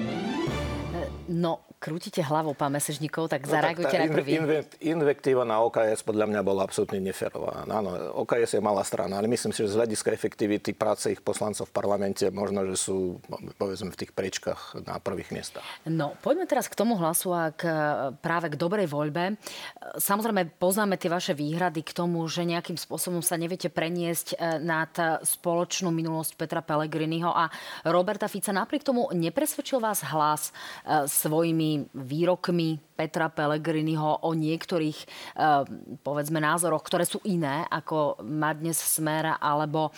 No, 1.27 1.67
krútite 1.77 2.25
hlavou, 2.25 2.57
pán 2.57 2.73
Mesežníkov, 2.73 3.29
tak 3.29 3.45
no, 3.45 3.53
zareagujte 3.53 3.93
tak 3.93 4.09
najprv 4.09 4.25
Invektíva 4.81 5.45
na 5.45 5.61
OKS 5.61 6.01
podľa 6.01 6.25
mňa 6.25 6.41
bola 6.41 6.65
absolútne 6.65 6.97
neferová. 6.97 7.69
Áno, 7.69 8.17
OKS 8.25 8.57
je 8.57 8.61
malá 8.61 8.81
strana, 8.81 9.21
ale 9.21 9.29
myslím 9.29 9.53
si, 9.53 9.61
že 9.61 9.77
z 9.77 9.79
hľadiska 9.83 10.09
efektivity 10.09 10.73
práce 10.73 11.13
ich 11.13 11.21
poslancov 11.21 11.69
v 11.69 11.73
parlamente 11.77 12.25
možno, 12.33 12.65
že 12.73 12.81
sú 12.81 13.21
povedzme 13.61 13.93
v 13.93 13.99
tých 13.99 14.11
priečkách 14.17 14.81
na 14.89 14.97
prvých 14.97 15.29
miestach. 15.29 15.65
No, 15.85 16.17
poďme 16.25 16.49
teraz 16.49 16.65
k 16.65 16.73
tomu 16.73 16.97
hlasu 16.97 17.29
a 17.29 17.53
k, 17.53 17.69
práve 18.25 18.49
k 18.49 18.57
dobrej 18.57 18.89
voľbe. 18.89 19.37
Samozrejme, 20.01 20.57
poznáme 20.57 20.97
tie 20.97 21.13
vaše 21.13 21.37
výhrady 21.37 21.85
k 21.85 21.93
tomu, 21.93 22.25
že 22.25 22.41
nejakým 22.41 22.79
spôsobom 22.79 23.21
sa 23.21 23.37
neviete 23.37 23.69
preniesť 23.69 24.33
e, 24.33 24.65
nad 24.65 24.89
spoločnú 25.21 25.93
minulosť 25.93 26.33
Petra 26.33 26.65
Pellegriniho 26.65 27.29
a 27.29 27.53
Roberta 27.85 28.25
Fica. 28.25 28.49
Napriek 28.49 28.81
tomu 28.81 29.13
nepresvedčil 29.13 29.77
vás 29.77 30.01
hlas 30.01 30.49
e, 30.81 31.05
svojimi 31.17 31.89
výrokmi 31.97 32.77
Petra 32.93 33.29
Pellegriniho 33.33 34.21
o 34.21 34.31
niektorých, 34.37 34.99
e, 35.01 35.07
povedzme, 36.05 36.37
názoroch, 36.37 36.85
ktoré 36.85 37.05
sú 37.09 37.17
iné, 37.25 37.65
ako 37.69 38.21
má 38.25 38.53
dnes 38.53 38.77
Smer, 38.77 39.37
alebo 39.41 39.89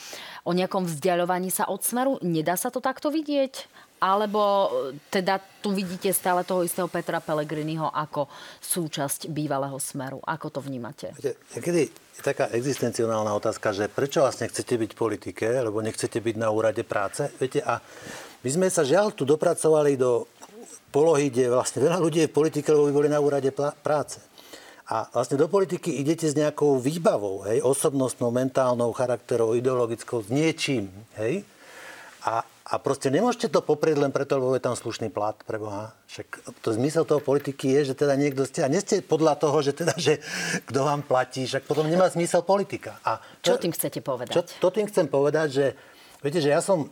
o 0.47 0.51
nejakom 0.55 0.87
vzdialovaní 0.87 1.51
sa 1.51 1.67
od 1.67 1.83
Smeru. 1.83 2.15
Nedá 2.23 2.55
sa 2.55 2.71
to 2.71 2.79
takto 2.79 3.11
vidieť? 3.11 3.67
Alebo 3.99 4.71
teda 5.11 5.43
tu 5.59 5.75
vidíte 5.75 6.07
stále 6.15 6.47
toho 6.47 6.63
istého 6.63 6.87
Petra 6.87 7.19
Pellegriniho 7.19 7.91
ako 7.91 8.31
súčasť 8.63 9.27
bývalého 9.27 9.75
smeru? 9.75 10.23
Ako 10.23 10.47
to 10.47 10.63
vnímate? 10.63 11.11
Kedy 11.51 11.91
je 11.91 12.21
taká 12.23 12.47
existencionálna 12.55 13.35
otázka, 13.35 13.75
že 13.75 13.91
prečo 13.91 14.23
vlastne 14.23 14.47
chcete 14.47 14.79
byť 14.79 14.91
v 14.95 14.99
politike, 14.99 15.51
lebo 15.51 15.83
nechcete 15.83 16.23
byť 16.23 16.35
na 16.39 16.47
úrade 16.47 16.87
práce? 16.87 17.27
Viete, 17.43 17.59
a 17.59 17.83
my 18.39 18.49
sme 18.49 18.67
sa 18.71 18.87
žiaľ 18.87 19.11
tu 19.11 19.27
dopracovali 19.27 19.99
do 19.99 20.31
polohy, 20.89 21.29
kde 21.29 21.53
vlastne 21.53 21.85
veľa 21.85 22.01
ľudí 22.01 22.25
je 22.25 22.29
v 22.29 22.37
politike, 22.37 22.73
lebo 22.73 22.89
by 22.89 22.93
boli 22.93 23.09
na 23.09 23.21
úrade 23.21 23.49
práce. 23.83 24.19
A 24.89 25.05
vlastne 25.13 25.37
do 25.37 25.45
politiky 25.45 26.01
idete 26.01 26.25
s 26.25 26.33
nejakou 26.33 26.81
výbavou, 26.81 27.45
hej, 27.45 27.61
osobnostnou, 27.61 28.33
mentálnou, 28.33 28.89
charakterovou, 28.89 29.53
ideologickou, 29.53 30.25
s 30.25 30.33
niečím, 30.33 30.89
hej. 31.21 31.45
A, 32.25 32.41
a 32.41 32.73
proste 32.81 33.13
nemôžete 33.13 33.53
to 33.53 33.61
poprieť 33.61 34.01
len 34.01 34.09
preto, 34.09 34.41
lebo 34.41 34.57
je 34.57 34.65
tam 34.65 34.73
slušný 34.73 35.13
plat 35.13 35.37
pre 35.45 35.61
Boha. 35.61 35.93
Však 36.09 36.57
to 36.65 36.73
zmysel 36.73 37.05
toho 37.05 37.21
politiky 37.21 37.69
je, 37.79 37.93
že 37.93 38.01
teda 38.01 38.17
niekto 38.17 38.49
ste, 38.49 38.65
a 38.65 38.67
nie 38.67 38.81
ste 38.81 39.05
podľa 39.05 39.37
toho, 39.37 39.61
že 39.61 39.77
teda, 39.77 39.93
že 39.93 40.17
kto 40.65 40.79
vám 40.81 41.05
platí, 41.05 41.45
však 41.45 41.69
potom 41.69 41.85
nemá 41.85 42.09
zmysel 42.09 42.41
politika. 42.41 42.97
A 43.05 43.21
to, 43.45 43.53
čo 43.53 43.61
tým 43.61 43.71
chcete 43.77 44.01
povedať? 44.01 44.33
Čo, 44.33 44.41
to 44.57 44.67
tým 44.73 44.89
chcem 44.89 45.05
povedať, 45.05 45.47
že 45.53 45.65
viete, 46.25 46.41
že 46.41 46.49
ja 46.49 46.65
som 46.65 46.89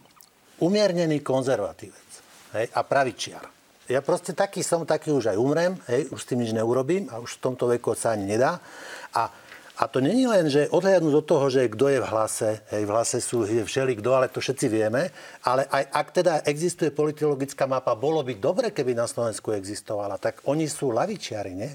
umiernený 0.62 1.26
konzervatívec 1.26 2.10
hej, 2.62 2.70
a 2.72 2.80
pravičiar. 2.86 3.57
Ja 3.88 4.04
proste 4.04 4.36
taký 4.36 4.68
som, 4.68 4.84
taký 4.84 5.16
už 5.16 5.32
aj 5.32 5.38
umrem, 5.40 5.80
hej, 5.88 6.12
už 6.12 6.20
s 6.20 6.28
tým 6.28 6.44
nič 6.44 6.52
neurobím 6.52 7.08
a 7.08 7.24
už 7.24 7.40
v 7.40 7.44
tomto 7.44 7.72
veku 7.72 7.96
sa 7.96 8.12
ani 8.20 8.28
nedá. 8.28 8.60
A, 9.16 9.32
a 9.80 9.84
to 9.88 10.04
není 10.04 10.28
len, 10.28 10.52
že 10.52 10.68
odhľadnúť 10.68 11.16
od 11.16 11.24
toho, 11.24 11.48
že 11.48 11.72
kto 11.72 11.88
je 11.96 12.00
v 12.04 12.10
hlase, 12.12 12.50
hej, 12.68 12.84
v 12.84 12.92
hlase 12.92 13.24
sú 13.24 13.48
všeli 13.48 13.96
kto, 14.04 14.10
ale 14.12 14.28
to 14.28 14.44
všetci 14.44 14.68
vieme, 14.68 15.08
ale 15.48 15.64
aj 15.72 15.84
ak 15.88 16.08
teda 16.20 16.34
existuje 16.44 16.92
politologická 16.92 17.64
mapa, 17.64 17.96
bolo 17.96 18.20
by 18.28 18.36
dobre, 18.36 18.76
keby 18.76 18.92
na 18.92 19.08
Slovensku 19.08 19.56
existovala, 19.56 20.20
tak 20.20 20.44
oni 20.52 20.68
sú 20.68 20.92
lavičiari, 20.92 21.56
nie? 21.56 21.72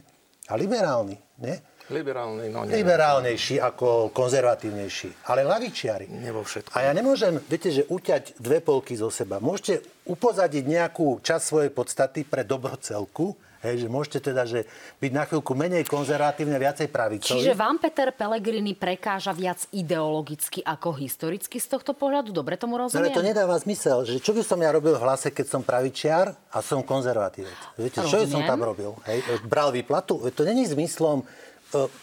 A 0.52 0.58
liberálni, 0.60 1.16
nie? 1.40 1.56
Liberálny, 1.90 2.46
no 2.52 2.62
nie. 2.62 2.78
Liberálnejší 2.78 3.58
ako 3.58 4.14
konzervatívnejší. 4.14 5.26
Ale 5.26 5.42
lavičiari. 5.42 6.06
Nie 6.06 6.30
vo 6.30 6.46
všetkom. 6.46 6.74
A 6.76 6.86
ja 6.86 6.92
nemôžem, 6.94 7.42
viete, 7.50 7.74
že 7.74 7.82
uťať 7.90 8.38
dve 8.38 8.62
polky 8.62 8.94
zo 8.94 9.10
seba. 9.10 9.42
Môžete 9.42 9.82
upozadiť 10.06 10.62
nejakú 10.62 11.18
časť 11.18 11.42
svojej 11.42 11.70
podstaty 11.74 12.22
pre 12.22 12.46
dobro 12.46 12.78
celku, 12.78 13.34
Hej, 13.62 13.86
že 13.86 13.88
môžete 13.88 14.18
teda 14.18 14.42
že 14.42 14.66
byť 14.98 15.12
na 15.14 15.22
chvíľku 15.22 15.54
menej 15.54 15.86
konzervatívne, 15.86 16.58
viacej 16.58 16.90
pravicový. 16.90 17.38
Čiže 17.38 17.54
vám 17.54 17.78
Peter 17.78 18.10
Pellegrini 18.10 18.74
prekáža 18.74 19.30
viac 19.30 19.70
ideologicky 19.70 20.66
ako 20.66 20.90
historicky 20.98 21.62
z 21.62 21.70
tohto 21.70 21.94
pohľadu? 21.94 22.34
Dobre 22.34 22.58
tomu 22.58 22.74
rozumiem? 22.74 23.06
Ale 23.06 23.14
to 23.14 23.22
nedáva 23.22 23.54
zmysel, 23.62 24.02
že 24.02 24.18
čo 24.18 24.34
by 24.34 24.42
som 24.42 24.58
ja 24.58 24.74
robil 24.74 24.98
v 24.98 25.02
hlase, 25.06 25.30
keď 25.30 25.46
som 25.46 25.62
pravičiar 25.62 26.34
a 26.50 26.58
som 26.58 26.82
konzervatívec. 26.82 27.54
Viete, 27.78 28.02
čo 28.02 28.26
som 28.26 28.42
tam 28.42 28.66
robil? 28.66 28.98
Hej, 29.06 29.46
bral 29.46 29.70
výplatu? 29.70 30.18
To 30.18 30.42
není 30.42 30.66
zmyslom 30.66 31.22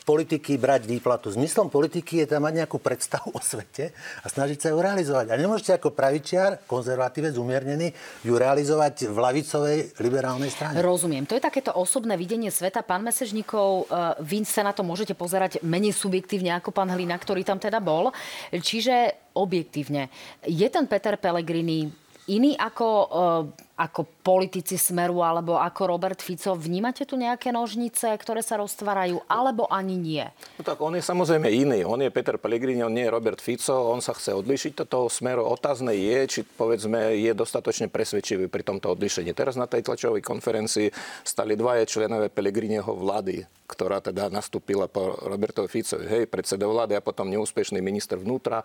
politiky 0.04 0.58
brať 0.58 0.90
výplatu. 0.90 1.30
Zmyslom 1.30 1.70
politiky 1.70 2.26
je 2.26 2.28
tam 2.36 2.46
mať 2.46 2.66
nejakú 2.66 2.78
predstavu 2.82 3.32
o 3.34 3.42
svete 3.42 3.94
a 4.22 4.28
snažiť 4.28 4.58
sa 4.58 4.68
ju 4.74 4.78
realizovať. 4.82 5.32
A 5.32 5.40
nemôžete 5.40 5.78
ako 5.78 5.94
pravičiar, 5.94 6.66
konzervatívec, 6.66 7.38
umiernený, 7.38 7.94
ju 8.26 8.34
realizovať 8.36 9.10
v 9.10 9.18
lavicovej 9.18 9.78
liberálnej 10.02 10.52
strane. 10.52 10.82
Rozumiem. 10.82 11.26
To 11.30 11.38
je 11.38 11.44
takéto 11.44 11.72
osobné 11.74 12.18
videnie 12.18 12.50
sveta. 12.50 12.82
Pán 12.82 13.06
Mesežníkov, 13.06 13.68
e, 13.90 14.24
vy 14.26 14.44
sa 14.44 14.66
na 14.66 14.74
to 14.74 14.82
môžete 14.82 15.14
pozerať 15.14 15.62
menej 15.62 15.94
subjektívne 15.94 16.58
ako 16.58 16.74
pán 16.74 16.90
Hlina, 16.90 17.16
ktorý 17.16 17.46
tam 17.46 17.62
teda 17.62 17.78
bol. 17.78 18.12
Čiže 18.52 19.30
objektívne. 19.38 20.10
Je 20.44 20.66
ten 20.68 20.90
Peter 20.90 21.16
Pellegrini 21.16 22.09
iný 22.30 22.54
ako, 22.54 22.88
uh, 23.10 23.44
ako 23.74 24.06
politici 24.22 24.78
Smeru 24.78 25.26
alebo 25.26 25.58
ako 25.58 25.82
Robert 25.90 26.22
Fico? 26.22 26.54
Vnímate 26.54 27.10
tu 27.10 27.18
nejaké 27.18 27.50
nožnice, 27.50 28.06
ktoré 28.14 28.46
sa 28.46 28.62
roztvárajú, 28.62 29.26
alebo 29.26 29.66
ani 29.66 29.98
nie? 29.98 30.26
No 30.56 30.64
tak 30.64 30.78
on 30.78 30.94
je 30.94 31.02
samozrejme 31.02 31.50
iný. 31.50 31.82
On 31.82 31.98
je 31.98 32.14
Peter 32.14 32.38
Pellegrini, 32.38 32.86
on 32.86 32.94
nie 32.94 33.10
je 33.10 33.12
Robert 33.12 33.42
Fico. 33.42 33.74
On 33.90 33.98
sa 33.98 34.14
chce 34.14 34.38
odlišiť 34.38 34.86
od 34.86 34.88
toho 34.88 35.08
Smeru. 35.10 35.42
Otázne 35.50 35.98
je, 35.98 36.20
či 36.30 36.40
povedzme 36.46 37.18
je 37.18 37.34
dostatočne 37.34 37.90
presvedčivý 37.90 38.46
pri 38.46 38.62
tomto 38.62 38.94
odlišení. 38.94 39.34
Teraz 39.34 39.58
na 39.58 39.66
tej 39.66 39.82
tlačovej 39.90 40.22
konferencii 40.22 40.94
stali 41.26 41.58
dvaje 41.58 41.90
členové 41.90 42.30
Pellegriniho 42.30 42.94
vlády, 42.94 43.42
ktorá 43.66 44.00
teda 44.00 44.30
nastúpila 44.30 44.86
po 44.86 45.18
Robertovi 45.26 45.66
Ficovi. 45.66 46.06
Hej, 46.06 46.30
predseda 46.30 46.70
vlády 46.70 46.94
a 46.94 47.02
potom 47.02 47.26
neúspešný 47.26 47.82
minister 47.82 48.22
vnútra 48.22 48.62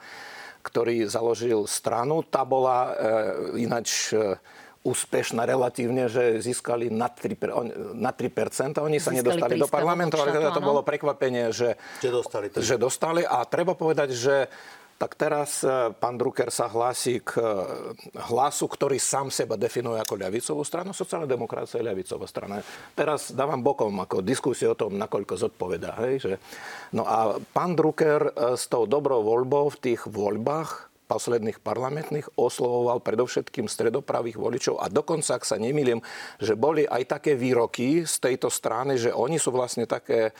ktorý 0.64 1.04
založil 1.04 1.68
stranu. 1.68 2.24
Tá 2.24 2.42
bola 2.48 2.96
e, 2.96 3.60
ináč 3.60 4.16
e, 4.16 4.40
úspešná 4.84 5.44
relatívne, 5.44 6.08
že 6.08 6.40
získali 6.40 6.88
na 6.88 7.12
3%, 7.12 7.96
na 7.96 8.12
3% 8.12 8.80
oni 8.80 8.96
sa 9.00 9.12
získali 9.12 9.16
nedostali 9.20 9.54
do 9.60 9.68
parlamentu, 9.68 10.16
ale 10.20 10.32
teda 10.32 10.52
to 10.52 10.64
bolo 10.64 10.80
prekvapenie, 10.80 11.52
že, 11.52 11.76
že, 12.00 12.10
dostali, 12.12 12.46
že 12.52 12.76
dostali. 12.80 13.22
A 13.24 13.44
treba 13.48 13.76
povedať, 13.76 14.16
že 14.16 14.48
tak 14.94 15.18
teraz 15.18 15.66
e, 15.66 15.90
pán 15.98 16.14
Drucker 16.14 16.54
sa 16.54 16.70
hlási 16.70 17.18
k 17.20 17.36
e, 17.36 17.44
hlasu, 18.30 18.70
ktorý 18.70 18.96
sám 18.96 19.28
seba 19.28 19.58
definuje 19.58 19.98
ako 19.98 20.14
ľavicovú 20.16 20.62
stranu. 20.62 20.94
Sociálna 20.94 21.26
demokracia 21.26 21.82
je 21.82 21.88
ľavicová 21.90 22.26
strana. 22.30 22.62
Teraz 22.94 23.34
dávam 23.34 23.58
bokom 23.58 23.90
ako 24.00 24.22
diskusiu 24.22 24.72
o 24.72 24.78
tom, 24.78 24.94
nakoľko 24.94 25.34
zodpovedá. 25.34 25.98
Hej, 26.06 26.14
že... 26.22 26.32
No 26.94 27.02
a 27.04 27.36
pán 27.52 27.74
Drucker 27.74 28.30
e, 28.30 28.54
s 28.54 28.70
tou 28.70 28.86
dobrou 28.86 29.26
voľbou 29.26 29.74
v 29.74 29.80
tých 29.82 30.06
voľbách 30.06 30.94
posledných 31.04 31.60
parlamentných 31.60 32.32
oslovoval 32.40 33.04
predovšetkým 33.04 33.68
stredopravých 33.68 34.40
voličov 34.40 34.80
a 34.80 34.88
dokonca, 34.88 35.36
ak 35.36 35.44
sa 35.44 35.60
nemýlim, 35.60 36.00
že 36.40 36.56
boli 36.56 36.88
aj 36.88 37.20
také 37.20 37.36
výroky 37.36 38.08
z 38.08 38.14
tejto 38.18 38.48
strany, 38.48 38.96
že 38.96 39.12
oni 39.12 39.36
sú 39.36 39.52
vlastne 39.52 39.84
také 39.84 40.32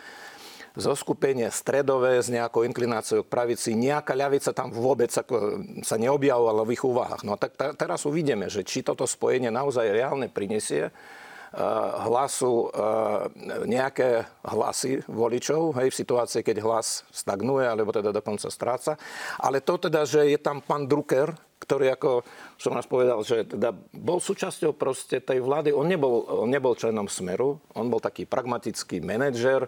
zoskupenie 0.74 1.46
stredové 1.54 2.18
s 2.18 2.26
nejakou 2.26 2.66
inklináciou 2.66 3.22
k 3.22 3.30
pravici. 3.30 3.78
Nejaká 3.78 4.18
ľavica 4.18 4.50
tam 4.50 4.74
vôbec 4.74 5.10
ako 5.14 5.62
sa 5.86 5.94
neobjavovala 5.94 6.66
v 6.66 6.74
ich 6.74 6.82
úvahách. 6.82 7.22
No 7.22 7.38
tak 7.38 7.54
t- 7.54 7.74
teraz 7.78 8.02
uvidíme, 8.02 8.50
že 8.50 8.66
či 8.66 8.82
toto 8.82 9.06
spojenie 9.06 9.54
naozaj 9.54 9.86
reálne 9.94 10.26
prinesie 10.26 10.90
eh, 10.90 11.62
hlasu 12.10 12.74
eh, 12.74 13.30
nejaké 13.70 14.26
hlasy 14.42 15.06
voličov, 15.06 15.78
hej, 15.78 15.94
v 15.94 15.98
situácii, 16.02 16.42
keď 16.42 16.66
hlas 16.66 17.06
stagnuje, 17.14 17.70
alebo 17.70 17.94
teda 17.94 18.10
dokonca 18.10 18.50
stráca. 18.50 18.98
Ale 19.38 19.62
to 19.62 19.78
teda, 19.78 20.02
že 20.02 20.26
je 20.26 20.38
tam 20.42 20.58
pán 20.58 20.90
Drucker, 20.90 21.30
ktorý, 21.62 21.94
ako 21.94 22.26
som 22.60 22.74
raz 22.76 22.84
povedal, 22.84 23.22
že 23.24 23.46
teda 23.48 23.72
bol 23.94 24.20
súčasťou 24.20 24.76
proste 24.76 25.22
tej 25.22 25.40
vlády. 25.40 25.72
On 25.72 25.86
nebol, 25.86 26.44
on 26.44 26.50
nebol 26.52 26.76
členom 26.76 27.08
Smeru, 27.08 27.56
on 27.72 27.88
bol 27.88 28.04
taký 28.04 28.28
pragmatický 28.28 29.00
manažer, 29.00 29.64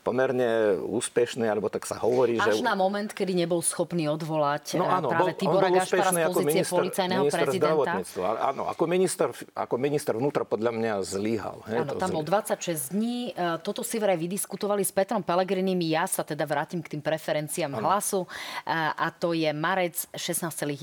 pomerne 0.00 0.78
úspešný, 0.80 1.44
alebo 1.46 1.68
tak 1.68 1.84
sa 1.84 1.98
hovorí, 2.00 2.38
Až 2.38 2.60
že... 2.60 2.64
na 2.64 2.78
moment, 2.78 3.10
kedy 3.10 3.34
nebol 3.34 3.60
schopný 3.60 4.06
odvolať 4.08 4.78
no, 4.78 4.86
áno, 4.86 5.10
práve 5.10 5.34
Tibora 5.36 5.68
Gašpara 5.68 6.10
z 6.10 6.18
pozície 6.30 6.62
minister, 6.64 6.78
policajného 6.78 7.22
minister 7.26 7.40
prezidenta. 7.44 7.92
Áno, 8.38 8.62
ako 8.70 8.84
minister, 8.86 9.28
ako 9.52 9.74
minister 9.76 10.12
vnútra 10.16 10.42
podľa 10.46 10.72
mňa 10.74 10.92
zlíhal. 11.04 11.58
He, 11.68 11.76
áno, 11.82 11.94
tam 11.98 12.10
bol 12.14 12.24
26 12.24 12.94
dní. 12.94 13.32
E, 13.34 13.60
toto 13.60 13.82
si 13.82 14.00
vraj 14.00 14.16
vydiskutovali 14.16 14.82
s 14.86 14.92
Petrom 14.94 15.20
Pelegrinim. 15.20 15.78
Ja 15.84 16.08
sa 16.08 16.22
teda 16.24 16.48
vrátim 16.48 16.80
k 16.80 16.96
tým 16.96 17.02
preferenciám 17.02 17.76
áno. 17.76 17.84
hlasu. 17.84 18.20
E, 18.24 18.28
a 18.74 19.08
to 19.12 19.34
je 19.34 19.50
marec 19.52 19.94
16,1%, 20.14 20.78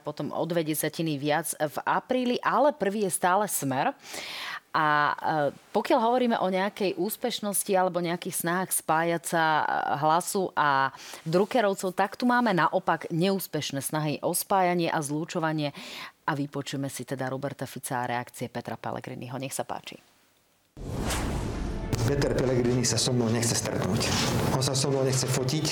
potom 0.00 0.32
o 0.32 0.42
dve 0.46 0.64
desatiny 0.64 1.20
viac 1.20 1.52
v 1.58 1.76
apríli, 1.84 2.36
ale 2.40 2.72
prvý 2.72 3.04
je 3.06 3.12
stále 3.12 3.44
smer. 3.50 3.92
A 4.76 4.86
e, 4.86 5.14
pokiaľ 5.72 6.00
hovoríme 6.00 6.36
o 6.44 6.52
nejakej 6.52 7.00
úspešnosti 7.00 7.72
alebo 7.72 8.04
nejakých 8.04 8.44
snahách 8.44 8.70
spájať 8.84 9.22
sa 9.24 9.44
e, 9.60 9.64
hlasu 10.04 10.52
a 10.52 10.92
drukerovcov, 11.24 11.96
tak 11.96 12.20
tu 12.20 12.28
máme 12.28 12.52
naopak 12.52 13.08
neúspešné 13.08 13.80
snahy 13.80 14.20
o 14.20 14.36
spájanie 14.36 14.92
a 14.92 15.00
zlúčovanie 15.00 15.72
a 16.28 16.32
vypočujeme 16.36 16.92
si 16.92 17.08
teda 17.08 17.32
Roberta 17.32 17.64
Fica 17.64 18.04
a 18.04 18.08
reakcie 18.08 18.52
Petra 18.52 18.76
Pellegriniho. 18.76 19.40
Nech 19.40 19.56
sa 19.56 19.64
páči. 19.64 19.96
Peter 22.08 22.32
Pellegrini 22.32 22.88
sa 22.88 22.96
so 22.96 23.12
mnou 23.12 23.28
nechce 23.28 23.52
stretnúť. 23.52 24.08
On 24.56 24.64
sa 24.64 24.72
so 24.72 24.88
mnou 24.88 25.04
nechce 25.04 25.28
fotiť, 25.28 25.66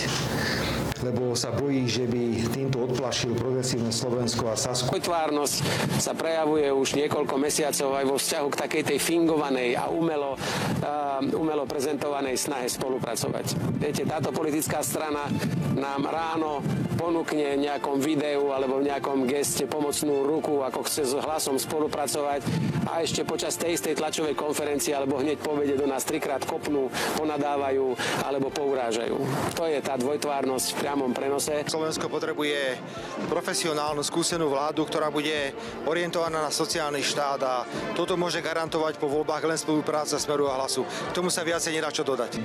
lebo 1.07 1.39
sa 1.39 1.55
bojí, 1.55 1.87
že 1.87 2.05
by 2.11 2.51
týmto 2.51 2.83
odplašil 2.83 3.39
progresívne 3.39 3.95
Slovensko 3.95 4.51
a 4.51 4.59
Sasku. 4.59 4.91
Tvárnosť 4.91 5.57
sa 6.03 6.13
prejavuje 6.19 6.67
už 6.73 6.99
niekoľko 6.99 7.35
mesiacov 7.39 7.95
aj 7.95 8.05
vo 8.11 8.17
vzťahu 8.19 8.47
k 8.51 8.61
takej 8.67 8.83
tej 8.95 8.99
fingovanej 8.99 9.79
a 9.79 9.87
umelo, 9.87 10.35
uh, 10.35 11.23
umelo 11.39 11.63
prezentovanej 11.69 12.35
snahe 12.35 12.67
spolupracovať. 12.67 13.79
Viete, 13.79 14.03
táto 14.03 14.35
politická 14.35 14.83
strana 14.83 15.31
nám 15.77 16.09
ráno 16.09 16.65
ponúkne 16.97 17.61
v 17.61 17.69
nejakom 17.69 18.01
videu 18.01 18.51
alebo 18.51 18.81
v 18.81 18.89
nejakom 18.89 19.29
geste 19.29 19.69
pomocnú 19.69 20.25
ruku, 20.25 20.65
ako 20.65 20.89
chce 20.89 21.13
s 21.13 21.15
hlasom 21.15 21.61
spolupracovať 21.61 22.41
a 22.89 23.05
ešte 23.05 23.23
počas 23.23 23.61
tej 23.61 23.77
istej 23.77 23.95
tlačovej 24.01 24.35
konferencie 24.35 24.97
alebo 24.97 25.21
hneď 25.21 25.39
povede 25.39 25.77
do 25.77 25.85
nás 25.85 26.03
trikrát 26.09 26.43
kopnú, 26.49 26.89
ponadávajú 27.21 27.93
alebo 28.25 28.49
pourážajú. 28.49 29.21
To 29.55 29.69
je 29.69 29.79
tá 29.85 30.01
dvojtvárnosť 30.01 30.81
priamom 30.97 31.13
prenose. 31.13 31.61
Slovensko 31.69 32.09
potrebuje 32.09 32.81
profesionálnu, 33.29 34.01
skúsenú 34.01 34.49
vládu, 34.49 34.89
ktorá 34.89 35.13
bude 35.13 35.53
orientovaná 35.85 36.41
na 36.41 36.49
sociálny 36.49 37.05
štát 37.05 37.41
a 37.45 37.55
toto 37.93 38.17
môže 38.17 38.41
garantovať 38.41 38.97
po 38.97 39.05
voľbách 39.05 39.45
len 39.45 39.61
spolupráca 39.61 40.17
Smeru 40.17 40.49
a 40.49 40.57
Hlasu. 40.57 40.89
K 40.89 41.13
tomu 41.13 41.29
sa 41.29 41.45
viacej 41.45 41.77
nedá 41.77 41.93
čo 41.93 42.01
dodať. 42.01 42.41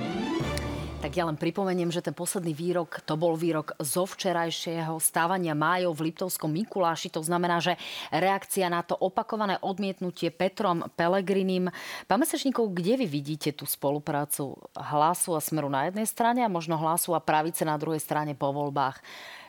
Tak 1.02 1.18
ja 1.18 1.26
len 1.26 1.34
pripomeniem, 1.34 1.90
že 1.90 1.98
ten 1.98 2.14
posledný 2.14 2.54
výrok, 2.54 3.02
to 3.02 3.18
bol 3.18 3.34
výrok 3.34 3.74
zo 3.82 4.06
včerajšieho 4.06 5.02
stávania 5.02 5.50
májov 5.50 5.98
v 5.98 6.06
Liptovskom 6.06 6.46
Mikuláši. 6.54 7.10
To 7.10 7.18
znamená, 7.26 7.58
že 7.58 7.74
reakcia 8.14 8.70
na 8.70 8.86
to 8.86 8.94
opakované 8.94 9.58
odmietnutie 9.66 10.30
Petrom 10.30 10.86
Pelegrinim. 10.94 11.74
Pán 12.06 12.22
Mesečníkov, 12.22 12.70
kde 12.70 13.02
vy 13.02 13.10
vidíte 13.10 13.50
tú 13.50 13.66
spoluprácu 13.66 14.54
hlasu 14.78 15.34
a 15.34 15.42
smeru 15.42 15.66
na 15.66 15.90
jednej 15.90 16.06
strane 16.06 16.46
a 16.46 16.54
možno 16.54 16.78
hlasu 16.78 17.18
a 17.18 17.24
pravice 17.24 17.66
na 17.66 17.74
druhej 17.74 17.98
strane 17.98 18.38
po 18.38 18.54
voľbách? 18.54 19.02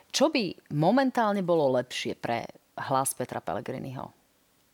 Čo 0.10 0.34
by 0.34 0.74
momentálne 0.74 1.46
bolo 1.46 1.70
lepšie 1.78 2.18
pre 2.18 2.50
hlas 2.82 3.14
Petra 3.14 3.46
Pellegriniho? 3.46 4.10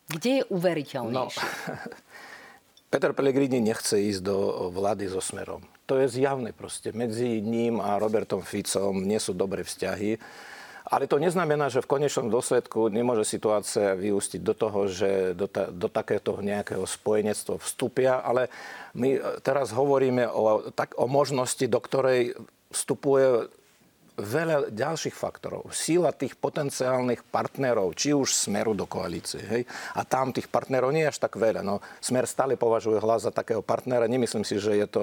Kde 0.08 0.32
je 0.32 0.44
uveriteľnejšie? 0.48 1.44
No, 1.44 1.76
Peter 2.96 3.12
Pellegrini 3.12 3.60
nechce 3.60 4.00
ísť 4.00 4.24
do 4.24 4.72
vlády 4.72 5.12
so 5.12 5.20
smerom 5.20 5.60
to 5.90 5.98
je 5.98 6.22
zjavné 6.22 6.54
proste. 6.54 6.94
Medzi 6.94 7.42
ním 7.42 7.82
a 7.82 7.98
Robertom 7.98 8.46
Ficom 8.46 9.02
nie 9.02 9.18
sú 9.18 9.34
dobré 9.34 9.66
vzťahy. 9.66 10.22
Ale 10.90 11.06
to 11.06 11.22
neznamená, 11.22 11.70
že 11.70 11.86
v 11.86 11.92
konečnom 11.98 12.30
dôsledku 12.34 12.90
nemôže 12.90 13.26
situácia 13.26 13.94
vyústiť 13.94 14.42
do 14.42 14.54
toho, 14.58 14.90
že 14.90 15.34
do, 15.38 15.46
ta, 15.46 15.70
do 15.70 15.86
takéto 15.86 16.38
nejakého 16.42 16.82
spojenectva 16.86 17.62
vstúpia. 17.62 18.22
Ale 18.22 18.50
my 18.94 19.42
teraz 19.42 19.70
hovoríme 19.74 20.30
o, 20.30 20.70
tak, 20.74 20.98
o 20.98 21.06
možnosti, 21.06 21.62
do 21.66 21.78
ktorej 21.78 22.38
vstupuje 22.70 23.50
veľa 24.20 24.70
ďalších 24.76 25.16
faktorov. 25.16 25.72
Síla 25.72 26.12
tých 26.12 26.36
potenciálnych 26.36 27.26
partnerov, 27.28 27.96
či 27.96 28.12
už 28.12 28.32
smeru 28.32 28.76
do 28.76 28.86
koalície. 28.86 29.42
Hej? 29.42 29.64
A 29.96 30.06
tam 30.06 30.36
tých 30.36 30.52
partnerov 30.52 30.92
nie 30.92 31.08
je 31.08 31.12
až 31.12 31.20
tak 31.24 31.40
veľa. 31.40 31.64
No, 31.64 31.80
smer 32.04 32.28
stále 32.28 32.60
považuje 32.60 33.00
hlas 33.00 33.26
za 33.26 33.32
takého 33.32 33.64
partnera. 33.64 34.06
Nemyslím 34.06 34.44
si, 34.44 34.60
že 34.60 34.76
je 34.76 34.88
to 34.88 35.02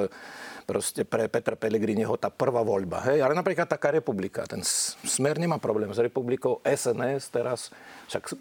proste 0.67 1.07
pre 1.07 1.31
Petra 1.31 1.55
Pellegriniho 1.55 2.19
tá 2.19 2.29
prvá 2.29 2.61
voľba. 2.61 3.01
Hej? 3.07 3.23
Ale 3.23 3.33
napríklad 3.33 3.71
taká 3.71 3.95
republika. 3.95 4.45
Ten 4.45 4.61
smer 5.07 5.39
nemá 5.39 5.57
problém 5.63 5.89
s 5.95 6.03
republikou. 6.03 6.59
SNS 6.67 7.31
teraz, 7.31 7.71
však 8.11 8.23
e, 8.27 8.35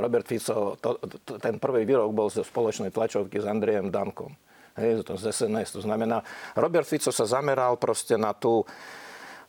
Robert 0.00 0.26
Fico, 0.26 0.74
to, 0.80 0.96
to, 1.22 1.36
ten 1.36 1.60
prvý 1.60 1.84
výrok 1.84 2.10
bol 2.10 2.32
zo 2.32 2.42
spoločnej 2.42 2.90
tlačovky 2.90 3.38
s 3.38 3.46
Andrejom 3.46 3.92
Dankom. 3.92 4.32
Hej, 4.74 5.06
to 5.06 5.14
z 5.14 5.30
SNS. 5.30 5.78
To 5.78 5.82
znamená, 5.86 6.18
Robert 6.58 6.88
Fico 6.88 7.14
sa 7.14 7.28
zameral 7.28 7.78
proste 7.78 8.18
na 8.18 8.34
tú 8.34 8.66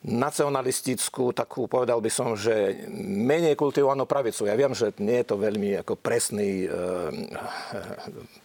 nacionalistickú, 0.06 1.34
takú 1.34 1.66
povedal 1.66 1.97
by 1.97 2.12
som, 2.14 2.38
že 2.38 2.86
menej 3.01 3.58
kultivovanú 3.58 4.06
pravicu. 4.06 4.45
Ja 4.45 4.53
viem, 4.53 4.70
že 4.78 4.93
nie 5.01 5.26
je 5.26 5.28
to 5.34 5.36
veľmi 5.41 5.82
ako 5.82 5.97
presný, 5.97 6.70
e, 6.70 7.26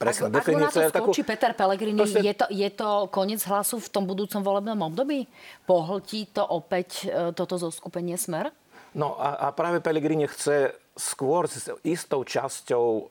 presná 0.00 0.32
ak, 0.32 0.34
definícia. 0.40 0.88
Ak 0.88 0.96
takú... 0.96 1.12
Peter 1.12 1.52
Pellegrini, 1.52 2.00
proste... 2.00 2.24
je, 2.24 2.32
to, 2.32 2.46
je 2.48 2.68
to 2.72 3.12
koniec 3.12 3.44
hlasu 3.44 3.76
v 3.76 3.88
tom 3.92 4.08
budúcom 4.08 4.40
volebnom 4.40 4.80
období? 4.88 5.28
Pohltí 5.68 6.32
to 6.32 6.40
opäť 6.40 7.04
e, 7.04 7.36
toto 7.36 7.60
zoskupenie 7.60 8.16
Smer? 8.16 8.48
No 8.96 9.20
a, 9.20 9.52
a 9.52 9.52
práve 9.52 9.84
Pellegrini 9.84 10.24
chce 10.32 10.72
skôr 10.96 11.44
s 11.44 11.68
istou 11.84 12.24
časťou, 12.24 12.86
e, 12.88 13.02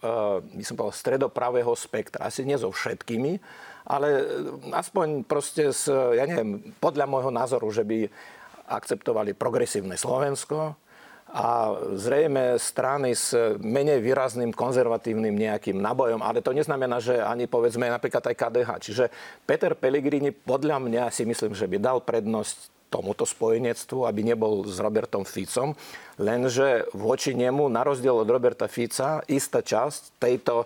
by 0.58 0.64
som 0.66 0.74
povedal, 0.74 0.98
stredopravého 0.98 1.70
spektra. 1.78 2.26
Asi 2.26 2.42
nie 2.50 2.58
so 2.58 2.74
všetkými, 2.74 3.38
ale 3.86 4.26
aspoň 4.74 5.22
proste, 5.22 5.70
s, 5.70 5.86
ja 5.90 6.26
neviem, 6.26 6.74
podľa 6.82 7.06
môjho 7.06 7.30
názoru, 7.30 7.70
že 7.70 7.86
by 7.86 8.10
akceptovali 8.70 9.34
progresívne 9.34 9.98
Slovensko 9.98 10.78
a 11.30 11.78
zrejme 11.94 12.58
strany 12.58 13.14
s 13.14 13.38
menej 13.62 14.02
výrazným 14.02 14.50
konzervatívnym 14.50 15.34
nejakým 15.38 15.78
nabojom, 15.78 16.26
ale 16.26 16.42
to 16.42 16.58
neznamená, 16.58 16.98
že 16.98 17.22
ani 17.22 17.46
povedzme 17.46 17.86
napríklad 17.86 18.26
aj 18.26 18.36
KDH. 18.38 18.70
Čiže 18.82 19.04
Peter 19.46 19.78
Pellegrini 19.78 20.34
podľa 20.34 20.82
mňa 20.82 21.04
si 21.14 21.30
myslím, 21.30 21.54
že 21.54 21.70
by 21.70 21.78
dal 21.78 22.02
prednosť 22.02 22.80
tomuto 22.90 23.22
spojenectvu, 23.30 24.10
aby 24.10 24.34
nebol 24.34 24.66
s 24.66 24.82
Robertom 24.82 25.22
Ficom, 25.22 25.78
lenže 26.18 26.90
voči 26.98 27.38
nemu, 27.38 27.70
na 27.70 27.86
rozdiel 27.86 28.18
od 28.18 28.26
Roberta 28.26 28.66
Fica, 28.66 29.22
istá 29.30 29.62
časť 29.62 30.18
tejto 30.18 30.66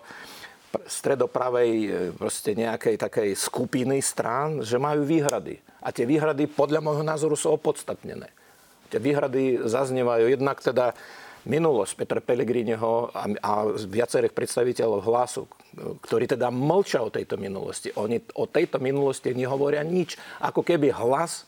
stredopravej 0.86 1.70
proste 2.18 2.54
nejakej 2.58 2.96
takej 2.98 3.30
skupiny 3.38 4.02
strán, 4.02 4.62
že 4.62 4.78
majú 4.80 5.06
výhrady. 5.06 5.60
A 5.84 5.92
tie 5.92 6.08
výhrady 6.08 6.48
podľa 6.48 6.80
môjho 6.80 7.04
názoru 7.04 7.36
sú 7.36 7.52
opodstatnené. 7.54 8.32
Tie 8.88 9.00
výhrady 9.00 9.64
zaznievajú 9.64 10.30
jednak 10.30 10.62
teda 10.62 10.94
minulosť 11.44 11.92
Petra 12.00 12.20
Pellegriniho 12.24 13.12
a, 13.12 13.24
a 13.44 13.52
viacerých 13.76 14.32
predstaviteľov 14.32 15.00
hlasu, 15.04 15.44
ktorí 16.04 16.24
teda 16.24 16.48
mlčia 16.48 17.04
o 17.04 17.12
tejto 17.12 17.36
minulosti. 17.36 17.92
Oni 18.00 18.16
o 18.40 18.48
tejto 18.48 18.80
minulosti 18.80 19.36
nehovoria 19.36 19.84
nič. 19.84 20.16
Ako 20.40 20.64
keby 20.64 20.88
hlas 20.96 21.44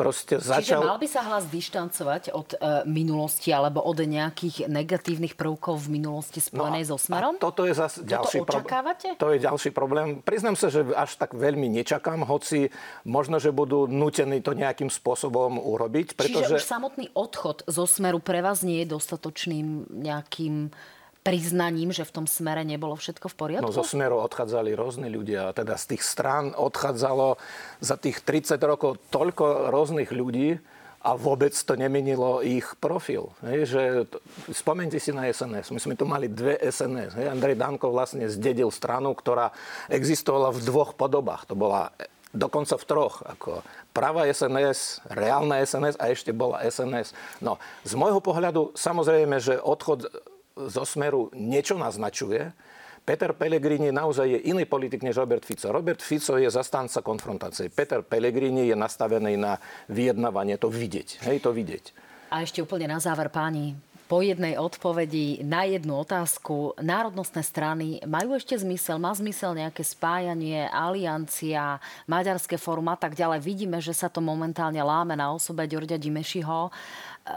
proste 0.00 0.34
začal... 0.40 0.80
Čiže 0.80 0.88
mal 0.88 0.96
by 0.96 1.08
sa 1.12 1.20
hlas 1.28 1.44
dištancovať 1.52 2.22
od 2.32 2.48
e, 2.56 2.88
minulosti 2.88 3.52
alebo 3.52 3.84
od 3.84 4.00
nejakých 4.00 4.72
negatívnych 4.72 5.36
prvkov 5.36 5.84
v 5.84 6.00
minulosti 6.00 6.40
spojenej 6.40 6.88
no 6.88 6.88
so 6.88 6.96
Smerom? 6.96 7.36
toto 7.36 7.68
je 7.68 7.76
zase 7.76 8.00
ďalší 8.08 8.48
problém. 8.48 8.96
To 9.20 9.28
je 9.36 9.38
ďalší 9.44 9.70
problém. 9.76 10.06
Priznám 10.24 10.56
sa, 10.56 10.72
že 10.72 10.88
až 10.96 11.20
tak 11.20 11.36
veľmi 11.36 11.68
nečakám, 11.68 12.24
hoci 12.24 12.72
možno, 13.04 13.36
že 13.36 13.52
budú 13.52 13.84
nutení 13.84 14.40
to 14.40 14.56
nejakým 14.56 14.88
spôsobom 14.88 15.60
urobiť. 15.60 16.16
Pretože... 16.16 16.56
Čiže 16.56 16.64
už 16.64 16.64
samotný 16.64 17.06
odchod 17.12 17.68
zo 17.68 17.84
Smeru 17.84 18.24
pre 18.24 18.40
vás 18.40 18.64
nie 18.64 18.80
je 18.82 18.96
dostatočným 18.96 19.92
nejakým 19.92 20.72
priznaním, 21.20 21.92
že 21.92 22.08
v 22.08 22.22
tom 22.22 22.26
smere 22.26 22.64
nebolo 22.64 22.96
všetko 22.96 23.28
v 23.28 23.36
poriadku? 23.36 23.66
No 23.68 23.76
zo 23.76 23.84
smeru 23.84 24.20
odchádzali 24.24 24.72
rôzni 24.72 25.12
ľudia. 25.12 25.52
Teda 25.52 25.76
z 25.76 25.96
tých 25.96 26.02
strán 26.04 26.56
odchádzalo 26.56 27.36
za 27.80 27.96
tých 28.00 28.24
30 28.24 28.56
rokov 28.64 28.96
toľko 29.12 29.68
rôznych 29.68 30.10
ľudí, 30.10 30.56
a 31.00 31.16
vôbec 31.16 31.56
to 31.56 31.80
nemenilo 31.80 32.44
ich 32.44 32.76
profil. 32.76 33.32
Hej, 33.40 33.72
že, 33.72 33.82
spomente 34.52 35.00
si 35.00 35.16
na 35.16 35.32
SNS. 35.32 35.72
My 35.72 35.80
sme 35.80 35.94
tu 35.96 36.04
mali 36.04 36.28
dve 36.28 36.60
SNS. 36.60 37.16
Hej. 37.16 37.26
Andrej 37.32 37.56
Danko 37.56 37.88
vlastne 37.88 38.28
zdedil 38.28 38.68
stranu, 38.68 39.16
ktorá 39.16 39.48
existovala 39.88 40.52
v 40.52 40.60
dvoch 40.60 40.92
podobách. 40.92 41.48
To 41.48 41.56
bola 41.56 41.88
dokonca 42.36 42.76
v 42.76 42.84
troch. 42.84 43.24
Ako 43.24 43.64
pravá 43.96 44.28
SNS, 44.28 45.00
reálna 45.08 45.64
SNS 45.64 45.96
a 45.96 46.12
ešte 46.12 46.36
bola 46.36 46.60
SNS. 46.68 47.16
No, 47.40 47.56
z 47.80 47.96
môjho 47.96 48.20
pohľadu 48.20 48.76
samozrejme, 48.76 49.40
že 49.40 49.56
odchod 49.56 50.04
zo 50.56 50.84
smeru 50.84 51.30
niečo 51.34 51.78
naznačuje. 51.78 52.52
Peter 53.00 53.32
Pellegrini 53.32 53.90
naozaj 53.90 54.28
je 54.28 54.40
iný 54.52 54.68
politik 54.68 55.02
než 55.02 55.18
Robert 55.18 55.42
Fico. 55.42 55.72
Robert 55.72 55.98
Fico 56.04 56.36
je 56.36 56.46
zastanca 56.46 57.00
konfrontácie. 57.00 57.72
Peter 57.72 58.04
Pellegrini 58.04 58.68
je 58.68 58.76
nastavený 58.76 59.34
na 59.40 59.56
vyjednávanie. 59.88 60.60
To 60.60 60.68
vidieť. 60.68 61.24
Hej, 61.26 61.42
to 61.42 61.50
vidieť. 61.50 61.84
A 62.30 62.46
ešte 62.46 62.62
úplne 62.62 62.86
na 62.86 63.02
záver, 63.02 63.26
páni, 63.32 63.74
po 64.10 64.26
jednej 64.26 64.58
odpovedi 64.58 65.38
na 65.46 65.62
jednu 65.70 66.02
otázku. 66.02 66.74
Národnostné 66.82 67.46
strany 67.46 68.02
majú 68.02 68.34
ešte 68.34 68.58
zmysel? 68.58 68.98
Má 68.98 69.14
zmysel 69.14 69.54
nejaké 69.54 69.86
spájanie, 69.86 70.66
aliancia, 70.66 71.78
Maďarské 72.10 72.58
fórum 72.58 72.90
a 72.90 72.98
tak 72.98 73.14
ďalej? 73.14 73.38
Vidíme, 73.38 73.78
že 73.78 73.94
sa 73.94 74.10
to 74.10 74.18
momentálne 74.18 74.82
láme 74.82 75.14
na 75.14 75.30
osobe 75.30 75.62
Ďorďa 75.70 75.94
Dimešiho. 75.94 76.74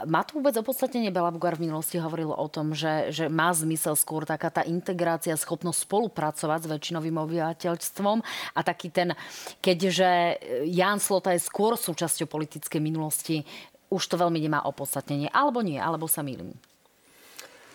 Má 0.08 0.24
to 0.24 0.40
vôbec 0.40 0.56
opodstatnenie? 0.56 1.12
Bela 1.12 1.28
Bugár 1.28 1.60
v 1.60 1.68
minulosti 1.68 2.00
hovoril 2.00 2.32
o 2.32 2.48
tom, 2.48 2.72
že, 2.72 3.12
že 3.12 3.28
má 3.28 3.52
zmysel 3.52 3.94
skôr 3.94 4.24
taká 4.24 4.48
tá 4.48 4.64
integrácia, 4.64 5.36
schopnosť 5.36 5.84
spolupracovať 5.84 6.60
s 6.64 6.70
väčšinovým 6.72 7.16
obyvateľstvom 7.20 8.18
a 8.56 8.60
taký 8.64 8.88
ten, 8.88 9.12
keďže 9.60 10.40
Jan 10.66 10.98
Slota 10.98 11.36
je 11.36 11.44
skôr 11.44 11.76
súčasťou 11.76 12.26
politickej 12.26 12.80
minulosti, 12.80 13.44
už 13.92 14.02
to 14.08 14.16
veľmi 14.16 14.40
nemá 14.40 14.64
opodstatnenie. 14.64 15.28
Alebo 15.30 15.60
nie, 15.60 15.78
alebo 15.78 16.08
sa 16.08 16.24
milím. 16.24 16.56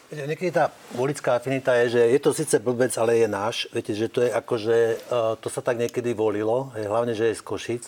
Niekedy 0.09 0.49
tá 0.49 0.73
volická 0.97 1.37
afinita 1.37 1.77
je, 1.85 1.93
že 1.93 2.01
je 2.01 2.19
to 2.19 2.33
síce 2.33 2.57
blbec, 2.57 2.89
ale 2.97 3.21
je 3.21 3.29
náš. 3.29 3.69
Viete, 3.69 3.93
že 3.93 4.09
to 4.09 4.25
je 4.25 4.33
ako, 4.33 4.53
že 4.57 4.97
uh, 5.13 5.37
to 5.37 5.53
sa 5.53 5.61
tak 5.61 5.77
niekedy 5.77 6.17
volilo, 6.17 6.73
hlavne, 6.73 7.13
že 7.13 7.29
je 7.29 7.37
z 7.37 7.45
Košic. 7.45 7.83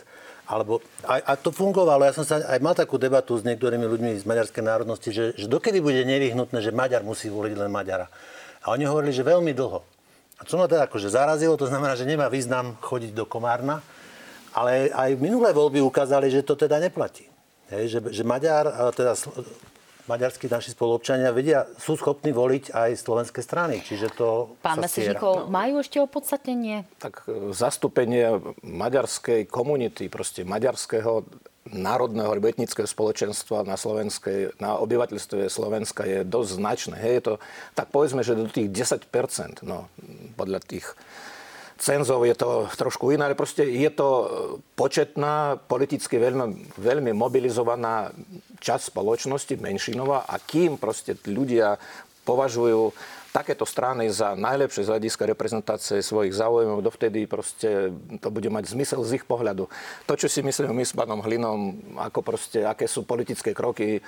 Alebo, 0.51 0.83
a, 1.07 1.23
a 1.23 1.33
to 1.39 1.55
fungovalo. 1.55 2.03
Ja 2.03 2.11
som 2.11 2.27
sa 2.27 2.43
aj 2.43 2.59
mal 2.59 2.75
takú 2.75 2.99
debatu 2.99 3.39
s 3.39 3.47
niektorými 3.47 3.87
ľuďmi 3.87 4.19
z 4.19 4.27
maďarskej 4.27 4.63
národnosti, 4.67 5.09
že, 5.15 5.31
že 5.39 5.47
dokedy 5.47 5.79
bude 5.79 6.03
nevyhnutné, 6.03 6.59
že 6.59 6.75
Maďar 6.75 7.07
musí 7.07 7.31
voliť 7.31 7.55
len 7.55 7.71
Maďara. 7.71 8.11
A 8.67 8.75
oni 8.75 8.83
hovorili, 8.83 9.15
že 9.15 9.23
veľmi 9.23 9.55
dlho. 9.55 9.79
A 10.37 10.41
čo 10.43 10.59
ma 10.59 10.67
teda 10.67 10.91
akože 10.91 11.07
zarazilo, 11.07 11.55
to 11.55 11.71
znamená, 11.71 11.95
že 11.95 12.03
nemá 12.03 12.27
význam 12.27 12.75
chodiť 12.83 13.15
do 13.15 13.23
Komárna, 13.23 13.79
ale 14.51 14.91
aj 14.91 15.15
minulé 15.15 15.55
voľby 15.55 15.79
ukázali, 15.79 16.27
že 16.27 16.43
to 16.43 16.59
teda 16.59 16.83
neplatí. 16.83 17.23
Hej, 17.71 17.83
že, 17.87 17.99
že 18.11 18.23
Maďar, 18.27 18.91
teda 18.91 19.15
maďarskí 20.11 20.51
naši 20.51 20.75
spoluobčania 20.75 21.31
vedia, 21.31 21.63
sú 21.79 21.95
schopní 21.95 22.35
voliť 22.35 22.75
aj 22.75 22.89
slovenské 22.99 23.39
strany. 23.39 23.79
Čiže 23.79 24.11
to 24.11 24.59
Pán 24.59 24.83
Mesežníkov, 24.83 25.47
no. 25.47 25.49
majú 25.49 25.79
ešte 25.79 26.03
opodstatnenie? 26.03 26.83
Tak 26.99 27.25
e, 27.31 27.55
zastúpenie 27.55 28.43
maďarskej 28.61 29.47
komunity, 29.47 30.11
proste 30.11 30.43
maďarského 30.43 31.23
národného 31.69 32.33
alebo 32.33 32.49
etnického 32.49 32.89
spoločenstva 32.89 33.61
na, 33.63 33.77
slovenskej, 33.77 34.57
na 34.57 34.81
obyvateľstve 34.81 35.45
Slovenska 35.45 36.03
je 36.09 36.25
dosť 36.25 36.49
značné. 36.57 36.95
Hej, 36.97 37.13
je 37.13 37.23
to, 37.23 37.33
tak 37.77 37.87
povedzme, 37.93 38.25
že 38.25 38.33
do 38.33 38.49
tých 38.49 38.73
10%, 38.73 39.61
no, 39.61 39.85
podľa 40.35 40.59
tých 40.65 40.97
cenzov 41.81 42.21
je 42.29 42.37
to 42.37 42.69
trošku 42.77 43.09
iné, 43.09 43.25
ale 43.25 43.33
proste 43.33 43.65
je 43.65 43.89
to 43.89 44.09
početná, 44.77 45.57
politicky 45.57 46.21
veľmi, 46.21 46.77
veľmi 46.77 47.11
mobilizovaná 47.17 48.13
časť 48.61 48.93
spoločnosti, 48.93 49.57
menšinová 49.57 50.29
a 50.29 50.37
kým 50.37 50.77
proste 50.77 51.17
ľudia 51.25 51.81
považujú 52.21 52.93
takéto 53.31 53.63
strany 53.63 54.11
za 54.11 54.35
najlepšie 54.35 54.85
z 54.85 54.91
hľadiska 54.91 55.23
reprezentácie 55.23 56.03
svojich 56.03 56.35
záujmov, 56.35 56.83
dovtedy 56.83 57.25
proste 57.25 57.89
to 58.19 58.27
bude 58.27 58.51
mať 58.51 58.75
zmysel 58.75 59.01
z 59.07 59.23
ich 59.23 59.25
pohľadu. 59.25 59.71
To, 60.05 60.13
čo 60.13 60.27
si 60.27 60.43
myslíme 60.43 60.75
my 60.75 60.83
s 60.85 60.93
pánom 60.93 61.23
Hlinom, 61.23 61.79
ako 61.97 62.19
proste, 62.21 62.67
aké 62.67 62.85
sú 62.85 63.07
politické 63.07 63.55
kroky 63.55 64.03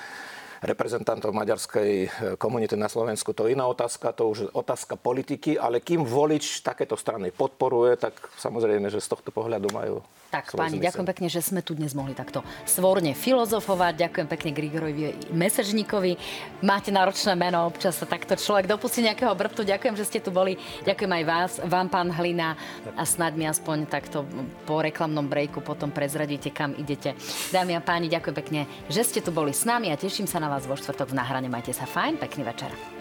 reprezentantov 0.63 1.35
maďarskej 1.35 1.91
eh, 1.91 2.09
komunity 2.39 2.79
na 2.79 2.87
Slovensku. 2.87 3.35
To 3.35 3.45
je 3.45 3.53
iná 3.53 3.67
otázka, 3.67 4.15
to 4.15 4.31
už 4.31 4.37
je 4.47 4.53
otázka 4.55 4.95
politiky, 4.95 5.59
ale 5.59 5.83
kým 5.83 6.07
volič 6.07 6.63
takéto 6.63 6.95
strany 6.95 7.29
podporuje, 7.35 7.99
tak 7.99 8.15
samozrejme, 8.39 8.87
že 8.87 9.03
z 9.03 9.11
tohto 9.11 9.29
pohľadu 9.29 9.69
majú 9.75 9.99
tak, 10.33 10.49
páni, 10.57 10.81
zmysel. 10.81 10.85
ďakujem 10.89 11.07
pekne, 11.13 11.27
že 11.29 11.41
sme 11.45 11.61
tu 11.61 11.77
dnes 11.77 11.93
mohli 11.93 12.17
takto 12.17 12.41
svorne 12.65 13.13
filozofovať. 13.13 13.93
Ďakujem 14.09 14.27
pekne 14.33 14.49
Grigorovi 14.49 15.29
Mesežníkovi. 15.29 16.17
Máte 16.65 16.89
náročné 16.89 17.37
meno, 17.37 17.69
občas 17.69 18.01
sa 18.01 18.09
takto 18.09 18.33
človek 18.33 18.65
dopustí 18.65 19.05
nejakého 19.05 19.29
brbtu. 19.29 19.61
Ďakujem, 19.61 19.93
že 19.93 20.09
ste 20.09 20.19
tu 20.25 20.33
boli. 20.33 20.57
Ďakujem 20.89 21.11
aj 21.21 21.23
vás, 21.29 21.51
vám, 21.61 21.87
pán 21.93 22.09
Hlina. 22.09 22.57
A 22.97 23.05
snad 23.05 23.37
mi 23.37 23.45
aspoň 23.45 23.85
takto 23.85 24.25
po 24.65 24.81
reklamnom 24.81 25.29
breaku 25.29 25.61
potom 25.61 25.93
prezradíte, 25.93 26.49
kam 26.49 26.73
idete. 26.73 27.13
Dámy 27.53 27.77
a 27.77 27.81
páni, 27.85 28.09
ďakujem 28.09 28.35
pekne, 28.35 28.61
že 28.89 29.05
ste 29.05 29.21
tu 29.21 29.29
boli 29.29 29.53
s 29.53 29.69
nami 29.69 29.93
a 29.93 29.99
teším 30.01 30.25
sa 30.25 30.41
na 30.41 30.49
vás 30.49 30.65
vo 30.65 30.73
štvrtok 30.73 31.13
v 31.13 31.17
náhrane. 31.21 31.45
Majte 31.45 31.77
sa 31.77 31.85
fajn, 31.85 32.17
pekný 32.17 32.41
večer. 32.49 32.92